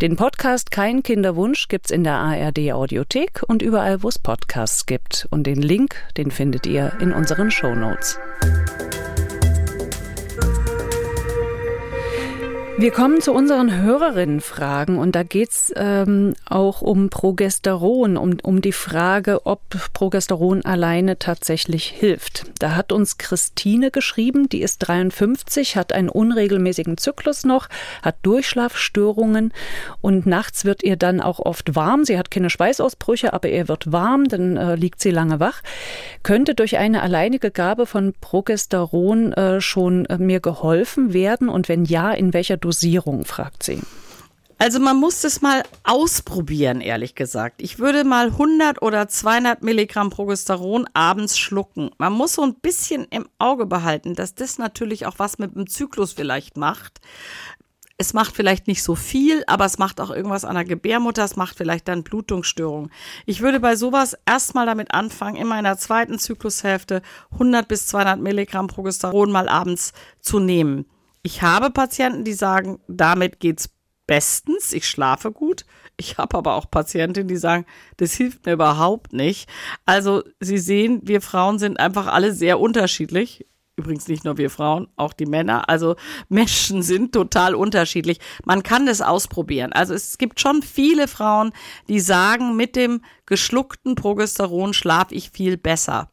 Den 0.00 0.16
Podcast 0.16 0.70
Kein 0.70 1.02
Kinderwunsch 1.02 1.68
gibt's 1.68 1.90
in 1.90 2.04
der 2.04 2.14
ARD 2.14 2.72
Audiothek 2.72 3.42
und 3.46 3.60
überall, 3.60 4.02
wo 4.02 4.08
es 4.08 4.18
Podcasts 4.18 4.86
gibt. 4.86 5.28
Und 5.30 5.46
den 5.46 5.60
Link, 5.60 5.96
den 6.16 6.30
findet 6.30 6.66
ihr 6.66 6.94
in 6.98 7.12
unseren 7.12 7.50
Show 7.50 7.74
Notes. 7.74 8.18
Wir 12.78 12.90
kommen 12.90 13.20
zu 13.20 13.32
unseren 13.32 13.82
Hörerinnenfragen 13.82 14.96
und 14.98 15.14
da 15.14 15.22
geht's 15.22 15.72
ähm, 15.76 16.34
auch 16.48 16.80
um 16.80 17.10
Progesteron, 17.10 18.16
um, 18.16 18.38
um 18.42 18.62
die 18.62 18.72
Frage, 18.72 19.44
ob 19.44 19.60
Progesteron 19.92 20.64
alleine 20.64 21.18
tatsächlich 21.18 21.86
hilft. 21.86 22.44
Da 22.58 22.74
hat 22.74 22.90
uns 22.90 23.18
Christine 23.18 23.90
geschrieben, 23.90 24.48
die 24.48 24.62
ist 24.62 24.78
53, 24.78 25.76
hat 25.76 25.92
einen 25.92 26.08
unregelmäßigen 26.08 26.96
Zyklus 26.96 27.44
noch, 27.44 27.68
hat 28.00 28.16
Durchschlafstörungen 28.22 29.52
und 30.00 30.24
nachts 30.26 30.64
wird 30.64 30.82
ihr 30.82 30.96
dann 30.96 31.20
auch 31.20 31.40
oft 31.40 31.76
warm. 31.76 32.04
Sie 32.04 32.18
hat 32.18 32.30
keine 32.30 32.50
Schweißausbrüche, 32.50 33.34
aber 33.34 33.50
ihr 33.50 33.68
wird 33.68 33.92
warm, 33.92 34.28
dann 34.28 34.56
äh, 34.56 34.76
liegt 34.76 35.00
sie 35.00 35.10
lange 35.10 35.40
wach. 35.40 35.62
Könnte 36.22 36.54
durch 36.54 36.78
eine 36.78 37.02
alleinige 37.02 37.50
Gabe 37.50 37.84
von 37.84 38.14
Progesteron 38.20 39.34
äh, 39.34 39.60
schon 39.60 40.06
äh, 40.06 40.16
mir 40.16 40.40
geholfen 40.40 41.12
werden 41.12 41.50
und 41.50 41.68
wenn 41.68 41.84
ja, 41.84 42.12
in 42.12 42.32
welcher 42.32 42.61
Dosierung? 42.62 43.24
Fragt 43.24 43.62
sie. 43.62 43.82
Also 44.62 44.78
man 44.78 44.96
muss 44.96 45.22
das 45.22 45.42
mal 45.42 45.64
ausprobieren, 45.82 46.80
ehrlich 46.80 47.16
gesagt. 47.16 47.60
Ich 47.60 47.80
würde 47.80 48.04
mal 48.04 48.26
100 48.26 48.80
oder 48.80 49.08
200 49.08 49.60
Milligramm 49.60 50.10
Progesteron 50.10 50.86
abends 50.94 51.36
schlucken. 51.36 51.90
Man 51.98 52.12
muss 52.12 52.34
so 52.34 52.42
ein 52.42 52.54
bisschen 52.54 53.06
im 53.10 53.28
Auge 53.40 53.66
behalten, 53.66 54.14
dass 54.14 54.36
das 54.36 54.58
natürlich 54.58 55.04
auch 55.04 55.18
was 55.18 55.40
mit 55.40 55.56
dem 55.56 55.66
Zyklus 55.66 56.12
vielleicht 56.12 56.56
macht. 56.56 57.00
es 57.98 58.14
macht 58.14 58.36
vielleicht 58.36 58.68
nicht 58.68 58.84
so 58.84 58.94
viel, 58.94 59.42
aber 59.48 59.64
es 59.64 59.78
macht 59.78 60.00
auch 60.00 60.10
irgendwas 60.10 60.44
an 60.44 60.54
der 60.54 60.64
Gebärmutter, 60.64 61.24
es 61.24 61.34
macht 61.34 61.56
vielleicht 61.56 61.88
dann 61.88 62.04
Blutungsstörungen. 62.04 62.92
Ich 63.26 63.40
würde 63.40 63.58
bei 63.58 63.74
sowas 63.74 64.16
erstmal 64.26 64.66
damit 64.66 64.94
anfangen, 64.94 65.36
in 65.36 65.48
meiner 65.48 65.76
zweiten 65.76 66.20
Zyklushälfte 66.20 67.02
100 67.32 67.66
bis 67.66 67.88
200 67.88 68.20
Milligramm 68.20 68.68
Progesteron 68.68 69.32
mal 69.32 69.48
abends 69.48 69.92
zu 70.20 70.38
nehmen. 70.38 70.86
Ich 71.22 71.42
habe 71.42 71.70
Patienten, 71.70 72.24
die 72.24 72.32
sagen, 72.32 72.80
damit 72.88 73.38
geht's 73.38 73.70
bestens, 74.06 74.72
ich 74.72 74.88
schlafe 74.88 75.30
gut. 75.30 75.64
Ich 75.96 76.18
habe 76.18 76.36
aber 76.36 76.54
auch 76.54 76.70
Patientinnen, 76.70 77.28
die 77.28 77.36
sagen, 77.36 77.64
das 77.98 78.14
hilft 78.14 78.44
mir 78.44 78.54
überhaupt 78.54 79.12
nicht. 79.12 79.48
Also 79.86 80.24
Sie 80.40 80.58
sehen, 80.58 81.00
wir 81.04 81.20
Frauen 81.20 81.58
sind 81.60 81.78
einfach 81.78 82.08
alle 82.08 82.32
sehr 82.32 82.58
unterschiedlich. 82.58 83.46
Übrigens 83.76 84.08
nicht 84.08 84.24
nur 84.24 84.36
wir 84.36 84.50
Frauen, 84.50 84.88
auch 84.96 85.12
die 85.12 85.26
Männer. 85.26 85.68
Also 85.68 85.96
Menschen 86.28 86.82
sind 86.82 87.12
total 87.12 87.54
unterschiedlich. 87.54 88.18
Man 88.44 88.64
kann 88.64 88.86
das 88.86 89.00
ausprobieren. 89.00 89.72
Also 89.72 89.94
es 89.94 90.18
gibt 90.18 90.40
schon 90.40 90.62
viele 90.62 91.06
Frauen, 91.08 91.52
die 91.88 92.00
sagen, 92.00 92.56
mit 92.56 92.74
dem 92.74 93.02
geschluckten 93.26 93.94
Progesteron 93.94 94.74
schlafe 94.74 95.14
ich 95.14 95.30
viel 95.30 95.56
besser. 95.56 96.10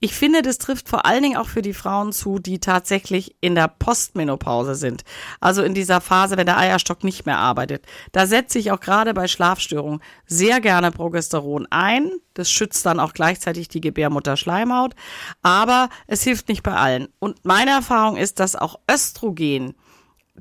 Ich 0.00 0.14
finde, 0.14 0.42
das 0.42 0.58
trifft 0.58 0.88
vor 0.88 1.06
allen 1.06 1.22
Dingen 1.22 1.36
auch 1.36 1.48
für 1.48 1.62
die 1.62 1.74
Frauen 1.74 2.12
zu, 2.12 2.38
die 2.38 2.60
tatsächlich 2.60 3.34
in 3.40 3.54
der 3.54 3.68
Postmenopause 3.68 4.74
sind. 4.74 5.02
Also 5.40 5.62
in 5.62 5.74
dieser 5.74 6.00
Phase, 6.00 6.36
wenn 6.36 6.46
der 6.46 6.58
Eierstock 6.58 7.02
nicht 7.04 7.26
mehr 7.26 7.38
arbeitet. 7.38 7.84
Da 8.12 8.26
setze 8.26 8.58
ich 8.58 8.70
auch 8.70 8.80
gerade 8.80 9.14
bei 9.14 9.26
Schlafstörungen 9.26 10.00
sehr 10.26 10.60
gerne 10.60 10.92
Progesteron 10.92 11.66
ein. 11.70 12.12
Das 12.34 12.50
schützt 12.50 12.86
dann 12.86 13.00
auch 13.00 13.12
gleichzeitig 13.12 13.68
die 13.68 13.80
Gebärmutterschleimhaut. 13.80 14.94
Aber 15.42 15.88
es 16.06 16.22
hilft 16.22 16.48
nicht 16.48 16.62
bei 16.62 16.74
allen. 16.74 17.08
Und 17.18 17.44
meine 17.44 17.72
Erfahrung 17.72 18.16
ist, 18.16 18.38
dass 18.38 18.54
auch 18.54 18.78
Östrogen 18.90 19.74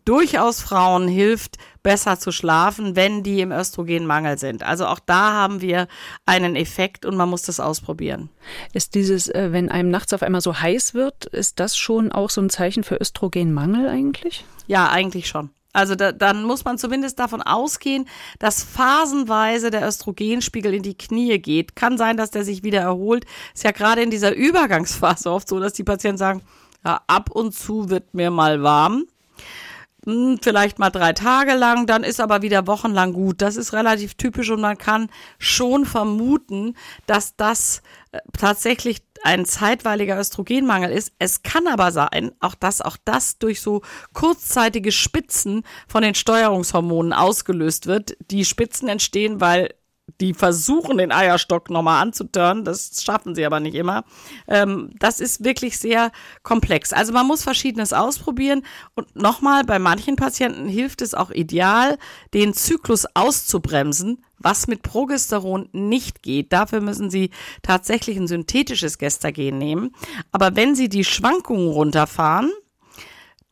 durchaus 0.05 0.61
Frauen 0.61 1.07
hilft, 1.07 1.57
besser 1.83 2.19
zu 2.19 2.31
schlafen, 2.31 2.95
wenn 2.95 3.23
die 3.23 3.39
im 3.39 3.51
Östrogenmangel 3.51 4.37
sind. 4.37 4.63
Also 4.63 4.85
auch 4.87 4.99
da 4.99 5.31
haben 5.31 5.61
wir 5.61 5.87
einen 6.25 6.55
Effekt 6.55 7.05
und 7.05 7.15
man 7.15 7.29
muss 7.29 7.43
das 7.43 7.59
ausprobieren. 7.59 8.29
Ist 8.73 8.95
dieses, 8.95 9.29
äh, 9.29 9.49
wenn 9.51 9.69
einem 9.69 9.89
nachts 9.89 10.13
auf 10.13 10.21
einmal 10.21 10.41
so 10.41 10.59
heiß 10.59 10.93
wird, 10.93 11.25
ist 11.25 11.59
das 11.59 11.77
schon 11.77 12.11
auch 12.11 12.29
so 12.29 12.41
ein 12.41 12.49
Zeichen 12.49 12.83
für 12.83 12.99
Östrogenmangel 12.99 13.87
eigentlich? 13.87 14.43
Ja, 14.67 14.89
eigentlich 14.89 15.27
schon. 15.27 15.49
Also 15.73 15.95
da, 15.95 16.11
dann 16.11 16.43
muss 16.43 16.65
man 16.65 16.77
zumindest 16.77 17.19
davon 17.19 17.41
ausgehen, 17.41 18.07
dass 18.39 18.63
phasenweise 18.63 19.69
der 19.69 19.87
Östrogenspiegel 19.87 20.73
in 20.73 20.81
die 20.81 20.97
Knie 20.97 21.37
geht. 21.39 21.75
Kann 21.75 21.97
sein, 21.97 22.17
dass 22.17 22.31
der 22.31 22.43
sich 22.43 22.63
wieder 22.63 22.81
erholt. 22.81 23.25
Ist 23.53 23.63
ja 23.63 23.71
gerade 23.71 24.01
in 24.01 24.09
dieser 24.09 24.35
Übergangsphase 24.35 25.31
oft 25.31 25.47
so, 25.47 25.59
dass 25.59 25.73
die 25.73 25.83
Patienten 25.83 26.17
sagen, 26.17 26.41
ja, 26.83 27.01
ab 27.07 27.29
und 27.31 27.53
zu 27.53 27.89
wird 27.89 28.13
mir 28.13 28.31
mal 28.31 28.63
warm 28.63 29.05
hm, 30.07 30.39
vielleicht 30.41 30.79
mal 30.79 30.89
drei 30.89 31.11
Tage 31.11 31.53
lang, 31.53 31.85
dann 31.85 32.05
ist 32.05 32.21
aber 32.21 32.41
wieder 32.41 32.65
wochenlang 32.65 33.11
gut. 33.11 33.41
Das 33.41 33.57
ist 33.57 33.73
relativ 33.73 34.15
typisch 34.15 34.49
und 34.49 34.61
man 34.61 34.77
kann 34.77 35.09
schon 35.37 35.85
vermuten, 35.85 36.75
dass 37.07 37.35
das 37.35 37.81
äh, 38.13 38.19
tatsächlich 38.31 39.03
ein 39.23 39.43
zeitweiliger 39.43 40.17
Östrogenmangel 40.17 40.91
ist. 40.91 41.11
Es 41.19 41.43
kann 41.43 41.67
aber 41.67 41.91
sein, 41.91 42.31
auch 42.39 42.55
dass 42.55 42.79
auch 42.79 42.95
das 43.03 43.37
durch 43.37 43.59
so 43.59 43.81
kurzzeitige 44.13 44.93
Spitzen 44.93 45.63
von 45.89 46.03
den 46.03 46.15
Steuerungshormonen 46.15 47.11
ausgelöst 47.11 47.85
wird. 47.85 48.15
Die 48.31 48.45
Spitzen 48.45 48.87
entstehen, 48.87 49.41
weil 49.41 49.73
die 50.21 50.33
versuchen, 50.33 50.97
den 50.97 51.11
Eierstock 51.11 51.69
nochmal 51.69 52.01
anzuturnen. 52.01 52.63
Das 52.63 53.03
schaffen 53.03 53.35
sie 53.35 53.45
aber 53.45 53.59
nicht 53.59 53.75
immer. 53.75 54.03
Ähm, 54.47 54.91
das 54.99 55.19
ist 55.19 55.43
wirklich 55.43 55.77
sehr 55.77 56.11
komplex. 56.43 56.93
Also 56.93 57.13
man 57.13 57.27
muss 57.27 57.43
Verschiedenes 57.43 57.93
ausprobieren. 57.93 58.63
Und 58.95 59.15
nochmal, 59.15 59.63
bei 59.63 59.79
manchen 59.79 60.15
Patienten 60.15 60.67
hilft 60.67 61.01
es 61.01 61.13
auch 61.13 61.29
ideal, 61.31 61.97
den 62.33 62.53
Zyklus 62.53 63.05
auszubremsen, 63.13 64.23
was 64.39 64.67
mit 64.67 64.81
Progesteron 64.81 65.69
nicht 65.71 66.23
geht. 66.23 66.53
Dafür 66.53 66.81
müssen 66.81 67.09
Sie 67.09 67.31
tatsächlich 67.61 68.17
ein 68.17 68.27
synthetisches 68.27 68.97
Gestagen 68.97 69.57
nehmen. 69.57 69.91
Aber 70.31 70.55
wenn 70.55 70.73
Sie 70.73 70.89
die 70.89 71.03
Schwankungen 71.03 71.67
runterfahren, 71.67 72.51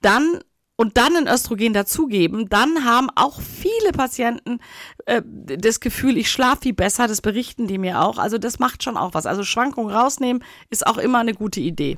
dann 0.02 0.40
und 0.78 0.98
dann 0.98 1.16
ein 1.16 1.28
Östrogen 1.28 1.74
dazugeben, 1.74 2.50
dann 2.50 2.84
haben 2.84 3.10
auch 3.16 3.40
viele 3.40 3.92
Patienten 3.94 4.60
äh, 5.06 5.22
das 5.24 5.80
Gefühl, 5.80 6.18
ich 6.18 6.30
schlafe 6.30 6.64
viel 6.64 6.74
besser, 6.74 7.08
das 7.08 7.22
berichten 7.22 7.68
die 7.68 7.78
mir 7.78 8.02
auch. 8.02 8.18
Also 8.18 8.38
das 8.38 8.60
macht 8.60 8.84
schon 8.84 8.98
auch 8.98 9.14
was. 9.14 9.26
Also 9.26 9.44
Schwankungen 9.44 9.94
rausnehmen 9.94 10.44
ist 10.70 10.86
auch 10.86 10.98
immer 10.98 11.20
eine 11.20 11.34
gute 11.34 11.62
Idee. 11.62 11.98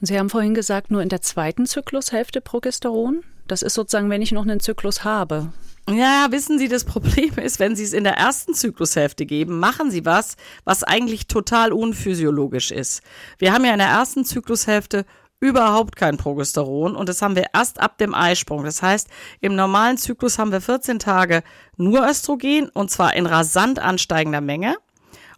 Und 0.00 0.06
Sie 0.06 0.18
haben 0.18 0.30
vorhin 0.30 0.54
gesagt, 0.54 0.90
nur 0.90 1.02
in 1.02 1.08
der 1.08 1.22
zweiten 1.22 1.66
Zyklushälfte 1.66 2.40
Progesteron? 2.40 3.22
Das 3.46 3.62
ist 3.62 3.74
sozusagen, 3.74 4.10
wenn 4.10 4.22
ich 4.22 4.32
noch 4.32 4.42
einen 4.42 4.60
Zyklus 4.60 5.04
habe. 5.04 5.52
Ja, 5.88 6.26
wissen 6.30 6.58
Sie, 6.58 6.68
das 6.68 6.84
Problem 6.86 7.34
ist, 7.36 7.60
wenn 7.60 7.76
Sie 7.76 7.84
es 7.84 7.92
in 7.92 8.04
der 8.04 8.14
ersten 8.14 8.54
Zyklushälfte 8.54 9.24
geben, 9.24 9.60
machen 9.60 9.90
Sie 9.90 10.04
was, 10.04 10.36
was 10.64 10.82
eigentlich 10.82 11.28
total 11.28 11.72
unphysiologisch 11.72 12.72
ist. 12.72 13.02
Wir 13.38 13.52
haben 13.52 13.64
ja 13.64 13.72
in 13.72 13.78
der 13.78 13.88
ersten 13.88 14.24
Zyklushälfte 14.24 15.04
überhaupt 15.40 15.96
kein 15.96 16.16
Progesteron 16.16 16.96
und 16.96 17.08
das 17.08 17.22
haben 17.22 17.36
wir 17.36 17.46
erst 17.52 17.80
ab 17.80 17.98
dem 17.98 18.14
Eisprung. 18.14 18.64
Das 18.64 18.82
heißt, 18.82 19.08
im 19.40 19.54
normalen 19.54 19.98
Zyklus 19.98 20.38
haben 20.38 20.52
wir 20.52 20.60
14 20.60 20.98
Tage 20.98 21.42
nur 21.76 22.08
Östrogen 22.08 22.68
und 22.70 22.90
zwar 22.90 23.14
in 23.14 23.26
rasant 23.26 23.78
ansteigender 23.78 24.40
Menge. 24.40 24.76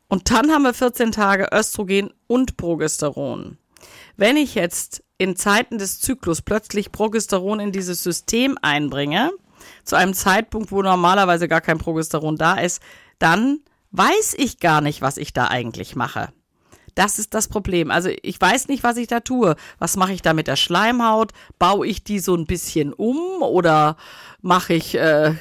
Und 0.08 0.30
dann 0.30 0.50
haben 0.50 0.62
wir 0.62 0.72
14 0.72 1.12
Tage 1.12 1.48
Östrogen 1.52 2.12
und 2.26 2.56
Progesteron. 2.56 3.58
Wenn 4.16 4.36
ich 4.36 4.54
jetzt 4.54 5.02
in 5.18 5.36
Zeiten 5.36 5.78
des 5.78 6.00
Zyklus 6.00 6.42
plötzlich 6.42 6.92
Progesteron 6.92 7.60
in 7.60 7.72
dieses 7.72 8.02
System 8.02 8.56
einbringe, 8.62 9.32
zu 9.84 9.96
einem 9.96 10.14
Zeitpunkt, 10.14 10.72
wo 10.72 10.82
normalerweise 10.82 11.48
gar 11.48 11.60
kein 11.60 11.78
Progesteron 11.78 12.36
da 12.36 12.54
ist, 12.54 12.80
dann 13.18 13.60
weiß 13.90 14.34
ich 14.38 14.60
gar 14.60 14.80
nicht, 14.80 15.02
was 15.02 15.16
ich 15.16 15.32
da 15.32 15.48
eigentlich 15.48 15.96
mache. 15.96 16.28
Das 16.98 17.20
ist 17.20 17.32
das 17.32 17.46
Problem. 17.46 17.92
Also 17.92 18.10
ich 18.22 18.40
weiß 18.40 18.66
nicht, 18.66 18.82
was 18.82 18.96
ich 18.96 19.06
da 19.06 19.20
tue. 19.20 19.54
Was 19.78 19.96
mache 19.96 20.12
ich 20.12 20.20
da 20.20 20.34
mit 20.34 20.48
der 20.48 20.56
Schleimhaut? 20.56 21.30
Baue 21.56 21.86
ich 21.86 22.02
die 22.02 22.18
so 22.18 22.34
ein 22.34 22.44
bisschen 22.44 22.92
um 22.92 23.40
oder 23.40 23.96
mache 24.42 24.74
ich 24.74 24.96
äh, 24.96 25.36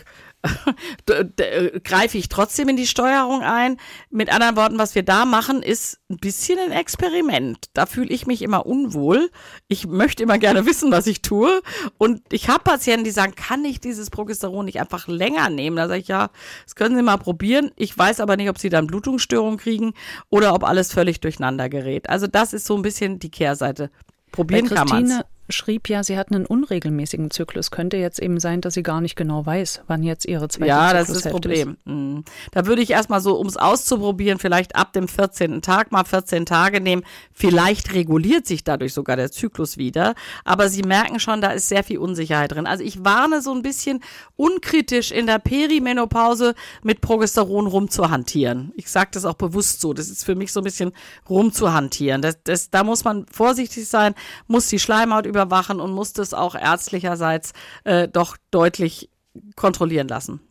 greife 1.84 2.18
ich 2.18 2.30
trotzdem 2.30 2.70
in 2.70 2.78
die 2.78 2.88
Steuerung 2.88 3.42
ein. 3.42 3.78
Mit 4.10 4.32
anderen 4.32 4.56
Worten, 4.56 4.78
was 4.78 4.96
wir 4.96 5.04
da 5.04 5.26
machen, 5.26 5.64
ist 5.64 6.00
ein 6.10 6.18
bisschen 6.18 6.60
ein 6.60 6.72
Experiment. 6.72 7.70
Da 7.74 7.86
fühle 7.86 8.10
ich 8.10 8.28
mich 8.28 8.42
immer 8.42 8.66
unwohl. 8.66 9.30
Ich 9.68 9.88
möchte 9.88 10.24
immer 10.24 10.38
gerne 10.38 10.66
wissen, 10.66 10.92
was 10.92 11.08
ich 11.08 11.22
tue. 11.22 11.62
Und 11.98 12.22
ich 12.32 12.50
habe 12.50 12.64
Patienten, 12.64 13.04
die 13.04 13.12
sagen, 13.12 13.36
kann 13.36 13.64
ich 13.66 13.80
dieses 13.80 14.10
Progesteron 14.10 14.66
nicht 14.66 14.80
einfach 14.80 15.08
länger 15.08 15.50
nehmen? 15.50 15.78
Da 15.78 15.88
sage 15.88 16.02
ich, 16.02 16.08
ja, 16.08 16.30
das 16.64 16.76
können 16.76 16.96
Sie 16.96 17.04
mal 17.04 17.18
probieren. 17.18 17.72
Ich 17.76 17.98
weiß 17.98 18.20
aber 18.20 18.38
nicht, 18.38 18.50
ob 18.50 18.58
Sie 18.58 18.70
dann 18.70 18.88
Blutungsstörungen 18.88 19.58
kriegen 19.58 19.94
oder 20.30 20.54
ob 20.54 20.64
alles 20.64 20.94
völlig 20.94 21.20
durcheinander 21.22 21.70
gerät. 21.70 22.10
Also 22.10 22.28
das 22.28 22.54
ist 22.54 22.66
so 22.66 22.76
ein 22.76 22.82
bisschen 22.82 23.20
die 23.20 23.32
Kehrseite. 23.32 23.90
Probieren 24.32 24.68
kann 24.68 24.88
man 24.88 25.24
schrieb 25.50 25.90
ja, 25.90 26.04
sie 26.04 26.18
hat 26.18 26.32
einen 26.32 26.46
unregelmäßigen 26.46 27.32
Zyklus. 27.32 27.72
Könnte 27.72 27.98
jetzt 27.98 28.20
eben 28.20 28.40
sein, 28.40 28.62
dass 28.62 28.74
sie 28.74 28.84
gar 28.84 29.02
nicht 29.02 29.16
genau 29.16 29.46
weiß, 29.46 29.82
wann 29.88 30.04
jetzt 30.04 30.26
ihre 30.26 30.48
zweite 30.50 30.68
Ja, 30.68 30.94
das 30.94 31.10
ist 31.10 31.26
das 31.26 31.32
Problem. 31.32 31.72
Ist. 31.72 31.86
Mhm. 31.86 32.24
Da 32.52 32.66
würde 32.66 32.82
ich 32.82 32.92
erstmal 32.92 33.22
so, 33.22 33.36
um 33.36 33.48
es 33.48 33.58
auszuprobieren, 33.58 34.40
vielleicht 34.40 34.76
ab 34.76 34.94
dem 34.94 35.08
14. 35.08 35.62
Tag 35.62 35.92
mal 35.92 36.04
14 36.04 36.46
Tage 36.46 36.82
nehmen. 36.82 37.04
Vielleicht 37.32 37.94
reguliert 37.94 38.46
sich 38.46 38.64
dadurch 38.64 38.94
sogar 38.94 39.16
der 39.16 39.32
Zyklus 39.32 39.78
wieder. 39.78 40.16
Aber 40.44 40.70
Sie 40.70 40.84
merken 40.84 41.20
schon, 41.20 41.42
da 41.42 41.52
ist 41.52 41.70
sehr 41.70 41.84
viel 41.84 42.00
Unsicherheit 42.00 42.52
drin. 42.52 42.68
Also 42.68 42.84
ich 42.84 43.06
warne 43.06 43.42
so 43.42 43.54
ein 43.54 43.62
bisschen 43.62 44.02
unkritisch 44.36 45.12
in 45.12 45.28
der 45.28 45.40
Perimenopause 45.40 46.56
mit 46.84 47.02
Progesteron 47.02 47.68
rumzuhantieren. 47.68 48.74
Ich 48.76 48.90
sage 48.90 49.12
das 49.14 49.26
auch 49.26 49.36
bewusst 49.36 49.80
so. 49.82 49.94
Das 49.94 50.10
ist 50.10 50.26
für 50.26 50.36
mich 50.36 50.52
so 50.52 50.60
ein 50.60 50.66
bisschen 50.66 50.92
rumzuhantieren. 51.30 52.22
Das, 52.22 52.38
das, 52.44 52.70
da 52.70 52.84
muss 52.84 53.04
man 53.04 53.26
vorsichtig 53.32 53.88
sein, 53.88 54.14
muss 54.48 54.68
die 54.68 54.80
Schleimhaut 54.80 55.26
über 55.26 55.37
überwachen 55.38 55.80
und 55.80 55.92
musste 55.92 56.22
es 56.22 56.34
auch 56.34 56.56
ärztlicherseits 56.56 57.54
äh, 57.84 58.08
doch 58.08 58.38
deutlich 58.52 59.10
kontrollieren 59.56 60.08
lassen. 60.08 60.42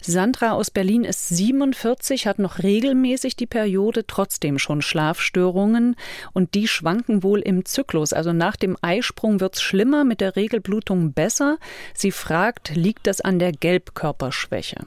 Sandra 0.00 0.52
aus 0.52 0.70
Berlin 0.70 1.04
ist 1.04 1.28
47, 1.28 2.26
hat 2.26 2.38
noch 2.38 2.62
regelmäßig 2.62 3.36
die 3.36 3.46
Periode, 3.46 4.06
trotzdem 4.06 4.58
schon 4.58 4.80
Schlafstörungen 4.82 5.96
und 6.32 6.54
die 6.54 6.68
schwanken 6.68 7.22
wohl 7.22 7.40
im 7.40 7.64
Zyklus. 7.64 8.12
Also 8.12 8.32
nach 8.32 8.56
dem 8.56 8.76
Eisprung 8.80 9.40
wird 9.40 9.56
es 9.56 9.62
schlimmer, 9.62 10.04
mit 10.04 10.20
der 10.20 10.36
Regelblutung 10.36 11.12
besser. 11.12 11.58
Sie 11.94 12.12
fragt, 12.12 12.74
liegt 12.74 13.06
das 13.06 13.20
an 13.20 13.38
der 13.38 13.52
Gelbkörperschwäche? 13.52 14.86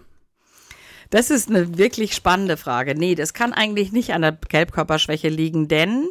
Das 1.09 1.31
ist 1.31 1.49
eine 1.49 1.77
wirklich 1.77 2.13
spannende 2.13 2.55
Frage. 2.55 2.93
Nee, 2.95 3.15
das 3.15 3.33
kann 3.33 3.51
eigentlich 3.51 3.91
nicht 3.91 4.13
an 4.13 4.21
der 4.21 4.33
Gelbkörperschwäche 4.33 5.29
liegen, 5.29 5.67
denn 5.67 6.07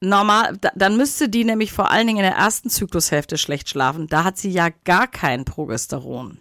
normal, 0.00 0.58
dann 0.74 0.96
müsste 0.96 1.28
die 1.28 1.44
nämlich 1.44 1.72
vor 1.72 1.90
allen 1.90 2.06
Dingen 2.06 2.18
in 2.18 2.30
der 2.30 2.36
ersten 2.36 2.70
Zyklushälfte 2.70 3.38
schlecht 3.38 3.68
schlafen. 3.68 4.06
Da 4.06 4.24
hat 4.24 4.38
sie 4.38 4.50
ja 4.50 4.68
gar 4.84 5.06
kein 5.06 5.44
Progesteron. 5.44 6.40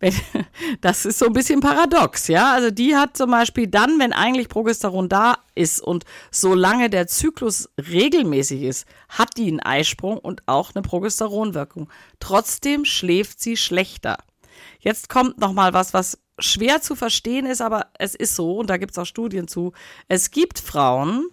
Das 0.80 1.04
ist 1.04 1.18
so 1.18 1.26
ein 1.26 1.32
bisschen 1.32 1.60
paradox, 1.60 2.28
ja. 2.28 2.52
Also 2.52 2.70
die 2.70 2.96
hat 2.96 3.16
zum 3.16 3.30
Beispiel 3.30 3.66
dann, 3.66 3.98
wenn 3.98 4.12
eigentlich 4.12 4.48
Progesteron 4.48 5.08
da 5.08 5.38
ist 5.54 5.80
und 5.80 6.04
solange 6.30 6.90
der 6.90 7.06
Zyklus 7.06 7.70
regelmäßig 7.78 8.62
ist, 8.62 8.86
hat 9.08 9.36
die 9.36 9.48
einen 9.48 9.60
Eisprung 9.60 10.18
und 10.18 10.42
auch 10.46 10.74
eine 10.74 10.82
Progesteronwirkung. 10.82 11.88
Trotzdem 12.20 12.84
schläft 12.84 13.40
sie 13.40 13.56
schlechter. 13.56 14.18
Jetzt 14.80 15.08
kommt 15.08 15.38
noch 15.38 15.52
mal 15.52 15.72
was, 15.72 15.94
was 15.94 16.18
schwer 16.38 16.82
zu 16.82 16.96
verstehen 16.96 17.46
ist, 17.46 17.62
aber 17.62 17.86
es 17.98 18.14
ist 18.14 18.34
so 18.34 18.58
und 18.58 18.68
da 18.68 18.76
gibt 18.76 18.92
es 18.92 18.98
auch 18.98 19.06
Studien 19.06 19.48
zu. 19.48 19.72
Es 20.08 20.30
gibt 20.30 20.58
Frauen, 20.58 21.28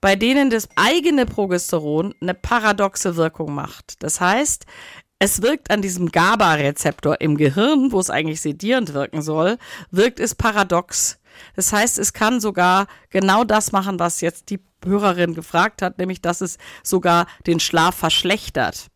bei 0.00 0.16
denen 0.16 0.50
das 0.50 0.68
eigene 0.76 1.26
Progesteron 1.26 2.14
eine 2.20 2.34
paradoxe 2.34 3.16
Wirkung 3.16 3.54
macht. 3.54 4.02
Das 4.02 4.20
heißt, 4.20 4.64
es 5.18 5.42
wirkt 5.42 5.70
an 5.70 5.82
diesem 5.82 6.10
GABA-Rezeptor 6.10 7.20
im 7.20 7.36
Gehirn, 7.36 7.92
wo 7.92 8.00
es 8.00 8.08
eigentlich 8.08 8.40
sedierend 8.40 8.94
wirken 8.94 9.20
soll, 9.20 9.58
wirkt 9.90 10.18
es 10.18 10.34
paradox. 10.34 11.18
Das 11.54 11.72
heißt, 11.72 11.98
es 11.98 12.14
kann 12.14 12.40
sogar 12.40 12.86
genau 13.10 13.44
das 13.44 13.72
machen, 13.72 13.98
was 13.98 14.22
jetzt 14.22 14.48
die 14.48 14.60
Hörerin 14.82 15.34
gefragt 15.34 15.82
hat, 15.82 15.98
nämlich 15.98 16.22
dass 16.22 16.40
es 16.40 16.56
sogar 16.82 17.26
den 17.46 17.60
Schlaf 17.60 17.94
verschlechtert. 17.94 18.86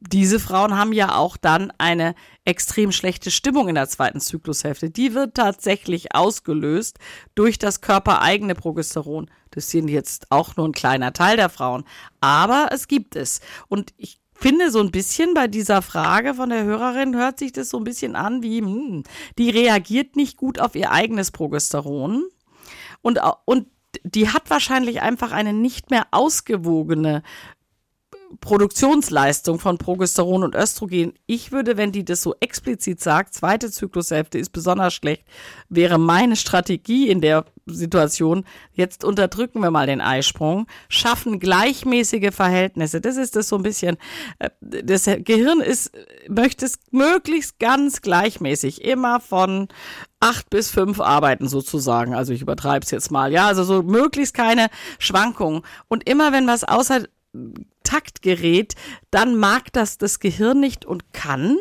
Diese 0.00 0.40
Frauen 0.40 0.76
haben 0.76 0.92
ja 0.92 1.16
auch 1.16 1.36
dann 1.36 1.72
eine 1.78 2.14
extrem 2.44 2.92
schlechte 2.92 3.30
Stimmung 3.30 3.68
in 3.68 3.74
der 3.74 3.88
zweiten 3.88 4.20
Zyklushälfte. 4.20 4.90
Die 4.90 5.14
wird 5.14 5.34
tatsächlich 5.34 6.14
ausgelöst 6.14 6.98
durch 7.34 7.58
das 7.58 7.80
körpereigene 7.80 8.54
Progesteron. 8.54 9.30
Das 9.50 9.70
sind 9.70 9.88
jetzt 9.88 10.30
auch 10.30 10.56
nur 10.56 10.68
ein 10.68 10.72
kleiner 10.72 11.12
Teil 11.12 11.36
der 11.36 11.48
Frauen. 11.48 11.84
Aber 12.20 12.70
es 12.72 12.88
gibt 12.88 13.16
es. 13.16 13.40
Und 13.68 13.92
ich 13.96 14.20
finde 14.40 14.70
so 14.70 14.80
ein 14.80 14.90
bisschen 14.90 15.34
bei 15.34 15.46
dieser 15.48 15.82
Frage 15.82 16.34
von 16.34 16.48
der 16.48 16.64
Hörerin 16.64 17.14
hört 17.14 17.38
sich 17.38 17.52
das 17.52 17.68
so 17.68 17.76
ein 17.76 17.84
bisschen 17.84 18.16
an 18.16 18.42
wie, 18.42 18.60
hm, 18.60 19.04
die 19.38 19.50
reagiert 19.50 20.16
nicht 20.16 20.36
gut 20.36 20.58
auf 20.58 20.74
ihr 20.74 20.90
eigenes 20.90 21.30
Progesteron 21.30 22.24
und, 23.02 23.20
und 23.44 23.66
die 24.02 24.28
hat 24.28 24.48
wahrscheinlich 24.48 25.02
einfach 25.02 25.32
eine 25.32 25.52
nicht 25.52 25.90
mehr 25.90 26.06
ausgewogene 26.10 27.22
Produktionsleistung 28.40 29.58
von 29.58 29.78
Progesteron 29.78 30.44
und 30.44 30.54
Östrogen. 30.54 31.14
Ich 31.26 31.50
würde, 31.50 31.76
wenn 31.76 31.90
die 31.90 32.04
das 32.04 32.22
so 32.22 32.34
explizit 32.38 33.00
sagt, 33.00 33.34
zweite 33.34 33.70
Zyklushälfte 33.70 34.38
ist 34.38 34.50
besonders 34.50 34.94
schlecht, 34.94 35.24
wäre 35.68 35.98
meine 35.98 36.36
Strategie 36.36 37.08
in 37.08 37.20
der 37.20 37.44
Situation, 37.66 38.44
jetzt 38.72 39.04
unterdrücken 39.04 39.60
wir 39.60 39.70
mal 39.70 39.86
den 39.86 40.00
Eisprung, 40.00 40.66
schaffen 40.88 41.40
gleichmäßige 41.40 42.32
Verhältnisse. 42.32 43.00
Das 43.00 43.16
ist 43.16 43.36
das 43.36 43.48
so 43.48 43.56
ein 43.56 43.62
bisschen, 43.62 43.96
äh, 44.38 44.50
das 44.60 45.04
Gehirn 45.04 45.60
ist, 45.60 45.92
möchte 46.28 46.66
es 46.66 46.78
möglichst 46.90 47.58
ganz 47.58 48.00
gleichmäßig, 48.00 48.84
immer 48.84 49.20
von 49.20 49.68
acht 50.20 50.50
bis 50.50 50.70
fünf 50.70 51.00
arbeiten 51.00 51.48
sozusagen. 51.48 52.14
Also 52.14 52.32
ich 52.32 52.42
übertreibe 52.42 52.84
es 52.84 52.90
jetzt 52.90 53.10
mal. 53.10 53.32
Ja, 53.32 53.46
also 53.46 53.64
so 53.64 53.82
möglichst 53.82 54.34
keine 54.34 54.68
Schwankungen. 54.98 55.62
Und 55.88 56.08
immer 56.08 56.32
wenn 56.32 56.46
was 56.46 56.64
außer 56.64 57.04
Takt 57.82 58.22
gerät, 58.22 58.74
dann 59.10 59.36
mag 59.36 59.72
das 59.72 59.98
das 59.98 60.20
Gehirn 60.20 60.60
nicht 60.60 60.84
und 60.84 61.12
kann 61.12 61.56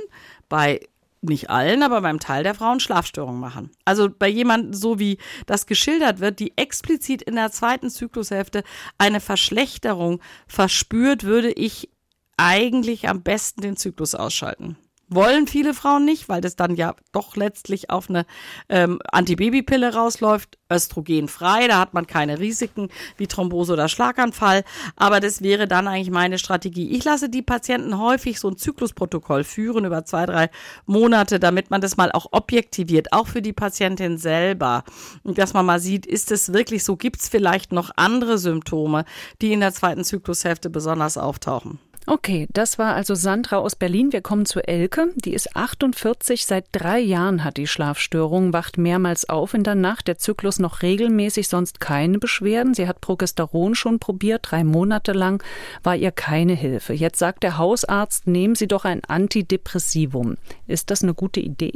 bei 0.48 0.82
nicht 1.22 1.50
allen, 1.50 1.84
aber 1.84 2.02
beim 2.02 2.20
Teil 2.20 2.44
der 2.44 2.56
Frauen 2.56 2.80
Schlafstörungen 2.80 3.40
machen. 3.40 3.72
Also 3.84 4.10
bei 4.10 4.28
jemandem, 4.28 4.74
so 4.74 5.00
wie 5.00 5.18
das 5.46 5.66
geschildert 5.66 6.20
wird, 6.20 6.40
die 6.40 6.58
explizit 6.58 7.22
in 7.22 7.36
der 7.36 7.52
zweiten 7.52 7.90
Zyklushälfte 7.90 8.64
eine 8.98 9.20
Verschlechterung 9.20 10.22
verspürt, 10.48 11.24
würde 11.24 11.52
ich 11.52 11.90
eigentlich 12.38 13.10
am 13.10 13.22
besten 13.22 13.62
den 13.62 13.76
Zyklus 13.76 14.16
ausschalten. 14.16 14.78
Wollen 15.12 15.48
viele 15.48 15.74
Frauen 15.74 16.06
nicht, 16.06 16.30
weil 16.30 16.40
das 16.40 16.56
dann 16.56 16.76
ja 16.76 16.96
doch 17.12 17.36
letztlich 17.36 17.90
auf 17.90 18.10
eine 18.10 18.28
ähm, 18.70 19.00
Antibabypille 19.12 19.94
rausläuft, 19.94 20.60
östrogenfrei, 20.72 21.68
da 21.68 21.80
hat 21.80 21.96
man 21.96 22.06
keine 22.06 22.38
Risiken 22.38 22.90
wie 23.18 23.26
Thrombose 23.26 23.74
oder 23.74 23.90
Schlaganfall, 23.90 24.64
aber 24.96 25.20
das 25.20 25.42
wäre 25.42 25.68
dann 25.68 25.88
eigentlich 25.88 26.12
meine 26.12 26.38
Strategie. 26.38 26.92
Ich 26.92 27.04
lasse 27.06 27.28
die 27.28 27.42
Patienten 27.42 27.98
häufig 27.98 28.40
so 28.40 28.50
ein 28.50 28.58
Zyklusprotokoll 28.58 29.44
führen 29.44 29.86
über 29.86 30.06
zwei, 30.06 30.28
drei 30.28 30.50
Monate, 30.86 31.40
damit 31.40 31.72
man 31.72 31.82
das 31.82 31.98
mal 31.98 32.12
auch 32.12 32.28
objektiviert, 32.32 33.12
auch 33.12 33.28
für 33.28 33.42
die 33.42 33.54
Patientin 33.54 34.20
selber, 34.20 34.84
dass 35.24 35.54
man 35.54 35.66
mal 35.66 35.80
sieht, 35.80 36.06
ist 36.06 36.32
es 36.32 36.54
wirklich 36.54 36.84
so, 36.84 36.96
gibt 36.96 37.20
es 37.20 37.30
vielleicht 37.30 37.72
noch 37.72 37.90
andere 37.96 38.38
Symptome, 38.38 39.06
die 39.42 39.54
in 39.54 39.62
der 39.62 39.74
zweiten 39.74 40.04
Zyklushälfte 40.04 40.70
besonders 40.70 41.18
auftauchen. 41.18 41.80
Okay, 42.06 42.48
das 42.54 42.80
war 42.80 42.96
also 42.96 43.14
Sandra 43.14 43.58
aus 43.58 43.76
Berlin. 43.76 44.12
Wir 44.12 44.22
kommen 44.22 44.46
zu 44.46 44.66
Elke. 44.68 45.14
Die 45.16 45.34
ist 45.34 45.56
48. 45.56 46.46
Seit 46.46 46.66
drei 46.72 47.00
Jahren 47.00 47.44
hat 47.44 47.58
die 47.58 47.68
Schlafstörung, 47.68 48.52
wacht 48.52 48.78
mehrmals 48.78 49.30
auf 49.30 49.54
in 49.54 49.64
der 49.64 49.76
Nacht. 49.76 50.08
Der 50.08 50.18
Zyklus 50.18 50.58
noch 50.58 50.82
regelmäßig, 50.82 51.48
sonst 51.48 51.80
keine 51.80 52.18
Beschwerden. 52.18 52.74
Sie 52.74 52.88
hat 52.88 53.02
Progesteron 53.02 53.76
schon 53.76 54.00
probiert. 54.00 54.48
Drei 54.50 54.64
Monate 54.64 55.12
lang 55.12 55.44
war 55.84 55.96
ihr 55.96 56.12
keine 56.12 56.54
Hilfe. 56.54 56.94
Jetzt 56.94 57.20
sagt 57.20 57.44
der 57.44 57.58
Hausarzt, 57.58 58.26
nehmen 58.26 58.56
Sie 58.56 58.68
doch 58.68 58.86
ein 58.86 59.04
Antidepressivum. 59.04 60.38
Ist 60.66 60.90
das 60.90 61.04
eine 61.04 61.14
gute 61.14 61.42
Idee? 61.42 61.74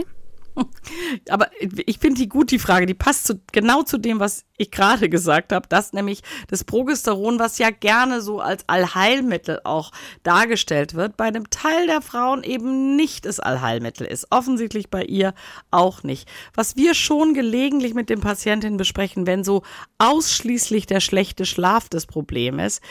Aber 1.30 1.50
ich 1.62 2.00
finde 2.00 2.22
die 2.22 2.30
gut, 2.30 2.52
die 2.52 2.60
Frage, 2.60 2.86
die 2.86 2.94
passt 2.94 3.28
zu, 3.28 3.42
genau 3.52 3.84
zu 3.84 3.98
dem, 3.98 4.20
was 4.20 4.46
ich 4.58 4.72
gerade 4.72 5.10
gesagt 5.10 5.52
habe, 5.52 5.68
dass 5.68 5.94
nämlich 5.94 6.22
das 6.48 6.64
Progesteron, 6.64 7.40
was 7.40 7.58
ja 7.58 7.72
gerne 7.72 8.22
so 8.22 8.40
als 8.40 8.68
Allheilmittel 8.68 9.62
auch 9.64 9.92
dargestellt 10.22 10.94
wird, 10.94 11.18
bei 11.18 11.26
einem 11.26 11.50
Teil 11.50 11.88
der 11.88 12.02
Frauen 12.02 12.44
eben 12.44 12.96
nicht 12.96 13.26
das 13.26 13.40
Allheilmittel 13.40 14.06
ist. 14.06 14.28
Offensichtlich 14.30 14.90
bei 14.90 15.04
ihr 15.04 15.34
auch 15.72 16.04
nicht. 16.04 16.30
Was 16.54 16.76
wir 16.76 16.94
schon 16.94 17.34
gelegentlich 17.34 17.94
mit 17.94 18.10
den 18.10 18.22
Patientinnen 18.22 18.78
besprechen, 18.78 19.26
wenn 19.26 19.44
so 19.44 19.64
ausschließlich 19.98 20.86
der 20.86 21.00
schlechte 21.00 21.46
Schlaf 21.46 21.90
das 21.90 22.06
Problem 22.06 22.60
ist, 22.60 22.82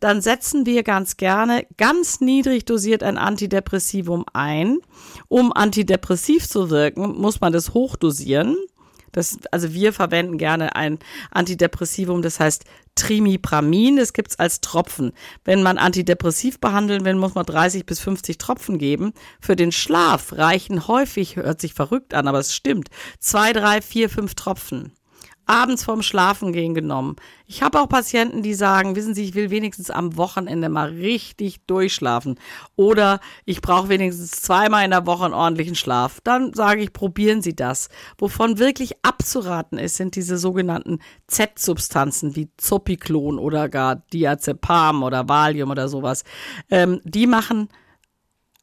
dann 0.00 0.22
setzen 0.22 0.64
wir 0.64 0.82
ganz 0.82 1.16
gerne 1.18 1.66
ganz 1.76 2.20
niedrig 2.20 2.64
dosiert 2.64 3.02
ein 3.02 3.18
Antidepressivum 3.18 4.24
ein, 4.32 4.78
um 5.28 5.52
antidepressiv 5.52 6.48
zu 6.48 6.70
wirken 6.70 7.09
muss 7.18 7.40
man 7.40 7.52
das 7.52 7.74
hochdosieren. 7.74 8.56
Das, 9.12 9.38
also 9.50 9.72
wir 9.72 9.92
verwenden 9.92 10.38
gerne 10.38 10.76
ein 10.76 10.98
Antidepressivum, 11.32 12.22
das 12.22 12.38
heißt 12.38 12.64
Trimipramin. 12.94 13.96
Das 13.96 14.12
gibt's 14.12 14.38
als 14.38 14.60
Tropfen. 14.60 15.12
Wenn 15.44 15.62
man 15.62 15.78
antidepressiv 15.78 16.60
behandeln 16.60 17.04
will, 17.04 17.14
muss 17.16 17.34
man 17.34 17.44
30 17.44 17.86
bis 17.86 18.00
50 18.00 18.38
Tropfen 18.38 18.78
geben. 18.78 19.12
Für 19.40 19.56
den 19.56 19.72
Schlaf 19.72 20.34
reichen 20.34 20.86
häufig, 20.86 21.36
hört 21.36 21.60
sich 21.60 21.74
verrückt 21.74 22.14
an, 22.14 22.28
aber 22.28 22.38
es 22.38 22.54
stimmt, 22.54 22.88
zwei, 23.18 23.52
drei, 23.52 23.82
vier, 23.82 24.08
fünf 24.08 24.34
Tropfen 24.34 24.92
abends 25.50 25.82
vorm 25.82 26.02
Schlafengehen 26.02 26.74
genommen. 26.74 27.16
Ich 27.44 27.62
habe 27.62 27.80
auch 27.80 27.88
Patienten, 27.88 28.42
die 28.42 28.54
sagen, 28.54 28.94
wissen 28.94 29.14
Sie, 29.14 29.24
ich 29.24 29.34
will 29.34 29.50
wenigstens 29.50 29.90
am 29.90 30.16
Wochenende 30.16 30.68
mal 30.68 30.90
richtig 30.90 31.66
durchschlafen 31.66 32.38
oder 32.76 33.18
ich 33.44 33.60
brauche 33.60 33.88
wenigstens 33.88 34.30
zweimal 34.30 34.84
in 34.84 34.92
der 34.92 35.06
Woche 35.06 35.24
einen 35.24 35.34
ordentlichen 35.34 35.74
Schlaf. 35.74 36.20
Dann 36.22 36.54
sage 36.54 36.82
ich, 36.82 36.92
probieren 36.92 37.42
Sie 37.42 37.56
das. 37.56 37.88
Wovon 38.16 38.60
wirklich 38.60 39.04
abzuraten 39.04 39.76
ist, 39.76 39.96
sind 39.96 40.14
diese 40.14 40.38
sogenannten 40.38 41.00
Z-Substanzen 41.26 42.36
wie 42.36 42.48
Zopiklon 42.56 43.40
oder 43.40 43.68
gar 43.68 43.96
Diazepam 43.96 45.02
oder 45.02 45.28
Valium 45.28 45.70
oder 45.70 45.88
sowas. 45.88 46.22
Ähm, 46.70 47.00
die 47.02 47.26
machen 47.26 47.68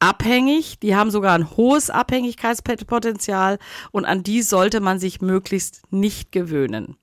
abhängig, 0.00 0.78
die 0.80 0.94
haben 0.94 1.10
sogar 1.10 1.34
ein 1.34 1.56
hohes 1.56 1.90
Abhängigkeitspotenzial 1.90 3.58
und 3.90 4.04
an 4.04 4.22
die 4.22 4.42
sollte 4.42 4.80
man 4.80 4.98
sich 4.98 5.20
möglichst 5.20 5.82
nicht 5.90 6.32
gewöhnen. 6.32 6.96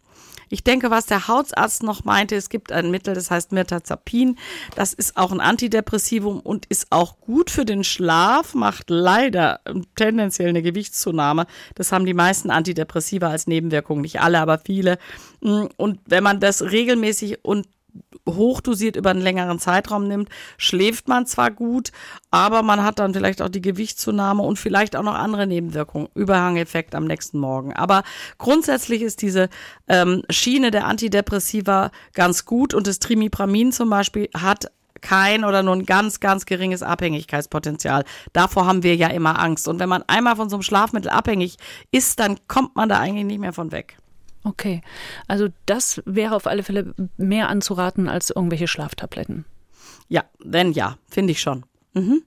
Ich 0.49 0.63
denke, 0.63 0.91
was 0.91 1.05
der 1.07 1.27
Hautarzt 1.27 1.83
noch 1.83 2.03
meinte, 2.03 2.35
es 2.35 2.49
gibt 2.49 2.71
ein 2.71 2.91
Mittel, 2.91 3.15
das 3.15 3.31
heißt 3.31 3.51
Mirtazapin. 3.51 4.37
Das 4.75 4.93
ist 4.93 5.17
auch 5.17 5.31
ein 5.31 5.39
Antidepressivum 5.39 6.39
und 6.39 6.67
ist 6.67 6.87
auch 6.91 7.19
gut 7.19 7.49
für 7.49 7.65
den 7.65 7.83
Schlaf, 7.83 8.53
macht 8.53 8.89
leider 8.89 9.59
tendenziell 9.95 10.49
eine 10.49 10.61
Gewichtszunahme. 10.61 11.47
Das 11.73 11.91
haben 11.91 12.05
die 12.05 12.13
meisten 12.13 12.51
Antidepressiva 12.51 13.29
als 13.29 13.47
Nebenwirkung, 13.47 14.01
nicht 14.01 14.21
alle, 14.21 14.39
aber 14.39 14.59
viele. 14.59 14.99
Und 15.41 15.99
wenn 16.05 16.23
man 16.23 16.39
das 16.39 16.61
regelmäßig 16.61 17.43
und 17.43 17.67
hochdosiert 18.27 18.95
über 18.95 19.11
einen 19.11 19.21
längeren 19.21 19.59
Zeitraum 19.59 20.07
nimmt, 20.07 20.29
schläft 20.57 21.07
man 21.07 21.25
zwar 21.25 21.51
gut, 21.51 21.91
aber 22.31 22.63
man 22.63 22.83
hat 22.83 22.99
dann 22.99 23.13
vielleicht 23.13 23.41
auch 23.41 23.49
die 23.49 23.61
Gewichtszunahme 23.61 24.41
und 24.43 24.57
vielleicht 24.57 24.95
auch 24.95 25.03
noch 25.03 25.15
andere 25.15 25.47
Nebenwirkungen, 25.47 26.09
Überhangeffekt 26.15 26.95
am 26.95 27.05
nächsten 27.05 27.39
Morgen. 27.39 27.73
Aber 27.73 28.03
grundsätzlich 28.37 29.01
ist 29.01 29.21
diese 29.21 29.49
ähm, 29.87 30.23
Schiene 30.29 30.71
der 30.71 30.85
Antidepressiva 30.85 31.91
ganz 32.13 32.45
gut 32.45 32.73
und 32.73 32.87
das 32.87 32.99
Trimipramin 32.99 33.71
zum 33.71 33.89
Beispiel 33.89 34.29
hat 34.35 34.71
kein 35.01 35.45
oder 35.45 35.61
nur 35.61 35.75
ein 35.75 35.85
ganz, 35.85 36.19
ganz 36.19 36.45
geringes 36.45 36.81
Abhängigkeitspotenzial. 36.81 38.05
Davor 38.33 38.65
haben 38.65 38.81
wir 38.81 38.95
ja 38.95 39.07
immer 39.07 39.39
Angst. 39.39 39.67
Und 39.67 39.79
wenn 39.79 39.89
man 39.89 40.03
einmal 40.07 40.35
von 40.35 40.49
so 40.49 40.55
einem 40.55 40.63
Schlafmittel 40.63 41.09
abhängig 41.09 41.57
ist, 41.91 42.19
dann 42.19 42.39
kommt 42.47 42.75
man 42.75 42.89
da 42.89 42.99
eigentlich 42.99 43.25
nicht 43.25 43.39
mehr 43.39 43.53
von 43.53 43.71
weg. 43.71 43.97
Okay, 44.45 44.81
also 45.27 45.47
das 45.65 46.03
wäre 46.05 46.35
auf 46.35 46.45
alle 46.45 46.61
Fälle 46.61 46.93
mehr 47.17 47.49
anzuraten 47.49 48.07
als 48.07 48.29
irgendwelche 48.29 48.67
Schlaftabletten. 48.67 49.43
Ja, 50.07 50.23
wenn 50.37 50.71
ja, 50.71 50.97
finde 51.09 51.31
ich 51.31 51.41
schon. 51.41 51.65
Mhm. 51.93 52.21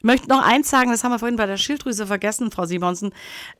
möchte 0.00 0.28
noch 0.28 0.42
eins 0.42 0.70
sagen, 0.70 0.90
das 0.90 1.04
haben 1.04 1.12
wir 1.12 1.18
vorhin 1.18 1.36
bei 1.36 1.44
der 1.44 1.58
Schilddrüse 1.58 2.06
vergessen, 2.06 2.50
Frau 2.50 2.64
Simonsen. 2.64 3.12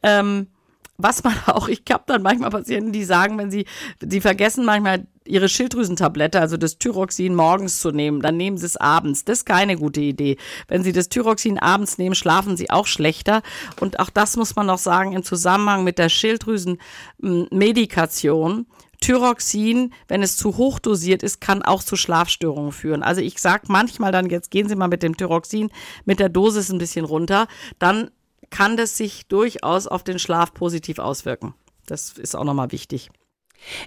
Ähm, 0.03 0.47
was 0.96 1.24
man 1.24 1.35
auch, 1.46 1.68
ich 1.68 1.83
habe 1.90 2.04
dann 2.07 2.22
manchmal 2.22 2.50
Patienten, 2.50 2.92
die 2.92 3.04
sagen, 3.04 3.37
wenn 3.38 3.50
sie, 3.50 3.66
die 4.00 4.20
vergessen 4.20 4.64
manchmal 4.64 5.07
ihre 5.26 5.48
Schilddrüsentablette, 5.48 6.38
also 6.38 6.57
das 6.57 6.78
Thyroxin 6.78 7.35
morgens 7.35 7.80
zu 7.80 7.90
nehmen, 7.90 8.20
dann 8.20 8.37
nehmen 8.37 8.59
sie 8.59 8.66
es 8.66 8.76
abends. 8.76 9.24
Das 9.24 9.38
ist 9.38 9.46
keine 9.46 9.76
gute 9.76 10.02
Idee. 10.02 10.37
Wenn 10.68 10.85
sie 10.85 10.92
das 10.92 11.09
Thyroxin 11.09 11.59
abends 11.59 11.98
nehmen, 11.98 12.14
schlafen 12.14 12.59
sie 12.59 12.70
auch 12.70 12.87
schlechter. 12.87 13.42
Und 13.80 13.98
auch 14.00 14.11
das 14.11 14.37
muss 14.37 14.54
man 14.54 14.66
noch 14.66 14.76
sagen 14.78 15.12
im 15.12 15.22
Zusammenhang 15.22 15.83
mit 15.83 15.98
der 15.98 16.11
Schilddrüsenmedikation. 16.11 18.66
Thyroxin, 19.00 19.92
wenn 20.09 20.22
es 20.22 20.37
zu 20.37 20.57
hoch 20.57 20.78
dosiert 20.78 21.22
ist, 21.22 21.40
kann 21.40 21.62
auch 21.62 21.83
zu 21.83 21.96
Schlafstörungen 21.96 22.72
führen. 22.72 23.02
Also 23.02 23.20
ich 23.20 23.38
sage 23.38 23.64
manchmal 23.68 24.12
dann, 24.12 24.30
jetzt 24.30 24.50
gehen 24.50 24.68
Sie 24.68 24.76
mal 24.76 24.88
mit 24.88 25.02
dem 25.02 25.16
Thyroxin 25.16 25.70
mit 26.04 26.20
der 26.20 26.28
Dosis 26.28 26.70
ein 26.70 26.78
bisschen 26.78 27.04
runter, 27.04 27.46
dann 27.78 28.11
kann 28.50 28.76
das 28.76 28.96
sich 28.96 29.26
durchaus 29.26 29.87
auf 29.87 30.04
den 30.04 30.18
Schlaf 30.18 30.54
positiv 30.54 30.98
auswirken. 30.98 31.54
Das 31.87 32.12
ist 32.12 32.35
auch 32.35 32.44
nochmal 32.44 32.72
wichtig. 32.72 33.11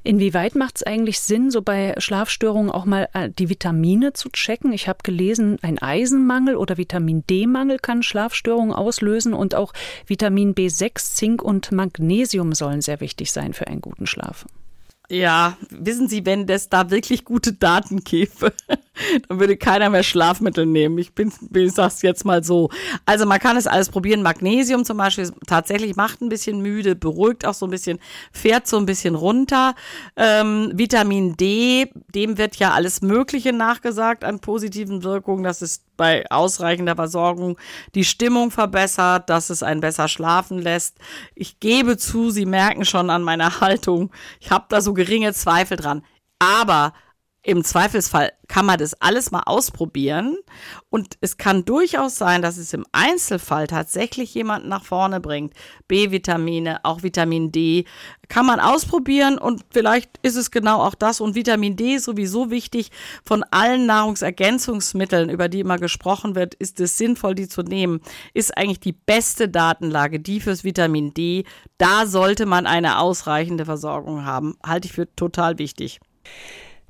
Inwieweit 0.03 0.55
macht 0.55 0.77
es 0.77 0.83
eigentlich 0.83 1.19
Sinn, 1.19 1.51
so 1.51 1.61
bei 1.61 1.93
Schlafstörungen 1.97 2.71
auch 2.71 2.85
mal 2.85 3.09
äh, 3.13 3.29
die 3.29 3.49
Vitamine 3.49 4.13
zu 4.13 4.29
checken? 4.29 4.73
Ich 4.73 4.87
habe 4.87 4.99
gelesen, 5.03 5.57
ein 5.61 5.77
Eisenmangel 5.77 6.55
oder 6.55 6.77
Vitamin 6.77 7.23
D-Mangel 7.27 7.77
kann 7.77 8.03
Schlafstörungen 8.03 8.73
auslösen 8.73 9.33
und 9.33 9.55
auch 9.55 9.73
Vitamin 10.05 10.55
B6, 10.55 11.15
Zink 11.15 11.41
und 11.41 11.71
Magnesium 11.71 12.53
sollen 12.53 12.81
sehr 12.81 13.01
wichtig 13.01 13.31
sein 13.31 13.53
für 13.53 13.67
einen 13.67 13.81
guten 13.81 14.07
Schlaf. 14.07 14.45
Ja, 15.09 15.57
wissen 15.69 16.09
Sie, 16.09 16.25
wenn 16.25 16.47
das 16.47 16.69
da 16.69 16.89
wirklich 16.89 17.23
gute 17.23 17.53
Daten 17.53 18.03
gäbe, 18.03 18.53
dann 19.27 19.39
würde 19.39 19.57
keiner 19.57 19.89
mehr 19.89 20.03
Schlafmittel 20.03 20.65
nehmen. 20.65 20.97
Ich 20.97 21.13
bin, 21.13 21.31
ich 21.53 21.73
sag's 21.73 22.01
jetzt 22.01 22.25
mal 22.25 22.43
so. 22.43 22.69
Also 23.05 23.25
man 23.25 23.39
kann 23.39 23.57
es 23.57 23.67
alles 23.67 23.89
probieren. 23.89 24.21
Magnesium 24.21 24.85
zum 24.85 24.97
Beispiel 24.97 25.31
tatsächlich 25.45 25.95
macht 25.95 26.21
ein 26.21 26.29
bisschen 26.29 26.61
müde, 26.61 26.95
beruhigt 26.95 27.45
auch 27.45 27.53
so 27.53 27.65
ein 27.65 27.71
bisschen, 27.71 27.99
fährt 28.31 28.67
so 28.67 28.77
ein 28.77 28.85
bisschen 28.85 29.15
runter. 29.15 29.75
Ähm, 30.15 30.71
Vitamin 30.73 31.35
D, 31.37 31.91
dem 32.13 32.37
wird 32.37 32.57
ja 32.57 32.71
alles 32.71 33.01
Mögliche 33.01 33.53
nachgesagt 33.53 34.23
an 34.23 34.39
positiven 34.39 35.03
Wirkungen. 35.03 35.43
Das 35.43 35.61
ist 35.61 35.83
bei 35.97 36.29
ausreichender 36.29 36.95
Versorgung 36.95 37.57
die 37.95 38.05
Stimmung 38.05 38.51
verbessert, 38.51 39.29
dass 39.29 39.49
es 39.49 39.63
einen 39.63 39.81
besser 39.81 40.07
schlafen 40.07 40.59
lässt. 40.59 40.97
Ich 41.35 41.59
gebe 41.59 41.97
zu, 41.97 42.29
Sie 42.29 42.45
merken 42.45 42.85
schon 42.85 43.09
an 43.09 43.23
meiner 43.23 43.59
Haltung, 43.61 44.11
ich 44.39 44.51
habe 44.51 44.65
da 44.69 44.81
so 44.81 44.93
geringe 44.93 45.33
Zweifel 45.33 45.77
dran. 45.77 46.03
Aber 46.39 46.93
im 47.47 47.63
Zweifelsfall 47.63 48.33
kann 48.49 48.65
man 48.65 48.77
das 48.77 48.93
alles 48.95 49.31
mal 49.31 49.43
ausprobieren 49.45 50.37
und 50.89 51.15
es 51.21 51.37
kann 51.37 51.63
durchaus 51.63 52.17
sein, 52.17 52.41
dass 52.41 52.57
es 52.57 52.73
im 52.73 52.85
Einzelfall 52.91 53.67
tatsächlich 53.67 54.33
jemanden 54.33 54.67
nach 54.67 54.83
vorne 54.83 55.21
bringt. 55.21 55.53
B-Vitamine, 55.87 56.83
auch 56.83 57.03
Vitamin 57.03 57.53
D 57.53 57.85
kann 58.27 58.45
man 58.45 58.59
ausprobieren 58.59 59.37
und 59.37 59.63
vielleicht 59.71 60.09
ist 60.23 60.35
es 60.35 60.51
genau 60.51 60.81
auch 60.81 60.93
das 60.93 61.21
und 61.21 61.35
Vitamin 61.35 61.77
D 61.77 61.95
ist 61.95 62.03
sowieso 62.03 62.51
wichtig. 62.51 62.91
Von 63.23 63.45
allen 63.49 63.85
Nahrungsergänzungsmitteln, 63.85 65.29
über 65.29 65.47
die 65.47 65.61
immer 65.61 65.77
gesprochen 65.77 66.35
wird, 66.35 66.53
ist 66.53 66.81
es 66.81 66.97
sinnvoll, 66.97 67.33
die 67.33 67.47
zu 67.47 67.63
nehmen, 67.63 68.01
ist 68.33 68.57
eigentlich 68.57 68.81
die 68.81 68.91
beste 68.91 69.47
Datenlage, 69.47 70.19
die 70.19 70.41
fürs 70.41 70.65
Vitamin 70.65 71.13
D. 71.13 71.45
Da 71.77 72.07
sollte 72.07 72.45
man 72.45 72.67
eine 72.67 72.99
ausreichende 72.99 73.63
Versorgung 73.63 74.25
haben. 74.25 74.57
Halte 74.65 74.87
ich 74.87 74.93
für 74.93 75.15
total 75.15 75.59
wichtig. 75.59 76.01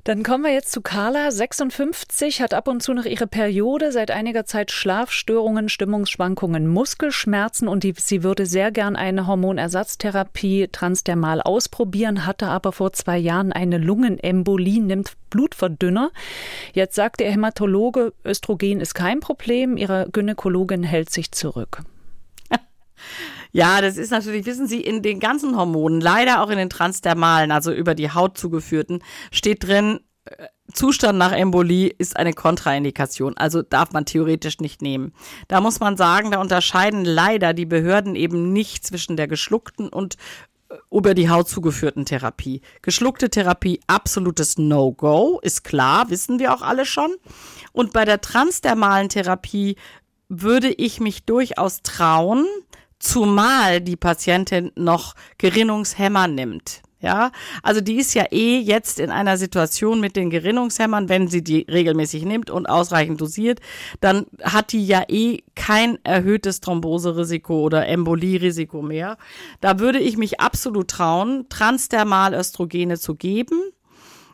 Dann 0.08 0.22
kommen 0.22 0.44
wir 0.44 0.54
jetzt 0.54 0.72
zu 0.72 0.80
Carla, 0.80 1.30
56, 1.30 2.40
hat 2.40 2.54
ab 2.54 2.66
und 2.66 2.82
zu 2.82 2.94
nach 2.94 3.04
ihrer 3.04 3.26
Periode 3.26 3.92
seit 3.92 4.10
einiger 4.10 4.46
Zeit 4.46 4.70
Schlafstörungen, 4.70 5.68
Stimmungsschwankungen, 5.68 6.66
Muskelschmerzen 6.66 7.68
und 7.68 7.82
die, 7.84 7.92
sie 7.94 8.22
würde 8.22 8.46
sehr 8.46 8.70
gern 8.70 8.96
eine 8.96 9.26
Hormonersatztherapie 9.26 10.68
transdermal 10.72 11.42
ausprobieren, 11.42 12.24
hatte 12.24 12.46
aber 12.46 12.72
vor 12.72 12.94
zwei 12.94 13.18
Jahren 13.18 13.52
eine 13.52 13.76
Lungenembolie, 13.76 14.80
nimmt 14.80 15.12
Blutverdünner. 15.28 16.10
Jetzt 16.72 16.94
sagt 16.94 17.20
der 17.20 17.30
Hämatologe, 17.30 18.14
Östrogen 18.24 18.80
ist 18.80 18.94
kein 18.94 19.20
Problem, 19.20 19.76
ihre 19.76 20.08
Gynäkologin 20.10 20.84
hält 20.84 21.10
sich 21.10 21.32
zurück. 21.32 21.82
Ja, 23.52 23.80
das 23.80 23.96
ist 23.96 24.10
natürlich, 24.10 24.46
wissen 24.46 24.66
Sie, 24.66 24.80
in 24.80 25.02
den 25.02 25.20
ganzen 25.20 25.56
Hormonen, 25.56 26.00
leider 26.00 26.42
auch 26.42 26.50
in 26.50 26.58
den 26.58 26.70
transdermalen, 26.70 27.50
also 27.50 27.72
über 27.72 27.94
die 27.94 28.10
Haut 28.10 28.38
zugeführten, 28.38 29.02
steht 29.30 29.66
drin, 29.66 30.00
äh, 30.24 30.46
Zustand 30.72 31.18
nach 31.18 31.32
Embolie 31.32 31.88
ist 31.96 32.16
eine 32.16 32.34
Kontraindikation, 32.34 33.38
also 33.38 33.62
darf 33.62 33.92
man 33.92 34.04
theoretisch 34.04 34.58
nicht 34.58 34.82
nehmen. 34.82 35.14
Da 35.48 35.62
muss 35.62 35.80
man 35.80 35.96
sagen, 35.96 36.30
da 36.30 36.40
unterscheiden 36.40 37.06
leider 37.06 37.54
die 37.54 37.64
Behörden 37.64 38.14
eben 38.14 38.52
nicht 38.52 38.86
zwischen 38.86 39.16
der 39.16 39.28
geschluckten 39.28 39.88
und 39.88 40.16
äh, 40.68 40.74
über 40.90 41.14
die 41.14 41.30
Haut 41.30 41.48
zugeführten 41.48 42.04
Therapie. 42.04 42.60
Geschluckte 42.82 43.30
Therapie, 43.30 43.80
absolutes 43.86 44.58
No-Go, 44.58 45.40
ist 45.42 45.64
klar, 45.64 46.10
wissen 46.10 46.38
wir 46.38 46.52
auch 46.52 46.62
alle 46.62 46.84
schon. 46.84 47.14
Und 47.72 47.94
bei 47.94 48.04
der 48.04 48.20
transdermalen 48.20 49.08
Therapie 49.08 49.76
würde 50.28 50.68
ich 50.68 51.00
mich 51.00 51.24
durchaus 51.24 51.80
trauen, 51.82 52.46
zumal 52.98 53.80
die 53.80 53.96
Patientin 53.96 54.72
noch 54.76 55.14
Gerinnungshämmer 55.38 56.28
nimmt. 56.28 56.82
Ja, 57.00 57.30
also 57.62 57.80
die 57.80 57.94
ist 57.94 58.14
ja 58.14 58.24
eh 58.32 58.58
jetzt 58.58 58.98
in 58.98 59.10
einer 59.10 59.38
Situation 59.38 60.00
mit 60.00 60.16
den 60.16 60.30
Gerinnungshämmern, 60.30 61.08
wenn 61.08 61.28
sie 61.28 61.44
die 61.44 61.64
regelmäßig 61.70 62.24
nimmt 62.24 62.50
und 62.50 62.66
ausreichend 62.66 63.20
dosiert, 63.20 63.60
dann 64.00 64.26
hat 64.42 64.72
die 64.72 64.84
ja 64.84 65.04
eh 65.06 65.44
kein 65.54 66.04
erhöhtes 66.04 66.60
Thromboserisiko 66.60 67.60
oder 67.62 67.86
Embolierisiko 67.86 68.82
mehr. 68.82 69.16
Da 69.60 69.78
würde 69.78 70.00
ich 70.00 70.16
mich 70.16 70.40
absolut 70.40 70.88
trauen, 70.88 71.46
transdermal 71.48 72.34
Östrogene 72.34 72.98
zu 72.98 73.14
geben 73.14 73.62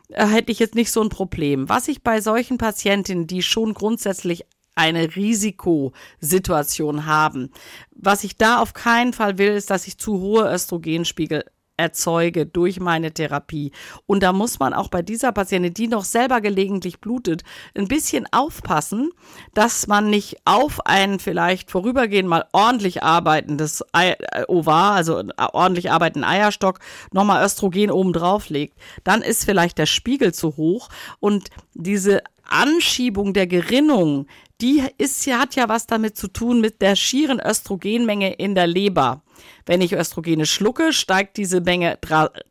äh, 0.09 0.25
hätte 0.25 0.51
ich 0.51 0.57
jetzt 0.57 0.75
nicht 0.75 0.91
so 0.91 1.01
ein 1.01 1.09
Problem. 1.09 1.69
Was 1.69 1.87
ich 1.87 2.01
bei 2.01 2.19
solchen 2.19 2.57
Patientinnen, 2.57 3.27
die 3.27 3.43
schon 3.43 3.75
grundsätzlich 3.75 4.45
eine 4.75 5.15
Risikosituation 5.15 7.05
haben. 7.05 7.51
Was 7.91 8.23
ich 8.23 8.37
da 8.37 8.59
auf 8.59 8.73
keinen 8.73 9.13
Fall 9.13 9.37
will, 9.37 9.53
ist, 9.53 9.69
dass 9.69 9.87
ich 9.87 9.97
zu 9.97 10.19
hohe 10.19 10.53
Östrogenspiegel 10.53 11.45
erzeuge 11.77 12.45
durch 12.45 12.79
meine 12.79 13.11
Therapie. 13.11 13.71
Und 14.05 14.23
da 14.23 14.33
muss 14.33 14.59
man 14.59 14.73
auch 14.73 14.89
bei 14.89 15.01
dieser 15.01 15.31
Patientin, 15.31 15.73
die 15.73 15.87
noch 15.87 16.05
selber 16.05 16.41
gelegentlich 16.41 16.99
blutet, 16.99 17.43
ein 17.75 17.87
bisschen 17.87 18.27
aufpassen, 18.31 19.09
dass 19.53 19.87
man 19.87 20.09
nicht 20.09 20.37
auf 20.45 20.85
einen 20.85 21.19
vielleicht 21.19 21.71
vorübergehend 21.71 22.29
mal 22.29 22.45
ordentlich 22.53 23.03
arbeitendes 23.03 23.83
Ei 23.91 24.11
äh, 24.11 24.45
Ovar, 24.47 24.93
also 24.93 25.19
äh, 25.19 25.25
ordentlich 25.37 25.91
arbeitenden 25.91 26.29
Eierstock, 26.29 26.79
nochmal 27.11 27.43
Östrogen 27.45 27.91
oben 27.91 28.13
drauf 28.13 28.49
legt. 28.49 28.77
Dann 29.03 29.21
ist 29.21 29.45
vielleicht 29.45 29.77
der 29.77 29.85
Spiegel 29.85 30.33
zu 30.33 30.55
hoch 30.57 30.89
und 31.19 31.49
diese 31.73 32.21
Anschiebung 32.49 33.33
der 33.33 33.47
Gerinnung, 33.47 34.27
die 34.61 34.83
ist 34.97 35.27
hat 35.27 35.55
ja 35.55 35.67
was 35.67 35.85
damit 35.85 36.17
zu 36.17 36.27
tun 36.27 36.61
mit 36.61 36.81
der 36.81 36.95
schieren 36.95 37.39
Östrogenmenge 37.39 38.33
in 38.33 38.55
der 38.55 38.67
Leber. 38.67 39.21
Wenn 39.65 39.81
ich 39.81 39.93
Östrogene 39.93 40.45
schlucke, 40.45 40.93
steigt 40.93 41.37
diese 41.37 41.61
Menge 41.61 41.97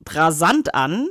rasant 0.09 0.75
an. 0.75 1.09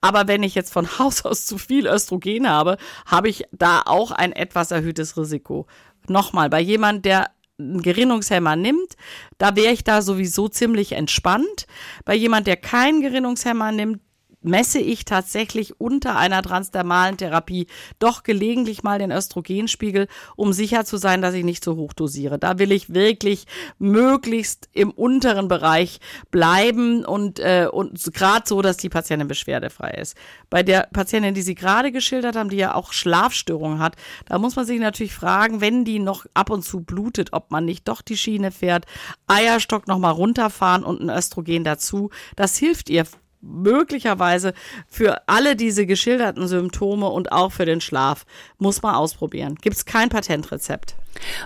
Aber 0.00 0.28
wenn 0.28 0.42
ich 0.42 0.54
jetzt 0.54 0.72
von 0.72 0.86
Haus 0.98 1.24
aus 1.24 1.46
zu 1.46 1.58
viel 1.58 1.86
Östrogen 1.86 2.48
habe, 2.48 2.78
habe 3.06 3.28
ich 3.28 3.44
da 3.52 3.82
auch 3.84 4.10
ein 4.10 4.32
etwas 4.32 4.70
erhöhtes 4.70 5.16
Risiko. 5.16 5.66
Nochmal, 6.08 6.50
bei 6.50 6.60
jemand, 6.60 7.04
der 7.04 7.30
einen 7.58 7.82
Gerinnungshemmer 7.82 8.56
nimmt, 8.56 8.96
da 9.38 9.54
wäre 9.56 9.72
ich 9.72 9.84
da 9.84 10.02
sowieso 10.02 10.48
ziemlich 10.48 10.92
entspannt. 10.92 11.66
Bei 12.04 12.14
jemand, 12.14 12.46
der 12.46 12.56
keinen 12.56 13.00
Gerinnungshemmer 13.00 13.70
nimmt, 13.72 14.00
messe 14.44 14.78
ich 14.78 15.04
tatsächlich 15.04 15.80
unter 15.80 16.16
einer 16.16 16.42
transdermalen 16.42 17.16
Therapie 17.16 17.66
doch 17.98 18.22
gelegentlich 18.22 18.82
mal 18.82 18.98
den 18.98 19.10
Östrogenspiegel, 19.10 20.06
um 20.36 20.52
sicher 20.52 20.84
zu 20.84 20.96
sein, 20.96 21.22
dass 21.22 21.34
ich 21.34 21.44
nicht 21.44 21.64
zu 21.64 21.76
hoch 21.76 21.92
dosiere. 21.92 22.38
Da 22.38 22.58
will 22.58 22.72
ich 22.72 22.92
wirklich 22.92 23.46
möglichst 23.78 24.68
im 24.72 24.90
unteren 24.90 25.48
Bereich 25.48 26.00
bleiben 26.30 27.04
und, 27.04 27.40
äh, 27.40 27.68
und 27.70 28.12
gerade 28.12 28.46
so, 28.46 28.62
dass 28.62 28.76
die 28.76 28.88
Patientin 28.88 29.28
beschwerdefrei 29.28 29.90
ist. 29.92 30.16
Bei 30.50 30.62
der 30.62 30.88
Patientin, 30.92 31.34
die 31.34 31.42
Sie 31.42 31.54
gerade 31.54 31.90
geschildert 31.92 32.36
haben, 32.36 32.50
die 32.50 32.56
ja 32.56 32.74
auch 32.74 32.92
Schlafstörungen 32.92 33.78
hat, 33.78 33.96
da 34.26 34.38
muss 34.38 34.56
man 34.56 34.66
sich 34.66 34.78
natürlich 34.78 35.14
fragen, 35.14 35.60
wenn 35.60 35.84
die 35.84 35.98
noch 35.98 36.26
ab 36.34 36.50
und 36.50 36.64
zu 36.64 36.80
blutet, 36.80 37.32
ob 37.32 37.50
man 37.50 37.64
nicht 37.64 37.88
doch 37.88 38.02
die 38.02 38.16
Schiene 38.16 38.50
fährt, 38.50 38.84
Eierstock 39.26 39.88
nochmal 39.88 40.12
runterfahren 40.12 40.84
und 40.84 41.00
ein 41.00 41.10
Östrogen 41.10 41.64
dazu. 41.64 42.10
Das 42.36 42.56
hilft 42.56 42.90
ihr 42.90 43.06
möglicherweise 43.44 44.54
für 44.88 45.28
alle 45.28 45.56
diese 45.56 45.86
geschilderten 45.86 46.48
Symptome 46.48 47.08
und 47.08 47.32
auch 47.32 47.52
für 47.52 47.66
den 47.66 47.80
Schlaf 47.80 48.24
muss 48.58 48.82
man 48.82 48.94
ausprobieren. 48.94 49.56
Gibt 49.60 49.76
es 49.76 49.84
kein 49.84 50.08
Patentrezept. 50.08 50.96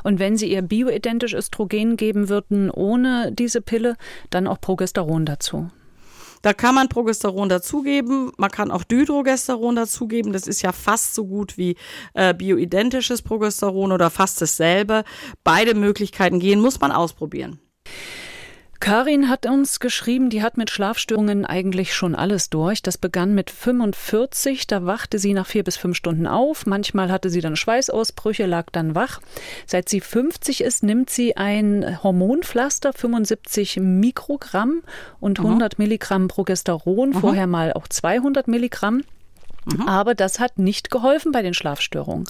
Und 0.03 0.19
wenn 0.19 0.37
Sie 0.37 0.51
ihr 0.51 0.63
bioidentisch 0.63 1.35
Östrogen 1.35 1.97
geben 1.97 2.29
würden 2.29 2.71
ohne 2.71 3.33
diese 3.33 3.61
Pille, 3.61 3.97
dann 4.31 4.47
auch 4.47 4.61
Progesteron 4.61 5.27
dazu? 5.27 5.71
Da 6.43 6.53
kann 6.53 6.75
man 6.75 6.89
Progesteron 6.89 7.49
dazugeben, 7.49 8.31
man 8.37 8.51
kann 8.51 8.71
auch 8.71 8.85
Dydrogesteron 8.85 9.75
dazugeben. 9.75 10.33
Das 10.33 10.47
ist 10.47 10.63
ja 10.63 10.73
fast 10.73 11.15
so 11.15 11.27
gut 11.27 11.59
wie 11.59 11.77
äh, 12.15 12.33
bioidentisches 12.33 13.23
Progesteron 13.23 13.93
oder 13.93 14.09
fast 14.11 14.41
dasselbe. 14.41 15.05
Beide 15.43 15.75
Möglichkeiten 15.75 16.39
gehen, 16.39 16.61
muss 16.61 16.81
man 16.81 16.93
ausprobieren. 16.93 17.59
Karin 18.81 19.29
hat 19.29 19.45
uns 19.45 19.81
geschrieben, 19.81 20.31
die 20.31 20.43
hat 20.43 20.57
mit 20.57 20.71
Schlafstörungen 20.71 21.45
eigentlich 21.45 21.95
schon 21.95 22.15
alles 22.15 22.49
durch. 22.49 22.81
Das 22.81 22.97
begann 22.97 23.35
mit 23.35 23.51
45, 23.51 24.67
da 24.69 24.87
wachte 24.87 25.19
sie 25.19 25.35
nach 25.35 25.47
vier 25.47 25.65
bis 25.65 25.77
fünf 25.77 25.97
Stunden 25.97 26.27
auf. 26.27 26.65
Manchmal 26.65 27.11
hatte 27.11 27.29
sie 27.29 27.41
dann 27.41 27.57
Schweißausbrüche, 27.57 28.47
lag 28.47 28.71
dann 28.71 28.95
wach. 28.95 29.21
Seit 29.67 29.89
sie 29.89 30.01
50 30.01 30.63
ist, 30.63 30.85
nimmt 30.85 31.11
sie 31.11 31.37
ein 31.37 32.03
Hormonpflaster, 32.03 32.93
75 32.93 33.79
Mikrogramm 33.81 34.83
und 35.19 35.41
100 35.41 35.77
mhm. 35.77 35.83
Milligramm 35.83 36.29
Progesteron, 36.29 37.15
vorher 37.15 37.47
mal 37.49 37.73
auch 37.73 37.89
200 37.89 38.47
Milligramm. 38.47 39.03
Mhm. 39.77 39.89
Aber 39.89 40.15
das 40.15 40.41
hat 40.41 40.59
nicht 40.59 40.91
geholfen 40.91 41.33
bei 41.33 41.43
den 41.43 41.55
Schlafstörungen. 41.55 42.25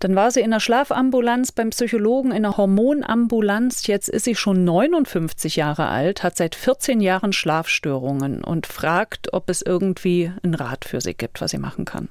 Dann 0.00 0.14
war 0.16 0.30
sie 0.30 0.40
in 0.40 0.50
der 0.50 0.60
Schlafambulanz 0.60 1.52
beim 1.52 1.70
Psychologen, 1.70 2.32
in 2.32 2.42
der 2.42 2.56
Hormonambulanz. 2.56 3.86
Jetzt 3.86 4.08
ist 4.08 4.24
sie 4.24 4.34
schon 4.34 4.64
59 4.64 5.56
Jahre 5.56 5.86
alt, 5.86 6.22
hat 6.22 6.36
seit 6.36 6.54
14 6.54 7.00
Jahren 7.00 7.32
Schlafstörungen 7.32 8.42
und 8.42 8.66
fragt, 8.66 9.32
ob 9.32 9.50
es 9.50 9.62
irgendwie 9.62 10.32
einen 10.42 10.54
Rat 10.54 10.84
für 10.84 11.00
sie 11.00 11.14
gibt, 11.14 11.40
was 11.40 11.50
sie 11.50 11.58
machen 11.58 11.84
kann. 11.84 12.08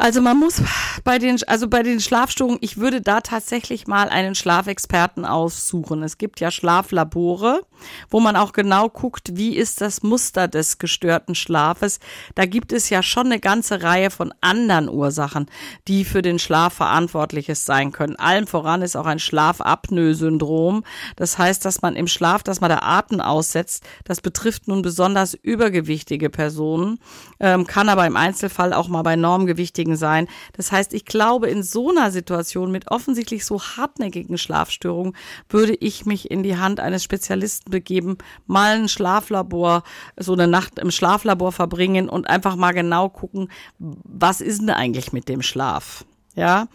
Also 0.00 0.22
man 0.22 0.38
muss 0.38 0.62
bei 1.04 1.18
den, 1.18 1.36
also 1.46 1.68
bei 1.68 1.82
den 1.82 2.00
Schlafstörungen, 2.00 2.56
ich 2.62 2.78
würde 2.78 3.02
da 3.02 3.20
tatsächlich 3.20 3.86
mal 3.86 4.08
einen 4.08 4.34
Schlafexperten 4.34 5.26
aussuchen. 5.26 6.02
Es 6.02 6.16
gibt 6.16 6.40
ja 6.40 6.50
Schlaflabore, 6.50 7.60
wo 8.08 8.18
man 8.18 8.34
auch 8.34 8.52
genau 8.52 8.88
guckt, 8.88 9.36
wie 9.36 9.54
ist 9.54 9.82
das 9.82 10.02
Muster 10.02 10.48
des 10.48 10.78
gestörten 10.78 11.34
Schlafes. 11.34 12.00
Da 12.34 12.46
gibt 12.46 12.72
es 12.72 12.88
ja 12.88 13.02
schon 13.02 13.26
eine 13.26 13.40
ganze 13.40 13.82
Reihe 13.82 14.10
von 14.10 14.32
anderen 14.40 14.88
Ursachen, 14.88 15.50
die 15.86 16.06
für 16.06 16.22
den 16.22 16.38
Schlaf 16.38 16.72
verantwortliches 16.72 17.66
sein 17.66 17.92
können. 17.92 18.16
Allem 18.16 18.46
voran 18.46 18.80
ist 18.80 18.96
auch 18.96 19.06
ein 19.06 19.18
Schlafapnoe-Syndrom. 19.18 20.82
Das 21.16 21.36
heißt, 21.36 21.62
dass 21.66 21.82
man 21.82 21.94
im 21.94 22.06
Schlaf, 22.06 22.42
dass 22.42 22.62
man 22.62 22.70
der 22.70 22.86
Atem 22.86 23.20
aussetzt. 23.20 23.84
Das 24.04 24.22
betrifft 24.22 24.66
nun 24.66 24.80
besonders 24.80 25.34
übergewichtige 25.34 26.30
Personen, 26.30 27.00
ähm, 27.38 27.66
kann 27.66 27.90
aber 27.90 28.06
im 28.06 28.16
Einzelfall 28.16 28.72
auch 28.72 28.88
mal 28.88 29.02
bei 29.02 29.16
normgewichtigen 29.16 29.89
deswegen 29.90 29.96
sein. 29.96 30.28
Das 30.56 30.72
heißt, 30.72 30.94
ich 30.94 31.04
glaube, 31.04 31.48
in 31.48 31.62
so 31.62 31.90
einer 31.90 32.10
Situation 32.10 32.70
mit 32.70 32.90
offensichtlich 32.90 33.44
so 33.44 33.60
hartnäckigen 33.60 34.38
Schlafstörungen 34.38 35.14
würde 35.48 35.74
ich 35.74 36.06
mich 36.06 36.30
in 36.30 36.42
die 36.42 36.56
Hand 36.56 36.80
eines 36.80 37.04
Spezialisten 37.04 37.70
begeben, 37.70 38.18
mal 38.46 38.76
ein 38.76 38.88
Schlaflabor, 38.88 39.82
so 40.16 40.32
eine 40.32 40.46
Nacht 40.46 40.78
im 40.78 40.90
Schlaflabor 40.90 41.52
verbringen 41.52 42.08
und 42.08 42.28
einfach 42.28 42.56
mal 42.56 42.72
genau 42.72 43.08
gucken, 43.08 43.48
was 43.78 44.40
ist 44.40 44.60
denn 44.60 44.70
eigentlich 44.70 45.12
mit 45.12 45.28
dem 45.28 45.42
Schlaf? 45.42 46.04
Ja, 46.36 46.68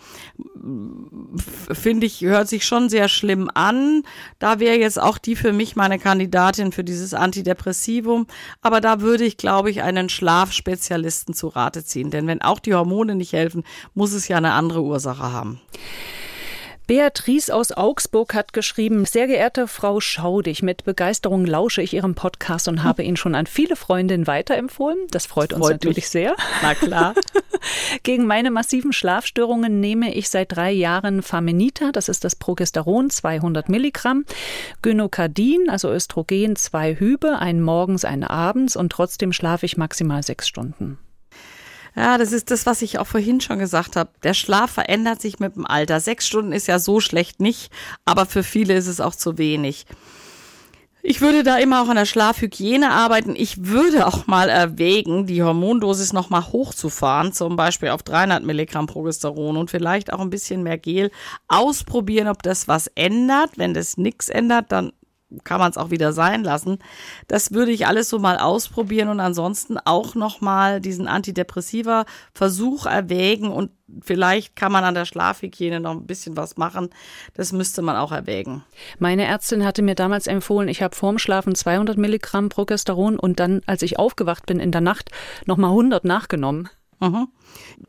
finde 1.71 2.05
ich, 2.05 2.21
hört 2.21 2.49
sich 2.49 2.65
schon 2.65 2.89
sehr 2.89 3.07
schlimm 3.07 3.49
an. 3.53 4.03
Da 4.37 4.59
wäre 4.59 4.77
jetzt 4.77 5.01
auch 5.01 5.17
die 5.17 5.37
für 5.37 5.53
mich 5.53 5.77
meine 5.77 5.97
Kandidatin 5.97 6.73
für 6.73 6.83
dieses 6.83 7.13
Antidepressivum. 7.13 8.27
Aber 8.61 8.81
da 8.81 8.99
würde 8.99 9.23
ich, 9.23 9.37
glaube 9.37 9.69
ich, 9.71 9.81
einen 9.81 10.09
Schlafspezialisten 10.09 11.33
zu 11.33 11.47
Rate 11.47 11.85
ziehen. 11.85 12.11
Denn 12.11 12.27
wenn 12.27 12.41
auch 12.41 12.59
die 12.59 12.73
Hormone 12.73 13.15
nicht 13.15 13.31
helfen, 13.31 13.63
muss 13.93 14.11
es 14.11 14.27
ja 14.27 14.37
eine 14.37 14.51
andere 14.51 14.81
Ursache 14.81 15.31
haben. 15.31 15.61
Beatrice 16.87 17.49
aus 17.49 17.71
Augsburg 17.71 18.35
hat 18.35 18.53
geschrieben, 18.53 19.05
sehr 19.05 19.25
geehrte 19.25 19.67
Frau 19.67 19.99
Schaudig, 19.99 20.61
mit 20.61 20.83
Begeisterung 20.83 21.43
lausche 21.43 21.81
ich 21.81 21.93
Ihrem 21.93 22.13
Podcast 22.13 22.67
und 22.67 22.83
habe 22.83 23.01
ihn 23.01 23.17
schon 23.17 23.33
an 23.33 23.47
viele 23.47 23.75
Freundinnen 23.75 24.27
weiterempfohlen. 24.27 24.99
Das 25.09 25.25
freut, 25.25 25.51
freut 25.51 25.61
uns 25.61 25.69
natürlich 25.71 25.97
mich. 25.97 26.09
sehr. 26.09 26.35
Na 26.61 26.75
klar. 26.75 27.15
Gegen 28.03 28.27
meine 28.27 28.51
massiven 28.51 28.93
Schlafstörungen 28.93 29.79
nehme 29.79 30.13
ich 30.13 30.29
seit 30.29 30.55
drei 30.55 30.71
Jahren 30.71 31.23
Famenita, 31.23 31.91
das 31.91 32.07
ist 32.07 32.23
das 32.23 32.35
Progesteron, 32.35 33.09
200 33.09 33.67
Milligramm, 33.67 34.23
Gynokardin, 34.83 35.71
also 35.71 35.91
Östrogen, 35.91 36.55
zwei 36.55 36.93
Hübe, 36.93 37.39
einen 37.39 37.61
morgens, 37.61 38.05
einen 38.05 38.23
abends 38.23 38.75
und 38.75 38.91
trotzdem 38.91 39.33
schlafe 39.33 39.65
ich 39.65 39.77
maximal 39.77 40.21
sechs 40.21 40.47
Stunden. 40.47 40.99
Ja, 41.95 42.17
das 42.17 42.33
ist 42.33 42.51
das, 42.51 42.65
was 42.65 42.81
ich 42.81 42.99
auch 42.99 43.07
vorhin 43.07 43.39
schon 43.39 43.57
gesagt 43.57 43.95
habe. 43.95 44.09
Der 44.23 44.33
Schlaf 44.33 44.71
verändert 44.71 45.21
sich 45.21 45.39
mit 45.39 45.55
dem 45.55 45.65
Alter. 45.65 45.99
Sechs 46.01 46.27
Stunden 46.27 46.51
ist 46.51 46.67
ja 46.67 46.77
so 46.77 46.99
schlecht 46.99 47.39
nicht, 47.39 47.71
aber 48.03 48.25
für 48.25 48.43
viele 48.43 48.75
ist 48.75 48.87
es 48.87 48.99
auch 48.99 49.15
zu 49.15 49.37
wenig. 49.37 49.85
Ich 51.07 51.21
würde 51.21 51.43
da 51.43 51.57
immer 51.57 51.83
auch 51.83 51.87
an 51.87 51.97
der 51.97 52.05
Schlafhygiene 52.05 52.89
arbeiten. 52.89 53.35
Ich 53.37 53.67
würde 53.67 54.07
auch 54.07 54.25
mal 54.25 54.49
erwägen, 54.49 55.27
die 55.27 55.43
Hormondosis 55.43 56.13
nochmal 56.13 56.51
hochzufahren, 56.51 57.31
zum 57.31 57.55
Beispiel 57.55 57.89
auf 57.89 58.01
300 58.01 58.43
Milligramm 58.43 58.87
Progesteron 58.87 59.55
und 59.55 59.69
vielleicht 59.69 60.11
auch 60.11 60.19
ein 60.19 60.31
bisschen 60.31 60.63
mehr 60.63 60.79
Gel. 60.79 61.11
Ausprobieren, 61.47 62.27
ob 62.27 62.41
das 62.41 62.67
was 62.67 62.87
ändert. 62.95 63.51
Wenn 63.57 63.75
das 63.75 63.97
nichts 63.97 64.29
ändert, 64.29 64.71
dann 64.71 64.93
kann 65.43 65.59
man 65.59 65.71
es 65.71 65.77
auch 65.77 65.89
wieder 65.89 66.13
sein 66.13 66.43
lassen. 66.43 66.79
Das 67.27 67.51
würde 67.51 67.71
ich 67.71 67.87
alles 67.87 68.09
so 68.09 68.19
mal 68.19 68.37
ausprobieren 68.37 69.09
und 69.09 69.19
ansonsten 69.19 69.77
auch 69.77 70.15
nochmal 70.15 70.81
diesen 70.81 71.07
Antidepressiva 71.07 72.05
Versuch 72.33 72.85
erwägen 72.85 73.49
und 73.49 73.71
vielleicht 74.01 74.55
kann 74.55 74.71
man 74.71 74.83
an 74.83 74.93
der 74.93 75.05
Schlafhygiene 75.05 75.79
noch 75.79 75.91
ein 75.91 76.05
bisschen 76.05 76.37
was 76.37 76.57
machen. 76.57 76.89
Das 77.33 77.51
müsste 77.51 77.81
man 77.81 77.95
auch 77.95 78.11
erwägen. 78.11 78.63
Meine 78.99 79.25
Ärztin 79.25 79.65
hatte 79.65 79.81
mir 79.81 79.95
damals 79.95 80.27
empfohlen, 80.27 80.69
ich 80.69 80.81
habe 80.81 80.95
vorm 80.95 81.17
Schlafen 81.17 81.55
200 81.55 81.97
Milligramm 81.97 82.49
Progesteron 82.49 83.17
und 83.17 83.39
dann, 83.39 83.61
als 83.65 83.81
ich 83.81 83.99
aufgewacht 83.99 84.45
bin 84.45 84.59
in 84.59 84.71
der 84.71 84.81
Nacht, 84.81 85.11
nochmal 85.45 85.71
100 85.71 86.05
nachgenommen. 86.05 86.69
Mhm. 86.99 87.27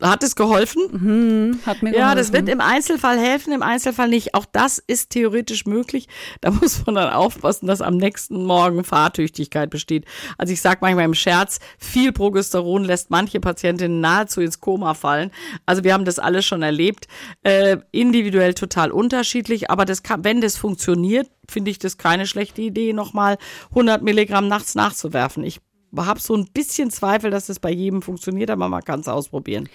Hat 0.01 0.23
es 0.23 0.35
geholfen? 0.35 0.83
Mhm, 0.91 1.59
hat 1.65 1.81
mir 1.81 1.91
geholfen. 1.91 2.09
Ja, 2.09 2.15
das 2.15 2.33
wird 2.33 2.49
im 2.49 2.61
Einzelfall 2.61 3.17
helfen, 3.17 3.53
im 3.53 3.63
Einzelfall 3.63 4.09
nicht. 4.09 4.33
Auch 4.35 4.45
das 4.45 4.77
ist 4.77 5.09
theoretisch 5.09 5.65
möglich. 5.65 6.07
Da 6.41 6.51
muss 6.61 6.85
man 6.85 6.95
dann 6.95 7.09
aufpassen, 7.09 7.67
dass 7.67 7.81
am 7.81 7.97
nächsten 7.97 8.45
Morgen 8.45 8.83
Fahrtüchtigkeit 8.83 9.69
besteht. 9.69 10.05
Also 10.37 10.53
ich 10.53 10.61
sage 10.61 10.79
manchmal 10.81 11.05
im 11.05 11.13
Scherz, 11.13 11.59
viel 11.77 12.11
Progesteron 12.11 12.83
lässt 12.83 13.09
manche 13.09 13.39
Patientinnen 13.39 14.01
nahezu 14.01 14.41
ins 14.41 14.59
Koma 14.59 14.93
fallen. 14.93 15.31
Also 15.65 15.83
wir 15.83 15.93
haben 15.93 16.05
das 16.05 16.19
alles 16.19 16.45
schon 16.45 16.61
erlebt. 16.61 17.07
Äh, 17.43 17.77
individuell 17.91 18.53
total 18.53 18.91
unterschiedlich, 18.91 19.71
aber 19.71 19.85
das 19.85 20.03
kann, 20.03 20.23
wenn 20.23 20.41
das 20.41 20.57
funktioniert, 20.57 21.29
finde 21.49 21.71
ich 21.71 21.79
das 21.79 21.97
keine 21.97 22.27
schlechte 22.27 22.61
Idee, 22.61 22.93
nochmal 22.93 23.37
100 23.69 24.01
Milligramm 24.01 24.47
nachts 24.47 24.75
nachzuwerfen. 24.75 25.43
Ich 25.43 25.61
habe 25.95 26.19
so 26.19 26.35
ein 26.35 26.47
bisschen 26.53 26.89
Zweifel, 26.91 27.31
dass 27.31 27.47
das 27.47 27.59
bei 27.59 27.71
jedem 27.71 28.01
funktioniert, 28.01 28.49
aber 28.49 28.67
man 28.67 28.83
kann 28.83 28.99
es 28.99 29.07
ausprobieren. 29.07 29.69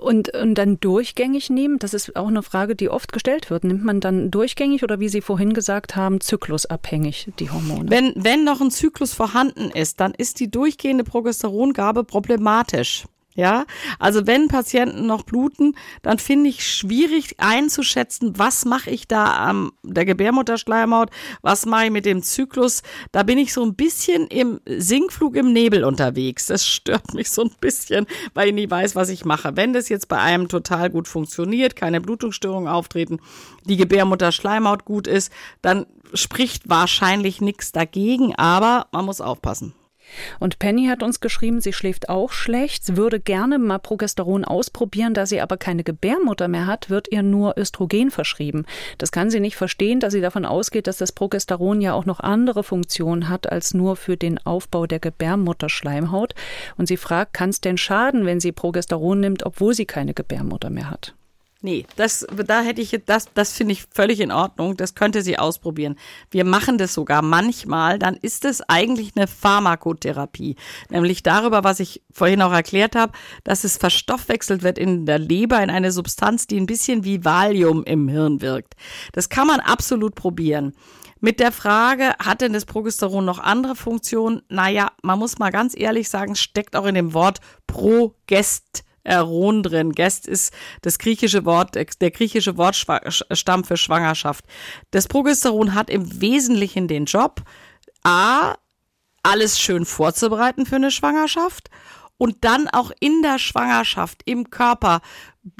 Und, 0.00 0.34
und 0.34 0.54
dann 0.54 0.80
durchgängig 0.80 1.50
nehmen, 1.50 1.78
das 1.78 1.94
ist 1.94 2.16
auch 2.16 2.28
eine 2.28 2.42
Frage, 2.42 2.76
die 2.76 2.88
oft 2.88 3.12
gestellt 3.12 3.50
wird. 3.50 3.64
Nimmt 3.64 3.84
man 3.84 4.00
dann 4.00 4.30
durchgängig 4.30 4.82
oder 4.82 5.00
wie 5.00 5.08
Sie 5.08 5.20
vorhin 5.20 5.52
gesagt 5.52 5.96
haben, 5.96 6.20
zyklusabhängig 6.20 7.32
die 7.38 7.50
Hormone? 7.50 7.90
Wenn, 7.90 8.12
wenn 8.16 8.44
noch 8.44 8.60
ein 8.60 8.70
Zyklus 8.70 9.12
vorhanden 9.12 9.70
ist, 9.70 10.00
dann 10.00 10.14
ist 10.14 10.40
die 10.40 10.50
durchgehende 10.50 11.04
Progesterongabe 11.04 12.04
problematisch. 12.04 13.04
Ja, 13.38 13.66
also 14.00 14.26
wenn 14.26 14.48
Patienten 14.48 15.06
noch 15.06 15.22
bluten, 15.22 15.76
dann 16.02 16.18
finde 16.18 16.50
ich 16.50 16.66
schwierig 16.66 17.36
einzuschätzen, 17.38 18.36
was 18.36 18.64
mache 18.64 18.90
ich 18.90 19.06
da 19.06 19.46
am 19.46 19.70
der 19.84 20.04
Gebärmutterschleimhaut, 20.04 21.10
was 21.40 21.64
mache 21.64 21.84
ich 21.84 21.90
mit 21.92 22.04
dem 22.04 22.24
Zyklus. 22.24 22.82
Da 23.12 23.22
bin 23.22 23.38
ich 23.38 23.52
so 23.52 23.62
ein 23.62 23.76
bisschen 23.76 24.26
im 24.26 24.58
Sinkflug 24.66 25.36
im 25.36 25.52
Nebel 25.52 25.84
unterwegs. 25.84 26.46
Das 26.46 26.66
stört 26.66 27.14
mich 27.14 27.30
so 27.30 27.42
ein 27.42 27.52
bisschen, 27.60 28.08
weil 28.34 28.48
ich 28.48 28.54
nie 28.54 28.68
weiß, 28.68 28.96
was 28.96 29.08
ich 29.08 29.24
mache. 29.24 29.54
Wenn 29.54 29.72
das 29.72 29.88
jetzt 29.88 30.08
bei 30.08 30.18
einem 30.18 30.48
total 30.48 30.90
gut 30.90 31.06
funktioniert, 31.06 31.76
keine 31.76 32.00
Blutungsstörungen 32.00 32.66
auftreten, 32.66 33.20
die 33.66 33.76
Gebärmutterschleimhaut 33.76 34.84
gut 34.84 35.06
ist, 35.06 35.30
dann 35.62 35.86
spricht 36.12 36.68
wahrscheinlich 36.68 37.40
nichts 37.40 37.70
dagegen, 37.70 38.34
aber 38.34 38.88
man 38.90 39.04
muss 39.04 39.20
aufpassen. 39.20 39.74
Und 40.38 40.58
Penny 40.58 40.86
hat 40.86 41.02
uns 41.02 41.20
geschrieben, 41.20 41.60
sie 41.60 41.72
schläft 41.72 42.08
auch 42.08 42.32
schlecht, 42.32 42.96
würde 42.96 43.20
gerne 43.20 43.58
mal 43.58 43.78
Progesteron 43.78 44.44
ausprobieren, 44.44 45.14
da 45.14 45.26
sie 45.26 45.40
aber 45.40 45.56
keine 45.56 45.84
Gebärmutter 45.84 46.48
mehr 46.48 46.66
hat, 46.66 46.90
wird 46.90 47.10
ihr 47.10 47.22
nur 47.22 47.58
Östrogen 47.58 48.10
verschrieben. 48.10 48.64
Das 48.98 49.12
kann 49.12 49.30
sie 49.30 49.40
nicht 49.40 49.56
verstehen, 49.56 50.00
da 50.00 50.10
sie 50.10 50.20
davon 50.20 50.44
ausgeht, 50.44 50.86
dass 50.86 50.98
das 50.98 51.12
Progesteron 51.12 51.80
ja 51.80 51.92
auch 51.94 52.06
noch 52.06 52.20
andere 52.20 52.64
Funktionen 52.64 53.28
hat 53.28 53.50
als 53.50 53.74
nur 53.74 53.96
für 53.96 54.16
den 54.16 54.38
Aufbau 54.44 54.86
der 54.86 55.00
Gebärmutterschleimhaut. 55.00 56.34
Und 56.76 56.86
sie 56.88 56.96
fragt, 56.96 57.34
kann 57.34 57.50
es 57.50 57.60
denn 57.60 57.78
schaden, 57.78 58.26
wenn 58.26 58.40
sie 58.40 58.52
Progesteron 58.52 59.20
nimmt, 59.20 59.44
obwohl 59.44 59.74
sie 59.74 59.86
keine 59.86 60.14
Gebärmutter 60.14 60.70
mehr 60.70 60.90
hat? 60.90 61.14
Nee, 61.60 61.86
das, 61.96 62.24
da 62.46 62.62
hätte 62.62 62.80
ich, 62.80 63.00
das, 63.04 63.26
das 63.34 63.52
finde 63.52 63.72
ich 63.72 63.86
völlig 63.92 64.20
in 64.20 64.30
Ordnung. 64.30 64.76
Das 64.76 64.94
könnte 64.94 65.22
sie 65.22 65.40
ausprobieren. 65.40 65.98
Wir 66.30 66.44
machen 66.44 66.78
das 66.78 66.94
sogar 66.94 67.20
manchmal. 67.20 67.98
Dann 67.98 68.14
ist 68.14 68.44
es 68.44 68.60
eigentlich 68.68 69.14
eine 69.16 69.26
Pharmakotherapie. 69.26 70.54
Nämlich 70.88 71.24
darüber, 71.24 71.64
was 71.64 71.80
ich 71.80 72.00
vorhin 72.12 72.42
auch 72.42 72.52
erklärt 72.52 72.94
habe, 72.94 73.12
dass 73.42 73.64
es 73.64 73.76
verstoffwechselt 73.76 74.62
wird 74.62 74.78
in 74.78 75.04
der 75.04 75.18
Leber 75.18 75.60
in 75.60 75.70
eine 75.70 75.90
Substanz, 75.90 76.46
die 76.46 76.60
ein 76.60 76.66
bisschen 76.66 77.02
wie 77.02 77.24
Valium 77.24 77.82
im 77.82 78.06
Hirn 78.06 78.40
wirkt. 78.40 78.74
Das 79.12 79.28
kann 79.28 79.48
man 79.48 79.58
absolut 79.58 80.14
probieren. 80.14 80.74
Mit 81.18 81.40
der 81.40 81.50
Frage, 81.50 82.14
hat 82.20 82.40
denn 82.40 82.52
das 82.52 82.66
Progesteron 82.66 83.24
noch 83.24 83.40
andere 83.40 83.74
Funktionen? 83.74 84.42
Naja, 84.48 84.92
man 85.02 85.18
muss 85.18 85.40
mal 85.40 85.50
ganz 85.50 85.76
ehrlich 85.76 86.08
sagen, 86.08 86.36
steckt 86.36 86.76
auch 86.76 86.86
in 86.86 86.94
dem 86.94 87.12
Wort 87.14 87.40
Progest 87.66 88.84
Eron 89.08 89.62
drin. 89.62 89.92
Gest 89.92 90.28
ist 90.28 90.52
das 90.82 90.98
griechische 90.98 91.44
Wort, 91.44 91.74
der 91.74 92.10
griechische 92.10 92.56
Wortstamm 92.56 93.64
für 93.64 93.76
Schwangerschaft. 93.76 94.44
Das 94.90 95.08
Progesteron 95.08 95.74
hat 95.74 95.90
im 95.90 96.20
Wesentlichen 96.20 96.86
den 96.88 97.06
Job, 97.06 97.42
A, 98.04 98.54
alles 99.22 99.58
schön 99.58 99.84
vorzubereiten 99.84 100.66
für 100.66 100.76
eine 100.76 100.90
Schwangerschaft 100.90 101.70
und 102.18 102.44
dann 102.44 102.68
auch 102.68 102.90
in 103.00 103.22
der 103.22 103.38
Schwangerschaft, 103.38 104.22
im 104.24 104.50
Körper 104.50 105.00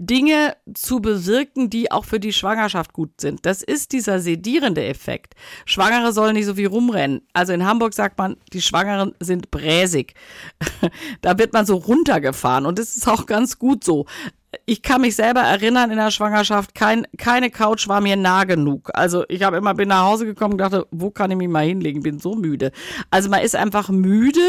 Dinge 0.01 0.57
zu 0.75 1.01
bewirken, 1.01 1.71
die 1.71 1.91
auch 1.91 2.05
für 2.05 2.21
die 2.21 2.33
Schwangerschaft 2.33 2.93
gut 2.93 3.21
sind. 3.21 3.47
Das 3.47 3.63
ist 3.63 3.93
dieser 3.93 4.21
sedierende 4.21 4.85
Effekt. 4.85 5.35
Schwangere 5.65 6.13
sollen 6.13 6.35
nicht 6.35 6.47
so 6.47 6.55
viel 6.55 6.69
rumrennen. 6.69 7.23
Also 7.33 7.53
in 7.53 7.65
Hamburg 7.65 7.95
sagt 7.95 8.19
man, 8.19 8.37
die 8.53 8.63
Schwangeren 8.63 9.15
sind 9.21 9.51
bräsig. 9.51 10.15
da 11.21 11.39
wird 11.39 11.53
man 11.53 11.67
so 11.67 11.77
runtergefahren 11.77 12.67
und 12.67 12.79
das 12.79 12.97
ist 12.97 13.09
auch 13.09 13.27
ganz 13.27 13.59
gut 13.59 13.85
so 13.85 14.07
ich 14.65 14.81
kann 14.81 15.03
mich 15.03 15.15
selber 15.15 15.41
erinnern 15.41 15.91
in 15.91 15.99
der 15.99 16.11
Schwangerschaft, 16.11 16.75
kein, 16.75 17.07
keine 17.19 17.51
Couch 17.51 17.87
war 17.87 18.01
mir 18.01 18.17
nah 18.17 18.45
genug. 18.45 18.91
Also 18.95 19.25
ich 19.29 19.43
habe 19.43 19.59
immer 19.59 19.75
bin 19.75 19.89
nach 19.89 20.05
Hause 20.05 20.25
gekommen 20.25 20.53
und 20.53 20.59
dachte, 20.59 20.87
wo 20.91 21.11
kann 21.11 21.31
ich 21.31 21.37
mich 21.37 21.49
mal 21.49 21.67
hinlegen? 21.67 22.03
Bin 22.03 22.19
so 22.19 22.35
müde. 22.35 22.73
Also 23.11 23.29
man 23.29 23.43
ist 23.43 23.55
einfach 23.55 23.91
müde. 23.91 24.41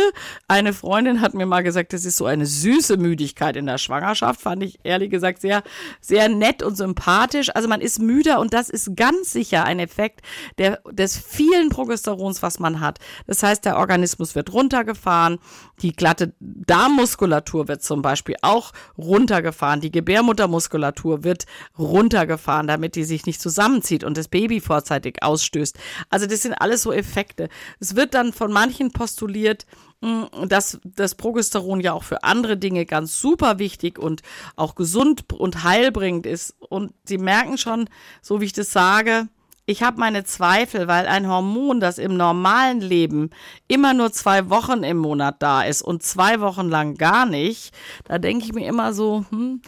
Eine 0.47 0.71
Freundin 0.71 1.19
hat 1.19 1.33
mir 1.33 1.45
mal 1.45 1.63
gesagt, 1.63 1.91
das 1.91 2.05
ist 2.05 2.15
so 2.15 2.25
eine 2.25 2.45
süße 2.45 2.95
Müdigkeit 2.95 3.57
in 3.57 3.65
der 3.65 3.77
Schwangerschaft. 3.77 4.39
Fand 4.39 4.63
ich 4.63 4.79
ehrlich 4.83 5.09
gesagt 5.09 5.41
sehr, 5.41 5.63
sehr 5.99 6.29
nett 6.29 6.63
und 6.63 6.77
sympathisch. 6.77 7.49
Also 7.53 7.67
man 7.67 7.81
ist 7.81 7.99
müder 7.99 8.39
und 8.39 8.53
das 8.53 8.69
ist 8.69 8.95
ganz 8.95 9.33
sicher 9.33 9.65
ein 9.65 9.79
Effekt 9.79 10.21
der, 10.57 10.81
des 10.91 11.17
vielen 11.17 11.69
Progesterons, 11.69 12.41
was 12.41 12.59
man 12.59 12.79
hat. 12.79 12.99
Das 13.27 13.43
heißt, 13.43 13.65
der 13.65 13.77
Organismus 13.77 14.33
wird 14.33 14.53
runtergefahren. 14.53 15.39
Die 15.82 15.93
glatte 15.93 16.34
Darmmuskulatur 16.39 17.67
wird 17.67 17.84
zum 17.84 18.01
Beispiel 18.01 18.36
auch 18.41 18.73
runtergefahren. 18.97 19.82
Die 19.82 19.91
Gebärmuttermuskulatur 19.91 21.23
wird 21.23 21.45
runtergefahren, 21.77 22.67
damit 22.67 22.95
die 22.95 23.03
sich 23.03 23.25
nicht 23.25 23.41
zusammenzieht 23.41 24.03
und 24.03 24.17
das 24.17 24.27
Baby 24.27 24.59
vorzeitig 24.59 25.23
ausstößt. 25.23 25.77
Also 26.09 26.25
das 26.25 26.41
sind 26.41 26.53
alles 26.53 26.84
so 26.84 26.91
Effekte. 26.91 27.49
Es 27.80 27.95
wird 27.95 28.13
dann 28.13 28.34
von 28.34 28.51
manchen 28.51 28.91
postuliert, 28.91 29.65
hm, 30.01 30.27
dass 30.47 30.80
das 30.84 31.15
Progesteron 31.15 31.82
ja 31.82 31.93
auch 31.93 32.03
für 32.03 32.23
andere 32.23 32.57
Dinge 32.57 32.86
ganz 32.86 33.19
super 33.19 33.59
wichtig 33.59 33.99
und 33.99 34.21
auch 34.55 34.75
gesund 34.75 35.32
und 35.34 35.63
heilbringend 35.63 36.25
ist. 36.25 36.55
Und 36.59 36.93
sie 37.05 37.17
merken 37.17 37.57
schon, 37.57 37.89
so 38.21 38.41
wie 38.41 38.45
ich 38.45 38.53
das 38.53 38.71
sage, 38.71 39.27
ich 39.70 39.84
habe 39.84 39.99
meine 39.99 40.24
Zweifel, 40.24 40.88
weil 40.88 41.05
ein 41.05 41.30
Hormon, 41.30 41.80
das 41.80 41.99
im 41.99 42.17
normalen 42.17 42.82
Leben 42.82 43.30
immer 43.67 43.93
nur 43.93 44.11
zwei 44.11 44.49
Wochen 44.49 44.82
im 44.82 44.97
Monat 44.97 45.43
da 45.43 45.61
ist 45.61 45.84
und 45.84 46.01
zwei 46.01 46.39
Wochen 46.39 46.70
lang 46.70 46.95
gar 46.95 47.28
nicht, 47.28 47.72
da 48.05 48.17
denke 48.17 48.45
ich 48.45 48.53
mir 48.53 48.67
immer 48.67 48.93
so, 48.93 49.26
hm, 49.30 49.61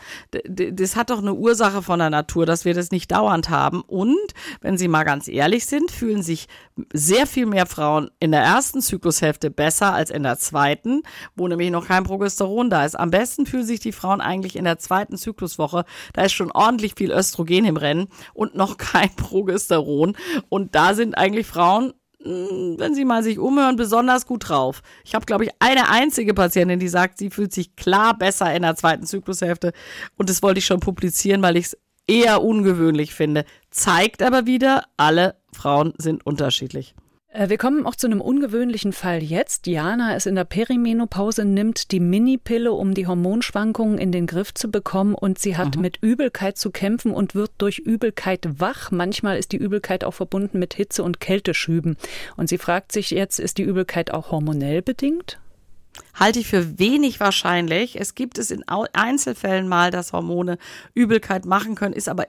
das 0.48 0.96
hat 0.96 1.12
doch 1.12 1.20
eine 1.20 1.36
Ursache 1.36 1.84
von 1.84 2.00
der 2.00 2.10
Natur, 2.10 2.48
dass 2.48 2.66
wir 2.66 2.74
das 2.74 2.90
nicht 2.90 3.12
dauernd 3.12 3.52
haben. 3.52 3.82
Und 3.82 4.18
wenn 4.62 4.76
Sie 4.76 4.88
mal 4.88 5.04
ganz 5.04 5.28
ehrlich 5.28 5.68
sind, 5.68 5.92
fühlen 5.92 6.24
sich 6.24 6.48
sehr 6.94 7.28
viel 7.28 7.46
mehr 7.46 7.66
Frauen 7.66 8.10
in 8.20 8.32
der 8.32 8.42
ersten 8.42 8.82
Zyklushälfte 8.82 9.50
besser 9.52 9.94
als 9.94 10.10
in 10.10 10.24
der 10.24 10.38
zweiten, 10.38 11.04
wo 11.36 11.48
nämlich 11.48 11.72
noch 11.72 11.88
kein 11.88 12.04
Progesteron 12.04 12.70
da 12.70 12.86
ist. 12.86 12.96
Am 12.96 13.12
besten 13.12 13.46
fühlen 13.46 13.66
sich 13.66 13.80
die 13.80 13.92
Frauen 13.92 14.22
eigentlich 14.22 14.56
in 14.56 14.66
der 14.66 14.80
zweiten 14.80 15.18
Zykluswoche. 15.18 15.86
Da 16.14 16.24
ist 16.24 16.34
schon 16.34 16.52
ordentlich 16.52 16.94
viel 16.98 17.12
Östrogen 17.12 17.66
im 17.66 17.78
Rennen 17.78 18.08
und 18.34 18.56
noch 18.56 18.78
kein 18.78 19.10
Progesteron. 19.16 20.16
Und 20.50 20.76
da 20.76 20.94
sind 20.94 21.18
eigentlich 21.18 21.48
Frauen, 21.48 21.94
hm, 22.24 22.76
wenn 22.78 22.94
sie 22.94 23.06
mal 23.06 23.24
sich 23.24 23.40
umhören, 23.40 23.76
besonders 23.76 24.26
gut 24.26 24.50
drauf. 24.50 24.82
Ich 25.04 25.16
habe, 25.16 25.26
glaube 25.26 25.46
ich, 25.46 25.52
eine 25.60 25.90
einzige 25.90 26.34
Patientin, 26.34 26.80
die 26.80 26.88
sagt, 26.88 27.18
sie 27.18 27.30
fühlt 27.30 27.54
sich 27.54 27.76
klar 27.76 28.18
besser 28.18 28.54
in 28.54 28.62
der 28.62 28.76
zweiten 28.76 29.06
Zyklushälfte. 29.06 29.74
Und 30.18 30.30
das 30.30 30.44
wollte 30.44 30.60
ich 30.60 30.66
schon 30.66 30.80
publizieren, 30.80 31.42
weil 31.42 31.58
ich 31.58 31.66
es 31.66 31.78
eher 32.12 32.44
ungewöhnlich 32.44 33.14
finde. 33.14 33.46
Zeigt 33.70 34.22
aber 34.22 34.46
wieder, 34.46 34.86
alle 34.98 35.36
Frauen 35.54 35.94
sind 35.98 36.26
unterschiedlich. 36.26 36.96
Äh, 37.34 37.50
wir 37.50 37.58
kommen 37.58 37.86
auch 37.86 37.96
zu 37.96 38.08
einem 38.08 38.22
ungewöhnlichen 38.22 38.94
Fall 38.94 39.24
jetzt. 39.24 39.66
Diana 39.66 40.16
ist 40.16 40.28
in 40.28 40.36
der 40.36 40.44
Perimenopause, 40.44 41.46
nimmt 41.46 41.92
die 41.92 42.00
Minipille, 42.00 42.74
um 42.74 42.94
die 42.94 43.08
Hormonschwankungen 43.08 43.98
in 43.98 44.12
den 44.12 44.28
Griff 44.28 44.54
zu 44.54 44.70
bekommen 44.70 45.16
und 45.16 45.40
sie 45.40 45.58
hat 45.58 45.76
mhm. 45.76 45.82
mit 45.82 45.98
Übelkeit 46.02 46.58
zu 46.58 46.72
kämpfen 46.72 47.14
und 47.14 47.36
wird 47.36 47.52
durch 47.58 47.80
Übelkeit 47.80 48.48
wach. 48.60 48.92
Manchmal 48.92 49.38
ist 49.38 49.52
die 49.52 49.58
Übelkeit 49.58 50.04
auch 50.04 50.14
verbunden 50.14 50.60
mit 50.60 50.74
Hitze- 50.74 51.04
und 51.04 51.20
Kälteschüben. 51.20 51.98
Und 52.36 52.50
sie 52.50 52.58
fragt 52.58 52.92
sich 52.92 53.12
jetzt, 53.12 53.40
ist 53.40 53.58
die 53.58 53.64
Übelkeit 53.64 54.14
auch 54.14 54.32
hormonell 54.32 54.82
bedingt? 54.82 55.40
Halte 56.14 56.40
ich 56.40 56.48
für 56.48 56.80
wenig 56.80 57.20
wahrscheinlich. 57.20 58.00
Es 58.00 58.16
gibt 58.16 58.38
es 58.38 58.52
in 58.52 58.64
Einzelfällen 58.68 59.68
mal, 59.68 59.92
dass 59.92 60.14
Hormone 60.14 60.58
Übelkeit 60.94 61.46
machen 61.46 61.76
können, 61.76 61.94
ist 61.94 62.10
aber 62.10 62.26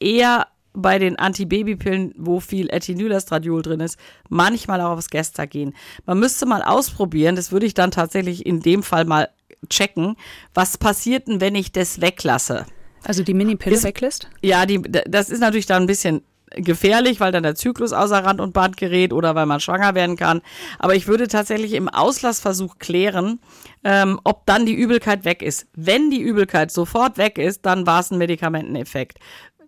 eher 0.00 0.48
bei 0.74 0.98
den 0.98 1.16
Antibabypillen, 1.16 2.14
wo 2.18 2.40
viel 2.40 2.68
Ethinylestradiol 2.68 3.62
drin 3.62 3.80
ist, 3.80 3.96
manchmal 4.28 4.80
auch 4.80 4.90
aufs 4.90 5.08
Gestagen. 5.08 5.72
Man 6.04 6.18
müsste 6.18 6.46
mal 6.46 6.62
ausprobieren, 6.62 7.36
das 7.36 7.52
würde 7.52 7.66
ich 7.66 7.74
dann 7.74 7.92
tatsächlich 7.92 8.44
in 8.44 8.60
dem 8.60 8.82
Fall 8.82 9.04
mal 9.04 9.28
checken, 9.70 10.16
was 10.52 10.76
passiert 10.76 11.28
denn, 11.28 11.40
wenn 11.40 11.54
ich 11.54 11.72
das 11.72 12.00
weglasse? 12.00 12.66
Also 13.04 13.22
die 13.22 13.34
Minipille 13.34 13.82
weglässt? 13.82 14.28
Ja, 14.42 14.66
die, 14.66 14.82
das 14.82 15.30
ist 15.30 15.40
natürlich 15.40 15.66
dann 15.66 15.84
ein 15.84 15.86
bisschen 15.86 16.22
gefährlich, 16.56 17.20
weil 17.20 17.32
dann 17.32 17.42
der 17.42 17.54
Zyklus 17.54 17.92
außer 17.92 18.24
Rand 18.24 18.40
und 18.40 18.52
Band 18.52 18.76
gerät 18.76 19.12
oder 19.12 19.34
weil 19.34 19.46
man 19.46 19.60
schwanger 19.60 19.94
werden 19.94 20.16
kann. 20.16 20.42
Aber 20.78 20.94
ich 20.94 21.06
würde 21.06 21.28
tatsächlich 21.28 21.72
im 21.74 21.88
Auslassversuch 21.88 22.78
klären, 22.78 23.40
ähm, 23.84 24.20
ob 24.24 24.46
dann 24.46 24.66
die 24.66 24.74
Übelkeit 24.74 25.24
weg 25.24 25.42
ist. 25.42 25.66
Wenn 25.74 26.10
die 26.10 26.20
Übelkeit 26.20 26.70
sofort 26.70 27.18
weg 27.18 27.38
ist, 27.38 27.66
dann 27.66 27.86
war 27.86 28.00
es 28.00 28.10
ein 28.10 28.18
Medikamenteneffekt 28.18 29.18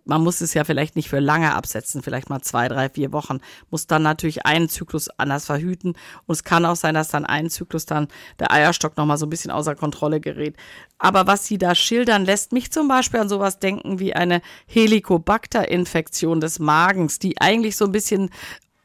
man 0.07 0.23
muss 0.23 0.41
es 0.41 0.53
ja 0.53 0.63
vielleicht 0.63 0.95
nicht 0.95 1.09
für 1.09 1.19
lange 1.19 1.53
absetzen, 1.53 2.01
vielleicht 2.01 2.29
mal 2.29 2.41
zwei, 2.41 2.67
drei, 2.67 2.89
vier 2.89 3.11
Wochen, 3.11 3.39
muss 3.69 3.87
dann 3.87 4.03
natürlich 4.03 4.45
einen 4.45 4.69
Zyklus 4.69 5.09
anders 5.09 5.45
verhüten. 5.45 5.93
Und 6.25 6.33
es 6.33 6.43
kann 6.43 6.65
auch 6.65 6.75
sein, 6.75 6.95
dass 6.95 7.09
dann 7.09 7.25
einen 7.25 7.49
Zyklus 7.49 7.85
dann 7.85 8.07
der 8.39 8.51
Eierstock 8.51 8.97
nochmal 8.97 9.17
so 9.17 9.25
ein 9.25 9.29
bisschen 9.29 9.51
außer 9.51 9.75
Kontrolle 9.75 10.19
gerät. 10.19 10.55
Aber 10.97 11.27
was 11.27 11.45
Sie 11.45 11.57
da 11.57 11.75
schildern, 11.75 12.25
lässt 12.25 12.53
mich 12.53 12.71
zum 12.71 12.87
Beispiel 12.87 13.19
an 13.19 13.29
sowas 13.29 13.59
denken 13.59 13.99
wie 13.99 14.13
eine 14.13 14.41
Helicobacter-Infektion 14.67 16.39
des 16.39 16.59
Magens, 16.59 17.19
die 17.19 17.39
eigentlich 17.39 17.75
so 17.75 17.85
ein 17.85 17.91
bisschen 17.91 18.29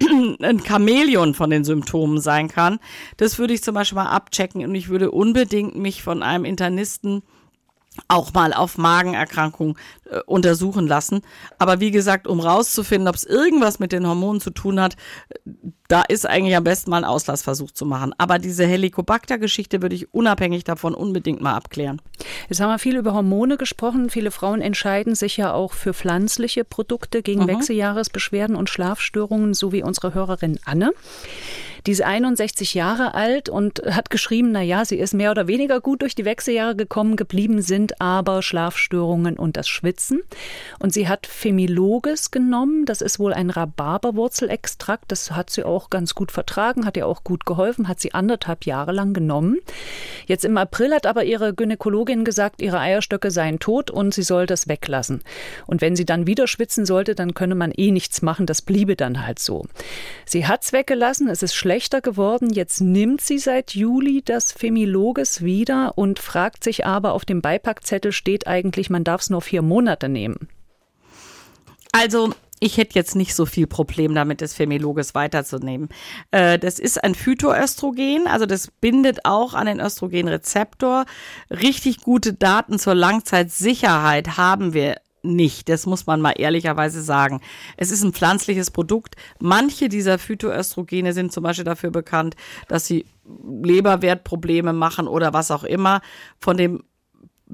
ein 0.40 0.64
Chamäleon 0.64 1.34
von 1.34 1.50
den 1.50 1.64
Symptomen 1.64 2.20
sein 2.20 2.48
kann. 2.48 2.78
Das 3.16 3.38
würde 3.38 3.54
ich 3.54 3.62
zum 3.62 3.74
Beispiel 3.74 3.96
mal 3.96 4.10
abchecken 4.10 4.64
und 4.64 4.74
ich 4.74 4.88
würde 4.88 5.10
unbedingt 5.10 5.76
mich 5.76 6.02
von 6.02 6.22
einem 6.22 6.44
Internisten 6.44 7.22
auch 8.08 8.32
mal 8.32 8.52
auf 8.52 8.78
Magenerkrankungen 8.78 9.76
äh, 10.10 10.20
untersuchen 10.26 10.86
lassen. 10.86 11.22
Aber 11.58 11.80
wie 11.80 11.90
gesagt, 11.90 12.26
um 12.26 12.40
rauszufinden, 12.40 13.08
ob 13.08 13.16
es 13.16 13.24
irgendwas 13.24 13.78
mit 13.78 13.92
den 13.92 14.06
Hormonen 14.06 14.40
zu 14.40 14.50
tun 14.50 14.80
hat, 14.80 14.96
da 15.88 16.02
ist 16.02 16.26
eigentlich 16.26 16.56
am 16.56 16.64
besten 16.64 16.90
mal 16.90 16.98
ein 16.98 17.04
Auslassversuch 17.04 17.70
zu 17.70 17.84
machen. 17.84 18.14
Aber 18.16 18.38
diese 18.38 18.64
Helicobacter-Geschichte 18.66 19.82
würde 19.82 19.94
ich 19.94 20.14
unabhängig 20.14 20.64
davon 20.64 20.94
unbedingt 20.94 21.42
mal 21.42 21.54
abklären. 21.54 22.00
Jetzt 22.48 22.60
haben 22.60 22.70
wir 22.70 22.78
viel 22.78 22.96
über 22.96 23.12
Hormone 23.12 23.58
gesprochen. 23.58 24.08
Viele 24.08 24.30
Frauen 24.30 24.62
entscheiden 24.62 25.14
sich 25.14 25.36
ja 25.36 25.52
auch 25.52 25.74
für 25.74 25.92
pflanzliche 25.92 26.64
Produkte 26.64 27.22
gegen 27.22 27.42
mhm. 27.42 27.48
Wechseljahresbeschwerden 27.48 28.56
und 28.56 28.70
Schlafstörungen, 28.70 29.52
so 29.52 29.72
wie 29.72 29.82
unsere 29.82 30.14
Hörerin 30.14 30.58
Anne. 30.64 30.92
Die 31.86 31.90
ist 31.90 32.02
61 32.02 32.74
Jahre 32.74 33.14
alt 33.14 33.48
und 33.48 33.82
hat 33.90 34.08
geschrieben, 34.08 34.52
na 34.52 34.62
ja, 34.62 34.84
sie 34.84 34.96
ist 34.96 35.14
mehr 35.14 35.32
oder 35.32 35.48
weniger 35.48 35.80
gut 35.80 36.02
durch 36.02 36.14
die 36.14 36.24
Wechseljahre 36.24 36.76
gekommen, 36.76 37.16
geblieben 37.16 37.60
sind 37.60 38.00
aber 38.00 38.42
Schlafstörungen 38.42 39.36
und 39.36 39.56
das 39.56 39.68
Schwitzen. 39.68 40.22
Und 40.78 40.92
sie 40.92 41.08
hat 41.08 41.26
Femiloges 41.26 42.30
genommen, 42.30 42.84
das 42.84 43.00
ist 43.00 43.18
wohl 43.18 43.32
ein 43.32 43.50
Rhabarberwurzelextrakt, 43.50 45.10
das 45.10 45.32
hat 45.32 45.50
sie 45.50 45.64
auch 45.64 45.90
ganz 45.90 46.14
gut 46.14 46.30
vertragen, 46.30 46.86
hat 46.86 46.96
ihr 46.96 47.06
auch 47.06 47.24
gut 47.24 47.46
geholfen, 47.46 47.88
hat 47.88 48.00
sie 48.00 48.14
anderthalb 48.14 48.64
Jahre 48.64 48.92
lang 48.92 49.12
genommen. 49.12 49.58
Jetzt 50.26 50.44
im 50.44 50.56
April 50.56 50.94
hat 50.94 51.06
aber 51.06 51.24
ihre 51.24 51.52
Gynäkologin 51.52 52.24
gesagt, 52.24 52.62
ihre 52.62 52.78
Eierstöcke 52.78 53.32
seien 53.32 53.58
tot 53.58 53.90
und 53.90 54.14
sie 54.14 54.22
soll 54.22 54.46
das 54.46 54.68
weglassen. 54.68 55.22
Und 55.66 55.80
wenn 55.80 55.96
sie 55.96 56.04
dann 56.04 56.28
wieder 56.28 56.46
schwitzen 56.46 56.86
sollte, 56.86 57.16
dann 57.16 57.34
könne 57.34 57.56
man 57.56 57.72
eh 57.76 57.90
nichts 57.90 58.22
machen, 58.22 58.46
das 58.46 58.62
bliebe 58.62 58.94
dann 58.94 59.26
halt 59.26 59.40
so. 59.40 59.66
Sie 60.26 60.46
hat's 60.46 60.72
weggelassen, 60.72 61.28
es 61.28 61.42
ist 61.42 61.54
schlecht 61.54 61.71
schlechter 61.72 62.02
geworden. 62.02 62.50
Jetzt 62.52 62.82
nimmt 62.82 63.22
sie 63.22 63.38
seit 63.38 63.74
Juli 63.74 64.20
das 64.22 64.52
Femiloges 64.52 65.42
wieder 65.42 65.96
und 65.96 66.18
fragt 66.18 66.64
sich 66.64 66.84
aber, 66.84 67.14
auf 67.14 67.24
dem 67.24 67.40
Beipackzettel 67.40 68.12
steht 68.12 68.46
eigentlich, 68.46 68.90
man 68.90 69.04
darf 69.04 69.22
es 69.22 69.30
nur 69.30 69.40
vier 69.40 69.62
Monate 69.62 70.10
nehmen. 70.10 70.48
Also 71.90 72.34
ich 72.60 72.76
hätte 72.76 72.94
jetzt 72.94 73.16
nicht 73.16 73.34
so 73.34 73.46
viel 73.46 73.66
Problem 73.66 74.14
damit, 74.14 74.42
das 74.42 74.52
Femiloges 74.52 75.14
weiterzunehmen. 75.14 75.88
Äh, 76.30 76.58
das 76.58 76.78
ist 76.78 77.02
ein 77.02 77.14
Phytoöstrogen, 77.14 78.26
also 78.26 78.44
das 78.44 78.70
bindet 78.70 79.24
auch 79.24 79.54
an 79.54 79.64
den 79.64 79.80
Östrogenrezeptor. 79.80 81.06
Richtig 81.50 82.02
gute 82.02 82.34
Daten 82.34 82.78
zur 82.78 82.94
Langzeitsicherheit 82.94 84.36
haben 84.36 84.74
wir 84.74 84.96
nicht. 85.22 85.68
Das 85.68 85.86
muss 85.86 86.06
man 86.06 86.20
mal 86.20 86.32
ehrlicherweise 86.32 87.02
sagen. 87.02 87.40
Es 87.76 87.90
ist 87.90 88.02
ein 88.02 88.12
pflanzliches 88.12 88.70
Produkt. 88.70 89.16
Manche 89.40 89.88
dieser 89.88 90.18
Phytoöstrogene 90.18 91.12
sind 91.12 91.32
zum 91.32 91.42
Beispiel 91.42 91.64
dafür 91.64 91.90
bekannt, 91.90 92.36
dass 92.68 92.86
sie 92.86 93.06
Leberwertprobleme 93.24 94.72
machen 94.72 95.06
oder 95.06 95.32
was 95.32 95.50
auch 95.50 95.64
immer. 95.64 96.00
Von 96.38 96.56
dem 96.56 96.82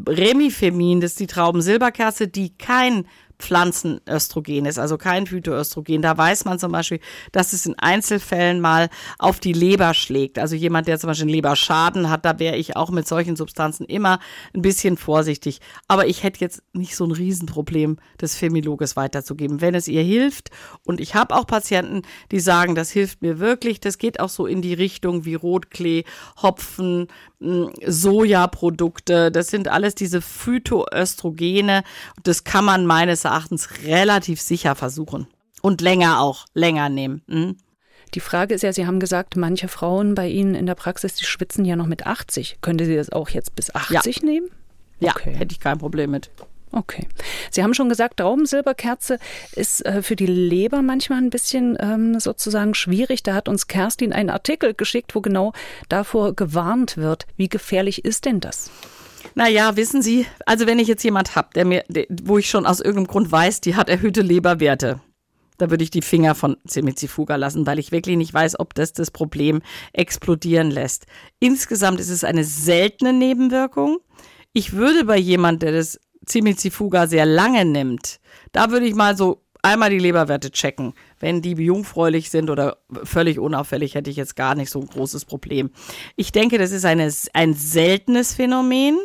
Remifemin, 0.06 1.00
das 1.00 1.12
ist 1.12 1.20
die 1.20 1.26
Traubensilberkerze, 1.26 2.28
die 2.28 2.56
kein 2.56 3.06
Pflanzenöstrogen 3.38 4.66
ist, 4.66 4.78
also 4.78 4.98
kein 4.98 5.26
Phytoöstrogen. 5.26 6.02
Da 6.02 6.16
weiß 6.16 6.44
man 6.44 6.58
zum 6.58 6.72
Beispiel, 6.72 7.00
dass 7.32 7.52
es 7.52 7.66
in 7.66 7.78
Einzelfällen 7.78 8.60
mal 8.60 8.88
auf 9.18 9.38
die 9.38 9.52
Leber 9.52 9.94
schlägt. 9.94 10.38
Also 10.38 10.56
jemand, 10.56 10.88
der 10.88 10.98
zum 10.98 11.08
Beispiel 11.08 11.24
einen 11.24 11.34
Leberschaden 11.34 12.10
hat, 12.10 12.24
da 12.24 12.38
wäre 12.38 12.56
ich 12.56 12.76
auch 12.76 12.90
mit 12.90 13.06
solchen 13.06 13.36
Substanzen 13.36 13.86
immer 13.86 14.18
ein 14.54 14.62
bisschen 14.62 14.96
vorsichtig. 14.96 15.60
Aber 15.86 16.06
ich 16.06 16.24
hätte 16.24 16.40
jetzt 16.40 16.62
nicht 16.72 16.96
so 16.96 17.04
ein 17.04 17.12
Riesenproblem, 17.12 17.98
das 18.18 18.34
Femiloges 18.34 18.96
weiterzugeben, 18.96 19.60
wenn 19.60 19.74
es 19.74 19.86
ihr 19.86 20.02
hilft. 20.02 20.50
Und 20.84 21.00
ich 21.00 21.14
habe 21.14 21.34
auch 21.36 21.46
Patienten, 21.46 22.02
die 22.32 22.40
sagen, 22.40 22.74
das 22.74 22.90
hilft 22.90 23.22
mir 23.22 23.38
wirklich. 23.38 23.78
Das 23.80 23.98
geht 23.98 24.18
auch 24.18 24.28
so 24.28 24.46
in 24.46 24.62
die 24.62 24.74
Richtung 24.74 25.24
wie 25.24 25.34
Rotklee, 25.34 26.04
Hopfen, 26.42 27.06
Sojaprodukte. 27.40 29.30
Das 29.30 29.48
sind 29.48 29.68
alles 29.68 29.94
diese 29.94 30.20
Phytoöstrogene. 30.20 31.84
Das 32.24 32.42
kann 32.42 32.64
man 32.64 32.84
meines 32.84 33.27
Erachtens 33.28 33.68
relativ 33.84 34.40
sicher 34.40 34.74
versuchen. 34.74 35.26
Und 35.62 35.80
länger 35.80 36.20
auch, 36.20 36.46
länger 36.54 36.88
nehmen. 36.88 37.22
Mhm. 37.26 37.56
Die 38.14 38.20
Frage 38.20 38.54
ist 38.54 38.62
ja, 38.62 38.72
Sie 38.72 38.86
haben 38.86 39.00
gesagt, 39.00 39.36
manche 39.36 39.68
Frauen 39.68 40.14
bei 40.14 40.28
Ihnen 40.28 40.54
in 40.54 40.66
der 40.66 40.74
Praxis, 40.74 41.14
die 41.14 41.24
schwitzen 41.24 41.64
ja 41.64 41.76
noch 41.76 41.86
mit 41.86 42.06
80. 42.06 42.58
Könnte 42.60 42.86
Sie 42.86 42.96
das 42.96 43.10
auch 43.10 43.28
jetzt 43.28 43.54
bis 43.54 43.74
80 43.74 44.16
ja. 44.16 44.24
nehmen? 44.24 44.50
Ja, 45.00 45.12
okay. 45.12 45.34
hätte 45.34 45.52
ich 45.52 45.60
kein 45.60 45.78
Problem 45.78 46.10
mit. 46.10 46.30
Okay. 46.70 47.06
Sie 47.50 47.62
haben 47.62 47.72
schon 47.72 47.88
gesagt, 47.88 48.18
Traubensilberkerze 48.18 49.18
ist 49.52 49.84
äh, 49.86 50.02
für 50.02 50.16
die 50.16 50.26
Leber 50.26 50.82
manchmal 50.82 51.18
ein 51.18 51.30
bisschen 51.30 51.78
ähm, 51.80 52.20
sozusagen 52.20 52.74
schwierig. 52.74 53.22
Da 53.22 53.34
hat 53.34 53.48
uns 53.48 53.68
Kerstin 53.68 54.12
einen 54.12 54.30
Artikel 54.30 54.74
geschickt, 54.74 55.14
wo 55.14 55.20
genau 55.20 55.52
davor 55.88 56.34
gewarnt 56.34 56.96
wird. 56.96 57.26
Wie 57.36 57.48
gefährlich 57.48 58.04
ist 58.04 58.26
denn 58.26 58.40
das? 58.40 58.70
Naja, 59.34 59.76
wissen 59.76 60.02
Sie, 60.02 60.26
also 60.46 60.66
wenn 60.66 60.78
ich 60.78 60.88
jetzt 60.88 61.02
jemand 61.02 61.36
habe, 61.36 61.48
der 61.54 61.64
mir, 61.64 61.84
wo 62.22 62.38
ich 62.38 62.48
schon 62.48 62.66
aus 62.66 62.80
irgendeinem 62.80 63.08
Grund 63.08 63.32
weiß, 63.32 63.60
die 63.60 63.76
hat 63.76 63.88
erhöhte 63.88 64.22
Leberwerte, 64.22 65.00
da 65.58 65.70
würde 65.70 65.84
ich 65.84 65.90
die 65.90 66.02
Finger 66.02 66.34
von 66.34 66.56
Semizifuga 66.64 67.36
lassen, 67.36 67.66
weil 67.66 67.78
ich 67.78 67.92
wirklich 67.92 68.16
nicht 68.16 68.32
weiß, 68.32 68.60
ob 68.60 68.74
das 68.74 68.92
das 68.92 69.10
Problem 69.10 69.60
explodieren 69.92 70.70
lässt. 70.70 71.06
Insgesamt 71.40 72.00
ist 72.00 72.10
es 72.10 72.24
eine 72.24 72.44
seltene 72.44 73.12
Nebenwirkung. 73.12 73.98
Ich 74.52 74.72
würde 74.72 75.04
bei 75.04 75.18
jemand, 75.18 75.62
der 75.62 75.72
das 75.72 76.00
Zimizifuga 76.24 77.06
sehr 77.06 77.26
lange 77.26 77.64
nimmt, 77.64 78.20
da 78.52 78.70
würde 78.70 78.86
ich 78.86 78.94
mal 78.94 79.16
so 79.16 79.42
einmal 79.62 79.90
die 79.90 79.98
Leberwerte 79.98 80.50
checken. 80.50 80.94
Wenn 81.20 81.42
die 81.42 81.52
jungfräulich 81.52 82.30
sind 82.30 82.50
oder 82.50 82.78
völlig 83.04 83.38
unauffällig, 83.38 83.94
hätte 83.94 84.10
ich 84.10 84.16
jetzt 84.16 84.36
gar 84.36 84.54
nicht 84.54 84.70
so 84.70 84.80
ein 84.80 84.86
großes 84.86 85.24
Problem. 85.24 85.70
Ich 86.16 86.32
denke, 86.32 86.58
das 86.58 86.70
ist 86.70 86.84
eine, 86.84 87.12
ein 87.32 87.54
seltenes 87.54 88.34
Phänomen. 88.34 88.98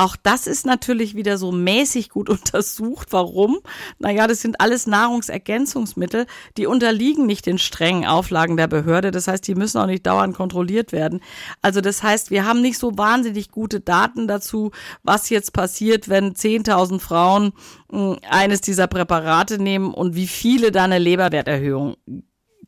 Auch 0.00 0.14
das 0.14 0.46
ist 0.46 0.64
natürlich 0.64 1.16
wieder 1.16 1.38
so 1.38 1.50
mäßig 1.50 2.08
gut 2.08 2.30
untersucht. 2.30 3.08
Warum? 3.10 3.58
Naja, 3.98 4.28
das 4.28 4.40
sind 4.40 4.60
alles 4.60 4.86
Nahrungsergänzungsmittel, 4.86 6.26
die 6.56 6.66
unterliegen 6.66 7.26
nicht 7.26 7.46
den 7.46 7.58
strengen 7.58 8.06
Auflagen 8.06 8.56
der 8.56 8.68
Behörde. 8.68 9.10
Das 9.10 9.26
heißt, 9.26 9.46
die 9.46 9.56
müssen 9.56 9.78
auch 9.78 9.86
nicht 9.86 10.06
dauernd 10.06 10.36
kontrolliert 10.36 10.92
werden. 10.92 11.20
Also 11.62 11.80
das 11.80 12.02
heißt, 12.04 12.30
wir 12.30 12.46
haben 12.46 12.60
nicht 12.60 12.78
so 12.78 12.96
wahnsinnig 12.96 13.50
gute 13.50 13.80
Daten 13.80 14.28
dazu, 14.28 14.70
was 15.02 15.30
jetzt 15.30 15.52
passiert, 15.52 16.08
wenn 16.08 16.32
10.000 16.32 17.00
Frauen 17.00 17.52
hm, 17.90 18.18
eines 18.28 18.60
dieser 18.60 18.86
Präparate 18.86 19.60
nehmen 19.60 19.92
und 19.92 20.14
wie 20.14 20.28
viele 20.28 20.70
da 20.70 20.84
eine 20.84 20.98
Leberwerterhöhung 20.98 21.96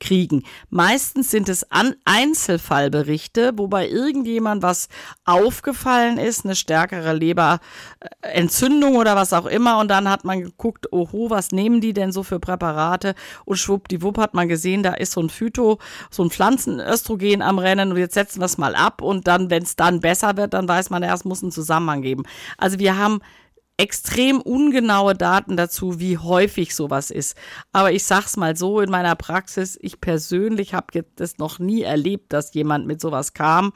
kriegen. 0.01 0.43
Meistens 0.71 1.31
sind 1.31 1.49
es 1.49 1.71
An 1.71 1.95
Einzelfallberichte, 2.05 3.53
wobei 3.57 3.89
irgendjemand 3.89 4.63
was 4.63 4.89
aufgefallen 5.25 6.19
ist, 6.19 6.45
eine 6.45 6.57
stärkere 6.57 7.13
Leberentzündung 7.13 8.97
oder 8.97 9.15
was 9.15 9.33
auch 9.33 9.47
immer. 9.47 9.79
Und 9.79 9.89
dann 9.89 10.09
hat 10.09 10.25
man 10.25 10.41
geguckt, 10.41 10.93
oho, 10.93 11.31
was 11.31 11.53
nehmen 11.53 11.81
die 11.81 11.93
denn 11.93 12.11
so 12.11 12.23
für 12.23 12.41
Präparate? 12.41 13.15
Und 13.45 13.59
schwuppdiwupp 13.59 14.19
hat 14.19 14.35
man 14.35 14.49
gesehen, 14.49 14.83
da 14.83 14.95
ist 14.95 15.13
so 15.13 15.21
ein 15.21 15.31
Phyto, 15.31 15.79
so 16.11 16.25
ein 16.25 16.31
Pflanzenöstrogen 16.31 17.43
am 17.43 17.59
Rennen 17.59 17.93
und 17.93 17.99
jetzt 17.99 18.15
setzen 18.15 18.41
wir 18.41 18.47
es 18.47 18.59
mal 18.59 18.75
ab 18.75 19.03
und 19.03 19.27
dann, 19.27 19.51
wenn 19.51 19.63
es 19.63 19.77
dann 19.77 20.01
besser 20.01 20.37
wird, 20.37 20.55
dann 20.55 20.67
weiß 20.67 20.91
man 20.91 21.03
erst, 21.03 21.25
muss 21.25 21.43
einen 21.43 21.53
Zusammenhang 21.53 22.03
geben. 22.03 22.25
Also 22.57 22.79
wir 22.79 22.97
haben 22.97 23.21
extrem 23.81 24.43
ungenaue 24.43 25.15
Daten 25.15 25.57
dazu, 25.57 25.99
wie 25.99 26.19
häufig 26.19 26.75
sowas 26.75 27.11
ist. 27.11 27.35
Aber 27.73 27.93
ich 27.93 28.05
sag's 28.05 28.37
mal 28.37 28.55
so 28.55 28.81
in 28.81 28.91
meiner 28.91 29.17
Praxis, 29.17 29.79
ich 29.81 30.03
persönlich 30.03 30.75
habe 30.75 31.05
das 31.17 31.39
noch 31.39 31.59
nie 31.59 31.81
erlebt, 31.81 32.35
dass 32.35 32.53
jemand 32.53 32.87
mit 32.87 33.01
sowas 33.01 33.33
kam, 33.33 33.73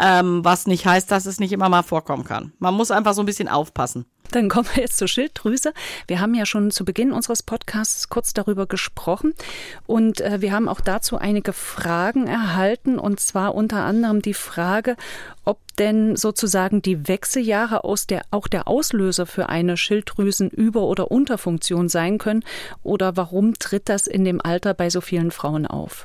ähm, 0.00 0.44
was 0.44 0.66
nicht 0.66 0.84
heißt, 0.84 1.10
dass 1.10 1.24
es 1.24 1.40
nicht 1.40 1.52
immer 1.52 1.70
mal 1.70 1.82
vorkommen 1.82 2.24
kann. 2.24 2.52
Man 2.58 2.74
muss 2.74 2.90
einfach 2.90 3.14
so 3.14 3.22
ein 3.22 3.26
bisschen 3.26 3.48
aufpassen. 3.48 4.04
Dann 4.30 4.48
kommen 4.48 4.68
wir 4.74 4.82
jetzt 4.82 4.98
zur 4.98 5.08
Schilddrüse. 5.08 5.72
Wir 6.06 6.20
haben 6.20 6.34
ja 6.34 6.44
schon 6.44 6.70
zu 6.70 6.84
Beginn 6.84 7.12
unseres 7.12 7.42
Podcasts 7.42 8.08
kurz 8.08 8.34
darüber 8.34 8.66
gesprochen 8.66 9.34
und 9.86 10.20
äh, 10.20 10.40
wir 10.40 10.52
haben 10.52 10.68
auch 10.68 10.80
dazu 10.80 11.16
einige 11.16 11.52
Fragen 11.52 12.26
erhalten 12.26 12.98
und 12.98 13.20
zwar 13.20 13.54
unter 13.54 13.84
anderem 13.84 14.20
die 14.22 14.34
Frage, 14.34 14.96
ob 15.44 15.58
denn 15.78 16.16
sozusagen 16.16 16.82
die 16.82 17.08
Wechseljahre 17.08 17.84
aus 17.84 18.06
der 18.06 18.22
auch 18.30 18.48
der 18.48 18.68
Auslöser 18.68 19.26
für 19.26 19.48
eine 19.48 19.76
Schilddrüsenüber- 19.76 20.86
oder 20.86 21.10
Unterfunktion 21.10 21.88
sein 21.88 22.18
können 22.18 22.44
oder 22.82 23.16
warum 23.16 23.58
tritt 23.58 23.88
das 23.88 24.06
in 24.06 24.24
dem 24.24 24.40
Alter 24.40 24.74
bei 24.74 24.90
so 24.90 25.00
vielen 25.00 25.30
Frauen 25.30 25.66
auf? 25.66 26.04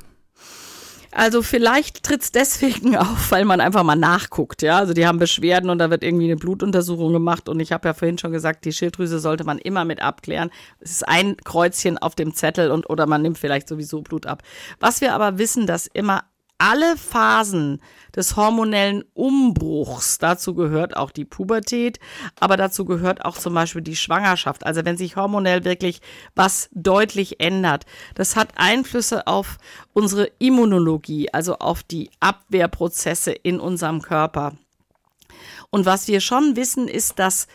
Also 1.16 1.42
vielleicht 1.42 2.04
tritt's 2.04 2.32
deswegen 2.32 2.96
auf, 2.98 3.32
weil 3.32 3.46
man 3.46 3.62
einfach 3.62 3.84
mal 3.84 3.96
nachguckt, 3.96 4.62
ja. 4.62 4.78
Also 4.78 4.94
die 4.94 5.06
haben 5.06 5.20
Beschwerden 5.20 5.70
und 5.70 5.80
da 5.80 5.90
wird 5.90 6.04
irgendwie 6.04 6.26
eine 6.26 6.36
Blutuntersuchung 6.36 7.14
gemacht 7.14 7.50
und 7.50 7.60
ich 7.60 7.72
habe 7.72 7.88
ja 7.88 7.94
vorhin 7.94 8.18
schon 8.18 8.32
gesagt, 8.32 8.66
die 8.66 8.74
Schilddrüse 8.74 9.20
sollte 9.20 9.44
man 9.44 9.60
immer 9.60 9.86
mit 9.86 10.02
abklären. 10.02 10.50
Es 10.80 10.92
ist 10.92 11.08
ein 11.08 11.38
Kreuzchen 11.38 11.98
auf 11.98 12.16
dem 12.16 12.34
Zettel 12.34 12.72
und 12.72 12.90
oder 12.90 13.06
man 13.06 13.22
nimmt 13.22 13.38
vielleicht 13.38 13.68
sowieso 13.68 14.02
Blut 14.02 14.26
ab. 14.26 14.44
Was 14.80 15.02
wir 15.02 15.14
aber 15.14 15.38
wissen, 15.38 15.68
dass 15.68 15.88
immer 15.88 16.24
alle 16.58 16.98
Phasen 16.98 17.82
des 18.16 18.36
hormonellen 18.36 19.04
Umbruchs, 19.14 20.18
dazu 20.18 20.54
gehört 20.54 20.96
auch 20.96 21.12
die 21.12 21.26
Pubertät, 21.26 22.00
aber 22.40 22.58
dazu 22.58 22.86
gehört 22.86 23.26
auch 23.26 23.38
zum 23.38 23.54
Beispiel 23.54 23.82
die 23.82 23.96
Schwangerschaft. 23.96 24.66
Also 24.66 24.86
wenn 24.86 24.98
sich 24.98 25.16
hormonell 25.16 25.66
wirklich 25.66 26.02
was 26.36 26.70
deutlich 26.72 27.40
ändert, 27.40 27.86
das 28.16 28.36
hat 28.36 28.50
Einflüsse 28.56 29.28
auf 29.28 29.58
unsere 29.94 30.30
Immunologie, 30.40 31.34
also 31.34 31.58
auf 31.58 31.84
die 31.84 32.10
Abwehrprozesse 32.20 33.32
in 33.32 33.60
unserem 33.60 34.02
Körper. 34.02 34.54
Und 35.70 35.86
was 35.86 36.08
wir 36.08 36.22
schon 36.22 36.56
wissen, 36.56 36.88
ist, 36.88 37.18
dass 37.18 37.48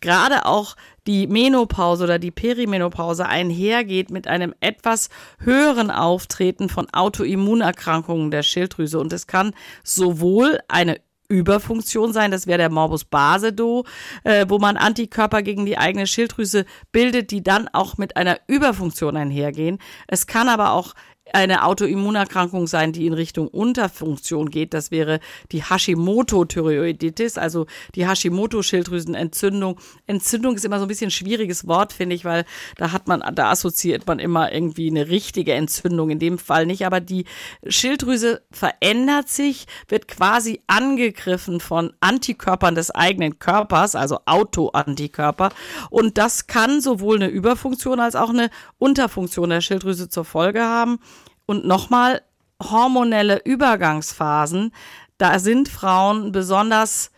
gerade 0.00 0.46
auch 0.46 0.76
die 1.06 1.26
Menopause 1.26 2.04
oder 2.04 2.18
die 2.18 2.30
Perimenopause 2.30 3.26
einhergeht 3.26 4.10
mit 4.10 4.26
einem 4.26 4.54
etwas 4.60 5.08
höheren 5.38 5.90
Auftreten 5.90 6.68
von 6.68 6.88
Autoimmunerkrankungen 6.92 8.30
der 8.30 8.42
Schilddrüse. 8.42 8.98
Und 8.98 9.12
es 9.12 9.26
kann 9.26 9.54
sowohl 9.84 10.58
eine 10.68 11.00
Überfunktion 11.28 12.12
sein, 12.12 12.30
das 12.30 12.46
wäre 12.46 12.58
der 12.58 12.70
Morbus 12.70 13.04
Basedow, 13.04 13.84
äh, 14.24 14.46
wo 14.48 14.58
man 14.58 14.76
Antikörper 14.76 15.42
gegen 15.42 15.66
die 15.66 15.78
eigene 15.78 16.06
Schilddrüse 16.06 16.66
bildet, 16.92 17.30
die 17.30 17.42
dann 17.42 17.68
auch 17.68 17.96
mit 17.96 18.16
einer 18.16 18.38
Überfunktion 18.46 19.16
einhergehen. 19.16 19.78
Es 20.06 20.26
kann 20.26 20.48
aber 20.48 20.72
auch 20.72 20.94
eine 21.32 21.64
Autoimmunerkrankung 21.64 22.66
sein, 22.66 22.92
die 22.92 23.06
in 23.06 23.12
Richtung 23.12 23.48
Unterfunktion 23.48 24.48
geht. 24.48 24.72
Das 24.74 24.90
wäre 24.90 25.20
die 25.50 25.62
Hashimoto-Thyreoiditis, 25.62 27.36
also 27.36 27.66
die 27.94 28.06
Hashimoto-Schilddrüsenentzündung. 28.06 29.78
Entzündung 30.06 30.54
ist 30.54 30.64
immer 30.64 30.78
so 30.78 30.84
ein 30.84 30.88
bisschen 30.88 31.08
ein 31.08 31.12
schwieriges 31.12 31.66
Wort, 31.66 31.92
finde 31.92 32.14
ich, 32.14 32.24
weil 32.24 32.44
da 32.76 32.92
hat 32.92 33.08
man, 33.08 33.22
da 33.34 33.50
assoziiert 33.50 34.06
man 34.06 34.18
immer 34.18 34.52
irgendwie 34.52 34.88
eine 34.88 35.08
richtige 35.08 35.52
Entzündung. 35.52 36.10
In 36.10 36.20
dem 36.20 36.38
Fall 36.38 36.64
nicht, 36.64 36.86
aber 36.86 37.00
die 37.00 37.24
Schilddrüse 37.66 38.42
verändert 38.50 39.28
sich, 39.28 39.66
wird 39.88 40.08
quasi 40.08 40.62
angegriffen 40.68 41.60
von 41.60 41.92
Antikörpern 42.00 42.76
des 42.76 42.92
eigenen 42.92 43.38
Körpers, 43.40 43.96
also 43.96 44.20
Autoantikörper. 44.26 45.50
Und 45.90 46.18
das 46.18 46.46
kann 46.46 46.80
sowohl 46.80 47.16
eine 47.16 47.28
Überfunktion 47.28 47.98
als 47.98 48.14
auch 48.14 48.30
eine 48.30 48.50
Unterfunktion 48.78 49.50
der 49.50 49.60
Schilddrüse 49.60 50.08
zur 50.08 50.24
Folge 50.24 50.62
haben. 50.62 50.98
Und 51.46 51.64
nochmal, 51.64 52.22
hormonelle 52.62 53.40
Übergangsphasen, 53.44 54.72
da 55.18 55.38
sind 55.38 55.68
Frauen 55.68 56.32
besonders 56.32 57.10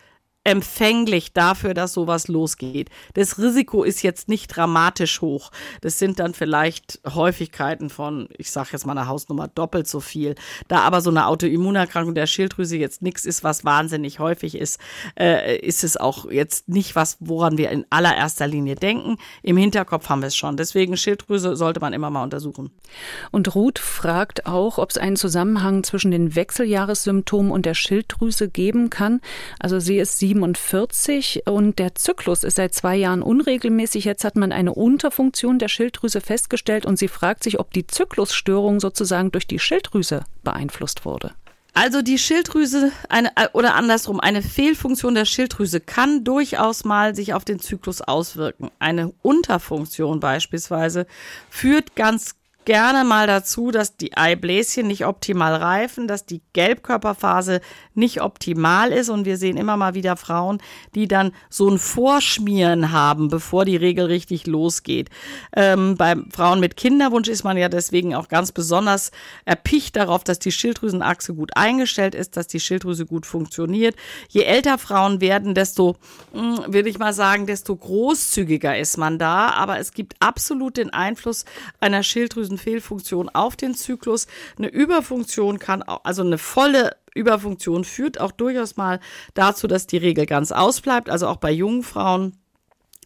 empfänglich 0.45 1.33
dafür, 1.33 1.73
dass 1.73 1.93
sowas 1.93 2.27
losgeht. 2.27 2.89
Das 3.13 3.37
Risiko 3.37 3.83
ist 3.83 4.01
jetzt 4.01 4.29
nicht 4.29 4.47
dramatisch 4.47 5.21
hoch. 5.21 5.51
Das 5.81 5.99
sind 5.99 6.19
dann 6.19 6.33
vielleicht 6.33 6.99
Häufigkeiten 7.05 7.89
von, 7.89 8.29
ich 8.37 8.51
sage 8.51 8.69
jetzt 8.71 8.85
mal 8.85 8.97
eine 8.97 9.07
Hausnummer, 9.07 9.47
doppelt 9.47 9.87
so 9.87 9.99
viel. 9.99 10.35
Da 10.67 10.79
aber 10.79 11.01
so 11.01 11.09
eine 11.09 11.27
Autoimmunerkrankung 11.27 12.15
der 12.15 12.25
Schilddrüse 12.25 12.77
jetzt 12.77 13.01
nichts 13.01 13.25
ist, 13.25 13.43
was 13.43 13.65
wahnsinnig 13.65 14.19
häufig 14.19 14.55
ist, 14.55 14.79
äh, 15.19 15.57
ist 15.57 15.83
es 15.83 15.97
auch 15.97 16.29
jetzt 16.31 16.69
nicht 16.69 16.95
was, 16.95 17.17
woran 17.19 17.57
wir 17.57 17.69
in 17.69 17.85
allererster 17.89 18.47
Linie 18.47 18.75
denken. 18.75 19.17
Im 19.43 19.57
Hinterkopf 19.57 20.07
haben 20.09 20.21
wir 20.21 20.27
es 20.27 20.37
schon. 20.37 20.57
Deswegen 20.57 20.95
Schilddrüse 20.95 21.57
sollte 21.57 21.81
man 21.81 21.93
immer 21.93 22.09
mal 22.09 22.23
untersuchen. 22.23 22.71
Und 23.31 23.53
Ruth 23.55 23.77
fragt 23.77 24.45
auch, 24.45 24.77
ob 24.77 24.89
es 24.89 24.97
einen 24.97 25.17
Zusammenhang 25.17 25.83
zwischen 25.83 26.11
den 26.11 26.35
Wechseljahressymptomen 26.35 27.51
und 27.51 27.65
der 27.65 27.73
Schilddrüse 27.73 28.49
geben 28.49 28.89
kann. 28.89 29.19
Also 29.59 29.79
sie 29.79 29.97
ist 29.97 30.17
47 30.29 31.43
und 31.47 31.79
der 31.79 31.95
Zyklus 31.95 32.43
ist 32.43 32.57
seit 32.57 32.73
zwei 32.73 32.95
Jahren 32.95 33.23
unregelmäßig. 33.23 34.05
Jetzt 34.05 34.23
hat 34.23 34.35
man 34.35 34.51
eine 34.51 34.73
Unterfunktion 34.73 35.57
der 35.57 35.69
Schilddrüse 35.69 36.21
festgestellt 36.21 36.85
und 36.85 36.99
sie 36.99 37.07
fragt 37.07 37.43
sich, 37.43 37.59
ob 37.59 37.71
die 37.73 37.87
Zyklusstörung 37.87 38.79
sozusagen 38.79 39.31
durch 39.31 39.47
die 39.47 39.59
Schilddrüse 39.59 40.23
beeinflusst 40.43 41.03
wurde. 41.05 41.33
Also 41.73 42.01
die 42.01 42.17
Schilddrüse 42.17 42.91
eine 43.09 43.31
oder 43.53 43.75
andersrum 43.75 44.19
eine 44.19 44.41
Fehlfunktion 44.41 45.15
der 45.15 45.25
Schilddrüse 45.25 45.79
kann 45.79 46.23
durchaus 46.23 46.83
mal 46.83 47.15
sich 47.15 47.33
auf 47.33 47.45
den 47.45 47.59
Zyklus 47.59 48.01
auswirken. 48.01 48.69
Eine 48.79 49.13
Unterfunktion 49.21 50.19
beispielsweise 50.19 51.05
führt 51.49 51.95
ganz 51.95 52.35
gerne 52.69 53.03
mal 53.03 53.25
dazu, 53.25 53.71
dass 53.71 53.97
die 53.97 54.15
Eibläschen 54.15 54.85
nicht 54.85 55.07
optimal 55.07 55.55
reifen, 55.55 56.07
dass 56.07 56.27
die 56.27 56.43
Gelbkörperphase 56.53 57.61
nicht 57.95 58.21
optimal 58.21 58.91
ist 58.91 59.09
und 59.09 59.25
wir 59.25 59.37
sehen 59.37 59.57
immer 59.57 59.75
mal 59.75 59.95
wieder 59.95 60.15
Frauen, 60.15 60.61
die 60.93 61.07
dann 61.07 61.31
so 61.49 61.67
ein 61.67 61.79
Vorschmieren 61.79 62.91
haben, 62.91 63.27
bevor 63.29 63.65
die 63.65 63.75
Regel 63.75 64.05
richtig 64.05 64.45
losgeht. 64.45 65.09
Ähm, 65.55 65.95
bei 65.97 66.15
Frauen 66.31 66.59
mit 66.59 66.77
Kinderwunsch 66.77 67.27
ist 67.27 67.43
man 67.43 67.57
ja 67.57 67.69
deswegen 67.69 68.13
auch 68.13 68.27
ganz 68.27 68.51
besonders 68.51 69.09
erpicht 69.45 69.95
darauf, 69.95 70.23
dass 70.23 70.37
die 70.37 70.51
Schilddrüsenachse 70.51 71.33
gut 71.33 71.57
eingestellt 71.57 72.13
ist, 72.13 72.37
dass 72.37 72.45
die 72.45 72.59
Schilddrüse 72.59 73.07
gut 73.07 73.25
funktioniert. 73.25 73.95
Je 74.27 74.43
älter 74.43 74.77
Frauen 74.77 75.21
werden, 75.21 75.55
desto, 75.55 75.95
hm, 76.33 76.65
würde 76.67 76.89
ich 76.89 76.99
mal 76.99 77.13
sagen, 77.13 77.47
desto 77.47 77.75
großzügiger 77.75 78.77
ist 78.77 78.97
man 78.97 79.17
da, 79.17 79.49
aber 79.53 79.79
es 79.79 79.91
gibt 79.91 80.13
absolut 80.19 80.77
den 80.77 80.91
Einfluss 80.91 81.45
einer 81.79 82.03
Schilddrüsen 82.03 82.58
Fehlfunktion 82.59 83.29
auf 83.29 83.55
den 83.55 83.73
Zyklus. 83.73 84.27
Eine 84.57 84.67
Überfunktion 84.67 85.57
kann, 85.59 85.81
auch, 85.83 86.01
also 86.03 86.21
eine 86.21 86.37
volle 86.37 86.95
Überfunktion 87.15 87.83
führt 87.83 88.19
auch 88.19 88.31
durchaus 88.31 88.77
mal 88.77 88.99
dazu, 89.33 89.67
dass 89.67 89.87
die 89.87 89.97
Regel 89.97 90.25
ganz 90.25 90.51
ausbleibt. 90.51 91.09
Also 91.09 91.27
auch 91.27 91.37
bei 91.37 91.51
jungen 91.51 91.83
Frauen 91.83 92.33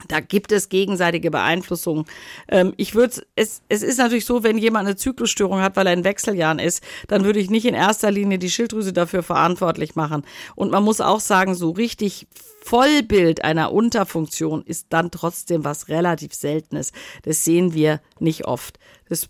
da 0.07 0.19
gibt 0.19 0.51
es 0.51 0.69
gegenseitige 0.69 1.31
Beeinflussungen. 1.31 2.05
Ähm, 2.49 2.73
ich 2.77 2.95
würde 2.95 3.21
es, 3.35 3.61
es 3.69 3.83
ist 3.83 3.97
natürlich 3.97 4.25
so, 4.25 4.43
wenn 4.43 4.57
jemand 4.57 4.87
eine 4.87 4.95
Zyklusstörung 4.95 5.61
hat, 5.61 5.75
weil 5.75 5.87
er 5.87 5.93
in 5.93 6.03
Wechseljahren 6.03 6.59
ist, 6.59 6.83
dann 7.07 7.23
würde 7.23 7.39
ich 7.39 7.49
nicht 7.49 7.65
in 7.65 7.73
erster 7.73 8.11
Linie 8.11 8.39
die 8.39 8.49
Schilddrüse 8.49 8.91
dafür 8.91 9.23
verantwortlich 9.23 9.95
machen. 9.95 10.23
Und 10.55 10.71
man 10.71 10.83
muss 10.83 10.99
auch 10.99 11.19
sagen, 11.19 11.55
so 11.55 11.71
richtig 11.71 12.27
Vollbild 12.63 13.43
einer 13.43 13.71
Unterfunktion 13.71 14.63
ist 14.63 14.87
dann 14.89 15.11
trotzdem 15.11 15.63
was 15.63 15.89
relativ 15.89 16.33
Seltenes. 16.33 16.91
Das 17.23 17.43
sehen 17.43 17.73
wir 17.73 18.01
nicht 18.19 18.45
oft. 18.45 18.79
Das 19.09 19.29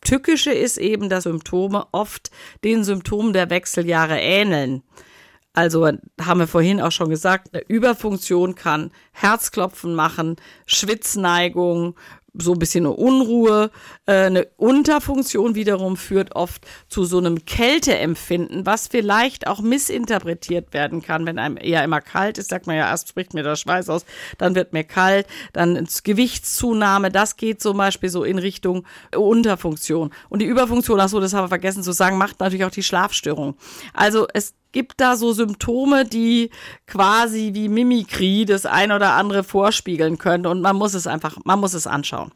Tückische 0.00 0.52
ist 0.52 0.78
eben, 0.78 1.08
dass 1.08 1.24
Symptome 1.24 1.86
oft 1.92 2.30
den 2.64 2.84
Symptomen 2.84 3.32
der 3.32 3.50
Wechseljahre 3.50 4.18
ähneln. 4.18 4.82
Also 5.52 5.84
haben 6.20 6.40
wir 6.40 6.46
vorhin 6.46 6.80
auch 6.80 6.92
schon 6.92 7.10
gesagt, 7.10 7.48
eine 7.52 7.64
Überfunktion 7.66 8.54
kann 8.54 8.92
Herzklopfen 9.12 9.94
machen, 9.94 10.36
Schwitzneigung, 10.66 11.96
so 12.34 12.52
ein 12.52 12.58
bisschen 12.58 12.86
eine 12.86 12.94
Unruhe. 12.94 13.70
Äh, 14.06 14.26
eine 14.26 14.46
Unterfunktion 14.56 15.54
wiederum 15.54 15.96
führt 15.96 16.36
oft 16.36 16.66
zu 16.88 17.04
so 17.04 17.18
einem 17.18 17.44
Kälteempfinden, 17.44 18.66
was 18.66 18.88
vielleicht 18.88 19.46
auch 19.46 19.60
missinterpretiert 19.60 20.72
werden 20.72 21.02
kann, 21.02 21.26
wenn 21.26 21.38
einem 21.38 21.56
eher 21.56 21.84
immer 21.84 22.00
kalt 22.00 22.38
ist. 22.38 22.50
Sagt 22.50 22.66
man 22.66 22.76
ja, 22.76 22.88
erst 22.88 23.08
spricht 23.08 23.34
mir 23.34 23.42
der 23.42 23.56
Schweiß 23.56 23.88
aus, 23.88 24.04
dann 24.38 24.54
wird 24.54 24.72
mir 24.72 24.84
kalt, 24.84 25.26
dann 25.52 25.86
Gewichtszunahme. 26.04 27.10
Das 27.10 27.36
geht 27.36 27.60
zum 27.60 27.76
Beispiel 27.76 28.08
so 28.08 28.24
in 28.24 28.38
Richtung 28.38 28.86
Unterfunktion. 29.14 30.10
Und 30.28 30.40
die 30.40 30.46
Überfunktion, 30.46 31.00
ach 31.00 31.08
so, 31.08 31.20
das 31.20 31.34
haben 31.34 31.44
wir 31.44 31.48
vergessen 31.48 31.82
zu 31.82 31.92
sagen, 31.92 32.18
macht 32.18 32.40
natürlich 32.40 32.64
auch 32.64 32.70
die 32.70 32.82
Schlafstörung. 32.82 33.56
Also 33.92 34.26
es 34.32 34.54
gibt 34.72 35.00
da 35.00 35.16
so 35.16 35.32
Symptome, 35.32 36.04
die 36.04 36.50
quasi 36.86 37.50
wie 37.54 37.68
Mimikrie 37.68 38.44
das 38.44 38.66
ein 38.66 38.92
oder 38.92 39.14
andere 39.14 39.44
vorspiegeln 39.44 40.18
können 40.18 40.46
und 40.46 40.60
man 40.60 40.76
muss 40.76 40.94
es 40.94 41.06
einfach, 41.06 41.36
man 41.44 41.60
muss 41.60 41.74
es 41.74 41.86
anschauen 41.86 42.32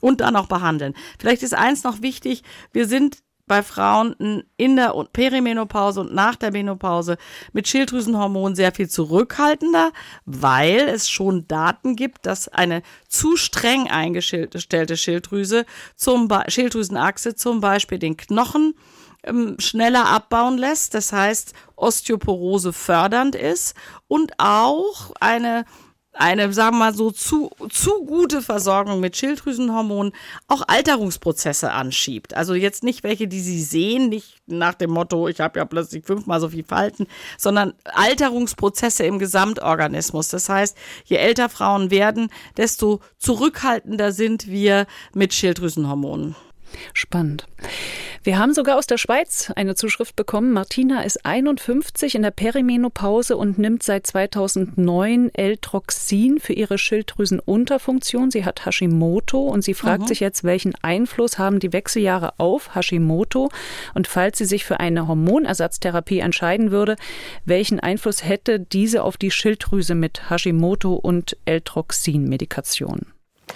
und 0.00 0.20
dann 0.20 0.36
auch 0.36 0.46
behandeln. 0.46 0.94
Vielleicht 1.18 1.42
ist 1.42 1.54
eins 1.54 1.84
noch 1.84 2.02
wichtig, 2.02 2.42
wir 2.72 2.86
sind 2.86 3.18
bei 3.46 3.62
Frauen 3.62 4.44
in 4.56 4.76
der 4.76 4.92
Perimenopause 5.12 6.00
und 6.00 6.12
nach 6.12 6.34
der 6.34 6.50
Menopause 6.50 7.16
mit 7.52 7.68
Schilddrüsenhormonen 7.68 8.56
sehr 8.56 8.72
viel 8.72 8.88
zurückhaltender, 8.88 9.92
weil 10.24 10.80
es 10.88 11.08
schon 11.08 11.46
Daten 11.46 11.94
gibt, 11.94 12.26
dass 12.26 12.48
eine 12.48 12.82
zu 13.08 13.36
streng 13.36 13.88
eingestellte 13.88 14.96
Schilddrüse 14.96 15.64
zum 15.94 16.28
Schilddrüsenachse 16.48 17.36
zum 17.36 17.60
Beispiel 17.60 18.00
den 18.00 18.16
Knochen 18.16 18.74
ähm, 19.26 19.56
schneller 19.58 20.06
abbauen 20.06 20.58
lässt, 20.58 20.94
das 20.94 21.12
heißt 21.12 21.52
Osteoporose 21.76 22.72
fördernd 22.72 23.34
ist 23.34 23.74
und 24.08 24.32
auch 24.38 25.12
eine 25.20 25.64
eine, 26.18 26.52
sagen 26.52 26.76
wir 26.76 26.86
mal 26.86 26.94
so, 26.94 27.10
zu, 27.10 27.50
zu 27.70 28.04
gute 28.04 28.42
Versorgung 28.42 29.00
mit 29.00 29.16
Schilddrüsenhormonen 29.16 30.12
auch 30.48 30.62
Alterungsprozesse 30.66 31.70
anschiebt. 31.70 32.34
Also 32.34 32.54
jetzt 32.54 32.82
nicht 32.82 33.04
welche, 33.04 33.28
die 33.28 33.40
Sie 33.40 33.62
sehen, 33.62 34.08
nicht 34.08 34.38
nach 34.46 34.74
dem 34.74 34.90
Motto, 34.90 35.28
ich 35.28 35.40
habe 35.40 35.58
ja 35.58 35.64
plötzlich 35.64 36.04
fünfmal 36.04 36.40
so 36.40 36.48
viel 36.48 36.64
Falten, 36.64 37.06
sondern 37.38 37.74
Alterungsprozesse 37.84 39.04
im 39.04 39.18
Gesamtorganismus. 39.18 40.28
Das 40.28 40.48
heißt, 40.48 40.76
je 41.04 41.16
älter 41.16 41.48
Frauen 41.48 41.90
werden, 41.90 42.30
desto 42.56 43.00
zurückhaltender 43.18 44.12
sind 44.12 44.46
wir 44.46 44.86
mit 45.14 45.34
Schilddrüsenhormonen. 45.34 46.34
Spannend. 46.94 47.46
Wir 48.26 48.40
haben 48.40 48.54
sogar 48.54 48.76
aus 48.76 48.88
der 48.88 48.98
Schweiz 48.98 49.52
eine 49.54 49.76
Zuschrift 49.76 50.16
bekommen. 50.16 50.52
Martina 50.52 51.02
ist 51.02 51.24
51 51.24 52.16
in 52.16 52.22
der 52.22 52.32
Perimenopause 52.32 53.36
und 53.36 53.56
nimmt 53.56 53.84
seit 53.84 54.04
2009 54.04 55.30
L-Troxin 55.32 56.40
für 56.40 56.52
ihre 56.52 56.76
Schilddrüsenunterfunktion. 56.76 58.32
Sie 58.32 58.44
hat 58.44 58.66
Hashimoto 58.66 59.42
und 59.42 59.62
sie 59.62 59.74
fragt 59.74 60.02
mhm. 60.02 60.06
sich 60.08 60.18
jetzt, 60.18 60.42
welchen 60.42 60.74
Einfluss 60.82 61.38
haben 61.38 61.60
die 61.60 61.72
Wechseljahre 61.72 62.32
auf 62.40 62.74
Hashimoto? 62.74 63.48
Und 63.94 64.08
falls 64.08 64.38
sie 64.38 64.44
sich 64.44 64.64
für 64.64 64.80
eine 64.80 65.06
Hormonersatztherapie 65.06 66.18
entscheiden 66.18 66.72
würde, 66.72 66.96
welchen 67.44 67.78
Einfluss 67.78 68.24
hätte 68.24 68.58
diese 68.58 69.04
auf 69.04 69.18
die 69.18 69.30
Schilddrüse 69.30 69.94
mit 69.94 70.30
Hashimoto 70.30 70.94
und 70.94 71.36
L-Troxin-Medikation? 71.44 73.06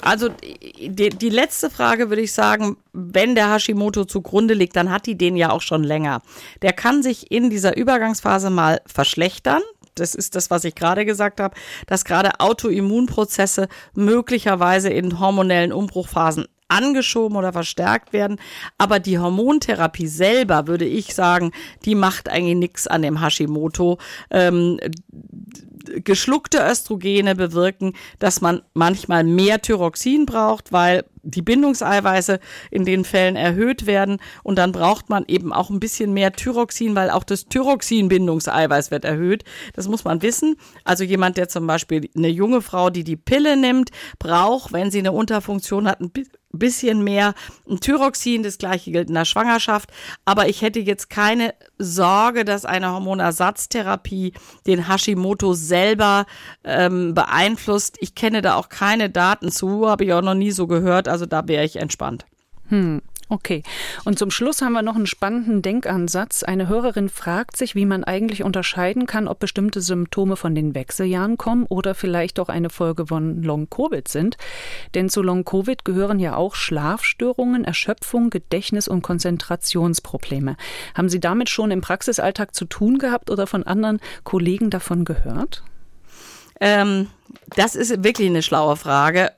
Also 0.02 0.28
die, 0.28 1.10
die 1.10 1.28
letzte 1.28 1.70
Frage 1.70 2.08
würde 2.08 2.22
ich 2.22 2.32
sagen, 2.32 2.76
wenn 2.92 3.34
der 3.34 3.52
Hashimoto 3.52 4.04
zugrunde 4.04 4.54
liegt, 4.54 4.76
dann 4.76 4.90
hat 4.90 5.06
die 5.06 5.16
den 5.16 5.36
ja 5.36 5.50
auch 5.50 5.60
schon 5.60 5.84
länger. 5.84 6.22
Der 6.62 6.72
kann 6.72 7.02
sich 7.02 7.30
in 7.30 7.50
dieser 7.50 7.76
Übergangsphase 7.76 8.50
mal 8.50 8.80
verschlechtern. 8.86 9.62
Das 9.94 10.14
ist 10.14 10.34
das, 10.34 10.50
was 10.50 10.64
ich 10.64 10.74
gerade 10.74 11.04
gesagt 11.04 11.40
habe, 11.40 11.54
dass 11.86 12.04
gerade 12.04 12.40
Autoimmunprozesse 12.40 13.68
möglicherweise 13.94 14.88
in 14.88 15.20
hormonellen 15.20 15.72
Umbruchphasen 15.72 16.46
angeschoben 16.68 17.36
oder 17.36 17.52
verstärkt 17.52 18.12
werden. 18.12 18.40
Aber 18.78 19.00
die 19.00 19.18
Hormontherapie 19.18 20.06
selber, 20.06 20.66
würde 20.66 20.84
ich 20.84 21.14
sagen, 21.14 21.50
die 21.84 21.94
macht 21.94 22.28
eigentlich 22.28 22.56
nichts 22.56 22.86
an 22.86 23.02
dem 23.02 23.20
Hashimoto. 23.20 23.98
Ähm, 24.30 24.78
geschluckte 26.04 26.58
Östrogene 26.58 27.34
bewirken, 27.34 27.94
dass 28.18 28.40
man 28.40 28.62
manchmal 28.74 29.24
mehr 29.24 29.60
Thyroxin 29.60 30.26
braucht, 30.26 30.72
weil 30.72 31.04
die 31.22 31.42
Bindungseiweiße 31.42 32.40
in 32.70 32.84
den 32.84 33.04
Fällen 33.04 33.36
erhöht 33.36 33.86
werden 33.86 34.18
und 34.42 34.56
dann 34.56 34.72
braucht 34.72 35.10
man 35.10 35.24
eben 35.28 35.52
auch 35.52 35.70
ein 35.70 35.80
bisschen 35.80 36.12
mehr 36.12 36.32
Thyroxin, 36.32 36.94
weil 36.94 37.10
auch 37.10 37.24
das 37.24 37.46
Thyroxin-Bindungseiweiß 37.46 38.90
wird 38.90 39.04
erhöht. 39.04 39.44
Das 39.74 39.88
muss 39.88 40.04
man 40.04 40.22
wissen. 40.22 40.56
Also 40.84 41.04
jemand, 41.04 41.36
der 41.36 41.48
zum 41.48 41.66
Beispiel 41.66 42.08
eine 42.16 42.28
junge 42.28 42.62
Frau, 42.62 42.90
die 42.90 43.04
die 43.04 43.16
Pille 43.16 43.56
nimmt, 43.56 43.90
braucht, 44.18 44.72
wenn 44.72 44.90
sie 44.90 44.98
eine 44.98 45.12
Unterfunktion 45.12 45.86
hat, 45.86 46.00
ein 46.00 46.10
bisschen 46.52 47.02
mehr 47.04 47.34
Thyroxin. 47.80 48.42
Das 48.42 48.58
gleiche 48.58 48.90
gilt 48.90 49.08
in 49.08 49.14
der 49.14 49.24
Schwangerschaft. 49.24 49.90
Aber 50.24 50.48
ich 50.48 50.62
hätte 50.62 50.80
jetzt 50.80 51.10
keine 51.10 51.54
Sorge, 51.78 52.44
dass 52.44 52.64
eine 52.64 52.92
Hormonersatztherapie 52.92 54.32
den 54.66 54.88
Hashimoto 54.88 55.54
selber 55.54 56.26
ähm, 56.64 57.14
beeinflusst. 57.14 57.96
Ich 58.00 58.14
kenne 58.14 58.42
da 58.42 58.54
auch 58.54 58.68
keine 58.68 59.10
Daten 59.10 59.50
zu, 59.50 59.88
habe 59.88 60.04
ich 60.04 60.12
auch 60.12 60.22
noch 60.22 60.34
nie 60.34 60.50
so 60.50 60.66
gehört. 60.66 61.08
Also 61.08 61.26
da 61.26 61.46
wäre 61.48 61.64
ich 61.64 61.76
entspannt. 61.76 62.26
Hm. 62.68 63.02
Okay. 63.32 63.62
Und 64.04 64.18
zum 64.18 64.32
Schluss 64.32 64.60
haben 64.60 64.72
wir 64.72 64.82
noch 64.82 64.96
einen 64.96 65.06
spannenden 65.06 65.62
Denkansatz. 65.62 66.42
Eine 66.42 66.66
Hörerin 66.66 67.08
fragt 67.08 67.56
sich, 67.56 67.76
wie 67.76 67.86
man 67.86 68.02
eigentlich 68.02 68.42
unterscheiden 68.42 69.06
kann, 69.06 69.28
ob 69.28 69.38
bestimmte 69.38 69.80
Symptome 69.80 70.34
von 70.34 70.56
den 70.56 70.74
Wechseljahren 70.74 71.38
kommen 71.38 71.64
oder 71.66 71.94
vielleicht 71.94 72.40
auch 72.40 72.48
eine 72.48 72.70
Folge 72.70 73.06
von 73.06 73.40
Long-Covid 73.44 74.08
sind. 74.08 74.36
Denn 74.94 75.08
zu 75.08 75.22
Long-Covid 75.22 75.84
gehören 75.84 76.18
ja 76.18 76.34
auch 76.34 76.56
Schlafstörungen, 76.56 77.64
Erschöpfung, 77.64 78.30
Gedächtnis- 78.30 78.88
und 78.88 79.02
Konzentrationsprobleme. 79.02 80.56
Haben 80.96 81.08
Sie 81.08 81.20
damit 81.20 81.50
schon 81.50 81.70
im 81.70 81.82
Praxisalltag 81.82 82.52
zu 82.52 82.64
tun 82.64 82.98
gehabt 82.98 83.30
oder 83.30 83.46
von 83.46 83.62
anderen 83.62 84.00
Kollegen 84.24 84.70
davon 84.70 85.04
gehört? 85.04 85.62
Ähm, 86.60 87.06
das 87.54 87.76
ist 87.76 88.02
wirklich 88.02 88.28
eine 88.28 88.42
schlaue 88.42 88.74
Frage. 88.74 89.30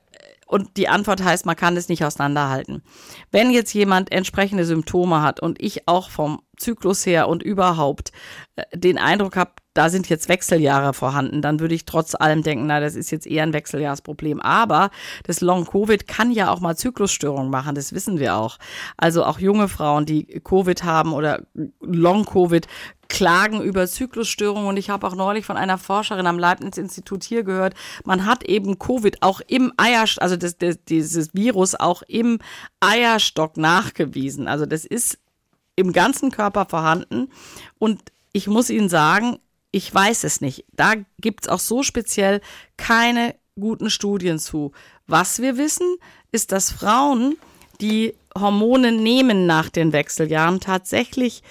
Und 0.53 0.77
die 0.77 0.87
Antwort 0.87 1.23
heißt, 1.23 1.47
man 1.47 1.55
kann 1.55 1.75
es 1.77 1.89
nicht 1.89 2.05
auseinanderhalten. 2.05 2.83
Wenn 3.31 3.49
jetzt 3.49 3.73
jemand 3.73 4.11
entsprechende 4.11 4.65
Symptome 4.65 5.23
hat 5.23 5.39
und 5.39 5.59
ich 5.59 5.87
auch 5.87 6.11
vom 6.11 6.43
Zyklus 6.57 7.07
her 7.07 7.27
und 7.27 7.41
überhaupt 7.41 8.11
äh, 8.55 8.61
den 8.77 8.99
Eindruck 8.99 9.35
habe, 9.35 9.53
da 9.73 9.89
sind 9.89 10.09
jetzt 10.09 10.29
Wechseljahre 10.29 10.93
vorhanden, 10.93 11.41
dann 11.41 11.59
würde 11.59 11.73
ich 11.73 11.85
trotz 11.85 12.13
allem 12.13 12.43
denken, 12.43 12.67
na, 12.67 12.79
das 12.79 12.93
ist 12.93 13.09
jetzt 13.09 13.25
eher 13.25 13.41
ein 13.41 13.53
Wechseljahrsproblem. 13.53 14.41
Aber 14.41 14.91
das 15.23 15.41
Long-Covid 15.41 16.07
kann 16.07 16.29
ja 16.29 16.51
auch 16.51 16.59
mal 16.59 16.77
Zyklusstörungen 16.77 17.49
machen, 17.49 17.73
das 17.73 17.91
wissen 17.93 18.19
wir 18.19 18.35
auch. 18.35 18.59
Also 18.95 19.25
auch 19.25 19.39
junge 19.39 19.67
Frauen, 19.67 20.05
die 20.05 20.39
Covid 20.43 20.83
haben 20.83 21.13
oder 21.13 21.41
Long-Covid, 21.81 22.67
klagen 23.13 23.61
über 23.61 23.87
Zyklusstörungen. 23.87 24.67
Und 24.67 24.77
ich 24.77 24.89
habe 24.89 25.05
auch 25.05 25.15
neulich 25.15 25.45
von 25.45 25.55
einer 25.55 25.77
Forscherin 25.77 26.25
am 26.25 26.39
Leibniz-Institut 26.39 27.23
hier 27.23 27.43
gehört, 27.43 27.75
man 28.03 28.25
hat 28.25 28.43
eben 28.43 28.79
Covid 28.79 29.21
auch 29.21 29.39
im 29.47 29.71
Eierstock, 29.77 30.23
also 30.23 30.35
das, 30.35 30.57
das, 30.57 30.83
dieses 30.83 31.33
Virus 31.33 31.75
auch 31.75 32.01
im 32.07 32.39
Eierstock 32.79 33.55
nachgewiesen. 33.55 34.47
Also 34.47 34.65
das 34.65 34.83
ist 34.83 35.19
im 35.75 35.93
ganzen 35.93 36.31
Körper 36.31 36.65
vorhanden. 36.65 37.29
Und 37.77 38.01
ich 38.31 38.47
muss 38.47 38.71
Ihnen 38.71 38.89
sagen, 38.89 39.37
ich 39.71 39.93
weiß 39.93 40.23
es 40.23 40.41
nicht. 40.41 40.65
Da 40.73 40.93
gibt 41.19 41.43
es 41.43 41.49
auch 41.49 41.59
so 41.59 41.83
speziell 41.83 42.41
keine 42.77 43.35
guten 43.59 43.91
Studien 43.91 44.39
zu. 44.39 44.71
Was 45.05 45.39
wir 45.39 45.57
wissen, 45.57 45.97
ist, 46.31 46.51
dass 46.51 46.71
Frauen, 46.71 47.37
die 47.79 48.15
Hormone 48.35 48.91
nehmen 48.91 49.45
nach 49.45 49.69
den 49.69 49.93
Wechseljahren, 49.93 50.59
tatsächlich 50.59 51.43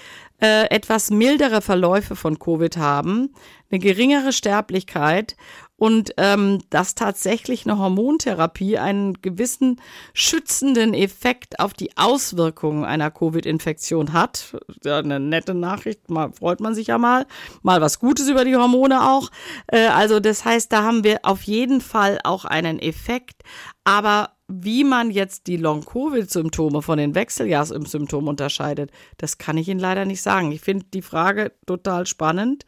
äh, 0.42 0.64
etwas 0.70 1.10
mildere 1.10 1.62
Verläufe 1.62 2.16
von 2.16 2.38
Covid 2.38 2.76
haben, 2.76 3.32
eine 3.70 3.78
geringere 3.78 4.32
Sterblichkeit 4.32 5.36
und 5.76 6.14
ähm, 6.16 6.58
dass 6.68 6.94
tatsächlich 6.94 7.64
eine 7.64 7.78
Hormontherapie 7.78 8.76
einen 8.78 9.20
gewissen 9.22 9.80
schützenden 10.14 10.94
Effekt 10.94 11.60
auf 11.60 11.74
die 11.74 11.96
Auswirkungen 11.96 12.84
einer 12.84 13.10
Covid-Infektion 13.10 14.12
hat. 14.12 14.56
Ja, 14.84 14.98
eine 14.98 15.20
nette 15.20 15.54
Nachricht, 15.54 16.10
mal 16.10 16.32
freut 16.32 16.60
man 16.60 16.74
sich 16.74 16.88
ja 16.88 16.98
mal, 16.98 17.26
mal 17.62 17.80
was 17.80 18.00
Gutes 18.00 18.28
über 18.28 18.44
die 18.44 18.56
Hormone 18.56 19.10
auch. 19.10 19.30
Äh, 19.68 19.86
also 19.86 20.18
das 20.18 20.44
heißt, 20.44 20.72
da 20.72 20.82
haben 20.82 21.04
wir 21.04 21.20
auf 21.22 21.42
jeden 21.42 21.80
Fall 21.80 22.18
auch 22.24 22.44
einen 22.44 22.80
Effekt, 22.80 23.42
aber 23.84 24.30
wie 24.52 24.84
man 24.84 25.10
jetzt 25.10 25.46
die 25.46 25.56
Long-Covid-Symptome 25.56 26.82
von 26.82 26.98
den 26.98 27.14
Wechseljahrssymptomen 27.14 28.28
unterscheidet, 28.28 28.90
das 29.16 29.38
kann 29.38 29.56
ich 29.56 29.68
Ihnen 29.68 29.80
leider 29.80 30.04
nicht 30.04 30.22
sagen. 30.22 30.52
Ich 30.52 30.60
finde 30.60 30.86
die 30.92 31.02
Frage 31.02 31.52
total 31.66 32.06
spannend. 32.06 32.66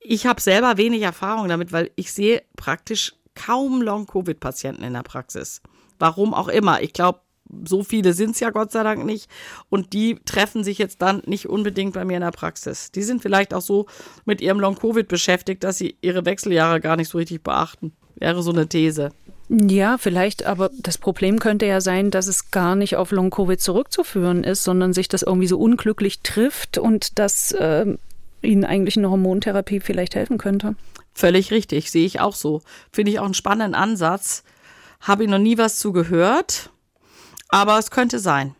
Ich 0.00 0.26
habe 0.26 0.40
selber 0.40 0.76
wenig 0.76 1.02
Erfahrung 1.02 1.48
damit, 1.48 1.72
weil 1.72 1.90
ich 1.96 2.12
sehe 2.12 2.42
praktisch 2.56 3.14
kaum 3.34 3.82
Long-Covid-Patienten 3.82 4.82
in 4.82 4.92
der 4.92 5.02
Praxis. 5.02 5.62
Warum 5.98 6.34
auch 6.34 6.48
immer. 6.48 6.82
Ich 6.82 6.92
glaube, 6.92 7.20
so 7.66 7.84
viele 7.84 8.12
sind 8.12 8.30
es 8.30 8.40
ja 8.40 8.50
Gott 8.50 8.72
sei 8.72 8.82
Dank 8.82 9.04
nicht. 9.04 9.30
Und 9.68 9.92
die 9.92 10.16
treffen 10.24 10.64
sich 10.64 10.78
jetzt 10.78 11.02
dann 11.02 11.22
nicht 11.26 11.48
unbedingt 11.48 11.94
bei 11.94 12.04
mir 12.04 12.16
in 12.16 12.22
der 12.22 12.30
Praxis. 12.30 12.90
Die 12.90 13.02
sind 13.02 13.22
vielleicht 13.22 13.54
auch 13.54 13.60
so 13.60 13.86
mit 14.24 14.40
ihrem 14.40 14.60
Long-Covid 14.60 15.08
beschäftigt, 15.08 15.64
dass 15.64 15.78
sie 15.78 15.96
ihre 16.00 16.24
Wechseljahre 16.24 16.80
gar 16.80 16.96
nicht 16.96 17.08
so 17.08 17.18
richtig 17.18 17.42
beachten. 17.42 17.92
Wäre 18.16 18.42
so 18.42 18.50
eine 18.50 18.68
These. 18.68 19.10
Ja, 19.48 19.98
vielleicht, 19.98 20.46
aber 20.46 20.70
das 20.78 20.96
Problem 20.96 21.38
könnte 21.38 21.66
ja 21.66 21.80
sein, 21.80 22.10
dass 22.10 22.28
es 22.28 22.50
gar 22.50 22.76
nicht 22.76 22.96
auf 22.96 23.10
Long-Covid 23.10 23.60
zurückzuführen 23.60 24.42
ist, 24.42 24.64
sondern 24.64 24.92
sich 24.92 25.08
das 25.08 25.22
irgendwie 25.22 25.46
so 25.46 25.58
unglücklich 25.58 26.20
trifft 26.20 26.78
und 26.78 27.18
dass 27.18 27.52
äh, 27.52 27.96
Ihnen 28.40 28.64
eigentlich 28.64 28.96
eine 28.96 29.10
Hormontherapie 29.10 29.80
vielleicht 29.80 30.14
helfen 30.14 30.38
könnte. 30.38 30.76
Völlig 31.12 31.50
richtig, 31.50 31.90
sehe 31.90 32.06
ich 32.06 32.20
auch 32.20 32.34
so. 32.34 32.62
Finde 32.90 33.12
ich 33.12 33.18
auch 33.18 33.24
einen 33.24 33.34
spannenden 33.34 33.74
Ansatz. 33.74 34.44
Habe 35.00 35.24
ich 35.24 35.30
noch 35.30 35.38
nie 35.38 35.58
was 35.58 35.78
zu 35.78 35.92
gehört, 35.92 36.70
aber 37.48 37.78
es 37.78 37.90
könnte 37.90 38.18
sein. 38.18 38.54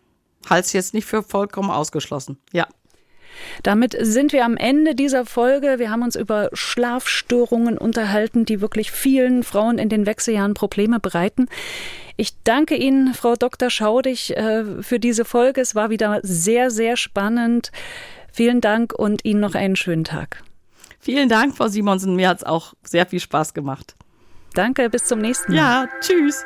Halte 0.48 0.66
es 0.66 0.72
jetzt 0.74 0.94
nicht 0.94 1.06
für 1.06 1.22
vollkommen 1.22 1.70
ausgeschlossen. 1.70 2.38
Ja. 2.52 2.68
Damit 3.62 3.96
sind 3.98 4.32
wir 4.32 4.44
am 4.44 4.56
Ende 4.56 4.94
dieser 4.94 5.26
Folge. 5.26 5.78
Wir 5.78 5.90
haben 5.90 6.02
uns 6.02 6.16
über 6.16 6.50
Schlafstörungen 6.52 7.78
unterhalten, 7.78 8.44
die 8.44 8.60
wirklich 8.60 8.90
vielen 8.90 9.42
Frauen 9.42 9.78
in 9.78 9.88
den 9.88 10.06
Wechseljahren 10.06 10.54
Probleme 10.54 11.00
bereiten. 11.00 11.46
Ich 12.16 12.42
danke 12.44 12.76
Ihnen, 12.76 13.14
Frau 13.14 13.34
Dr. 13.34 13.70
Schaudig, 13.70 14.36
äh, 14.36 14.82
für 14.82 15.00
diese 15.00 15.24
Folge. 15.24 15.60
Es 15.60 15.74
war 15.74 15.90
wieder 15.90 16.20
sehr, 16.22 16.70
sehr 16.70 16.96
spannend. 16.96 17.72
Vielen 18.32 18.60
Dank 18.60 18.92
und 18.92 19.24
Ihnen 19.24 19.40
noch 19.40 19.54
einen 19.54 19.76
schönen 19.76 20.04
Tag. 20.04 20.42
Vielen 21.00 21.28
Dank, 21.28 21.56
Frau 21.56 21.68
Simonsen. 21.68 22.16
Mir 22.16 22.28
hat 22.28 22.38
es 22.38 22.44
auch 22.44 22.74
sehr 22.82 23.06
viel 23.06 23.20
Spaß 23.20 23.52
gemacht. 23.52 23.94
Danke, 24.54 24.88
bis 24.88 25.04
zum 25.04 25.18
nächsten 25.18 25.52
Mal. 25.52 25.58
Ja, 25.58 25.88
tschüss. 26.00 26.44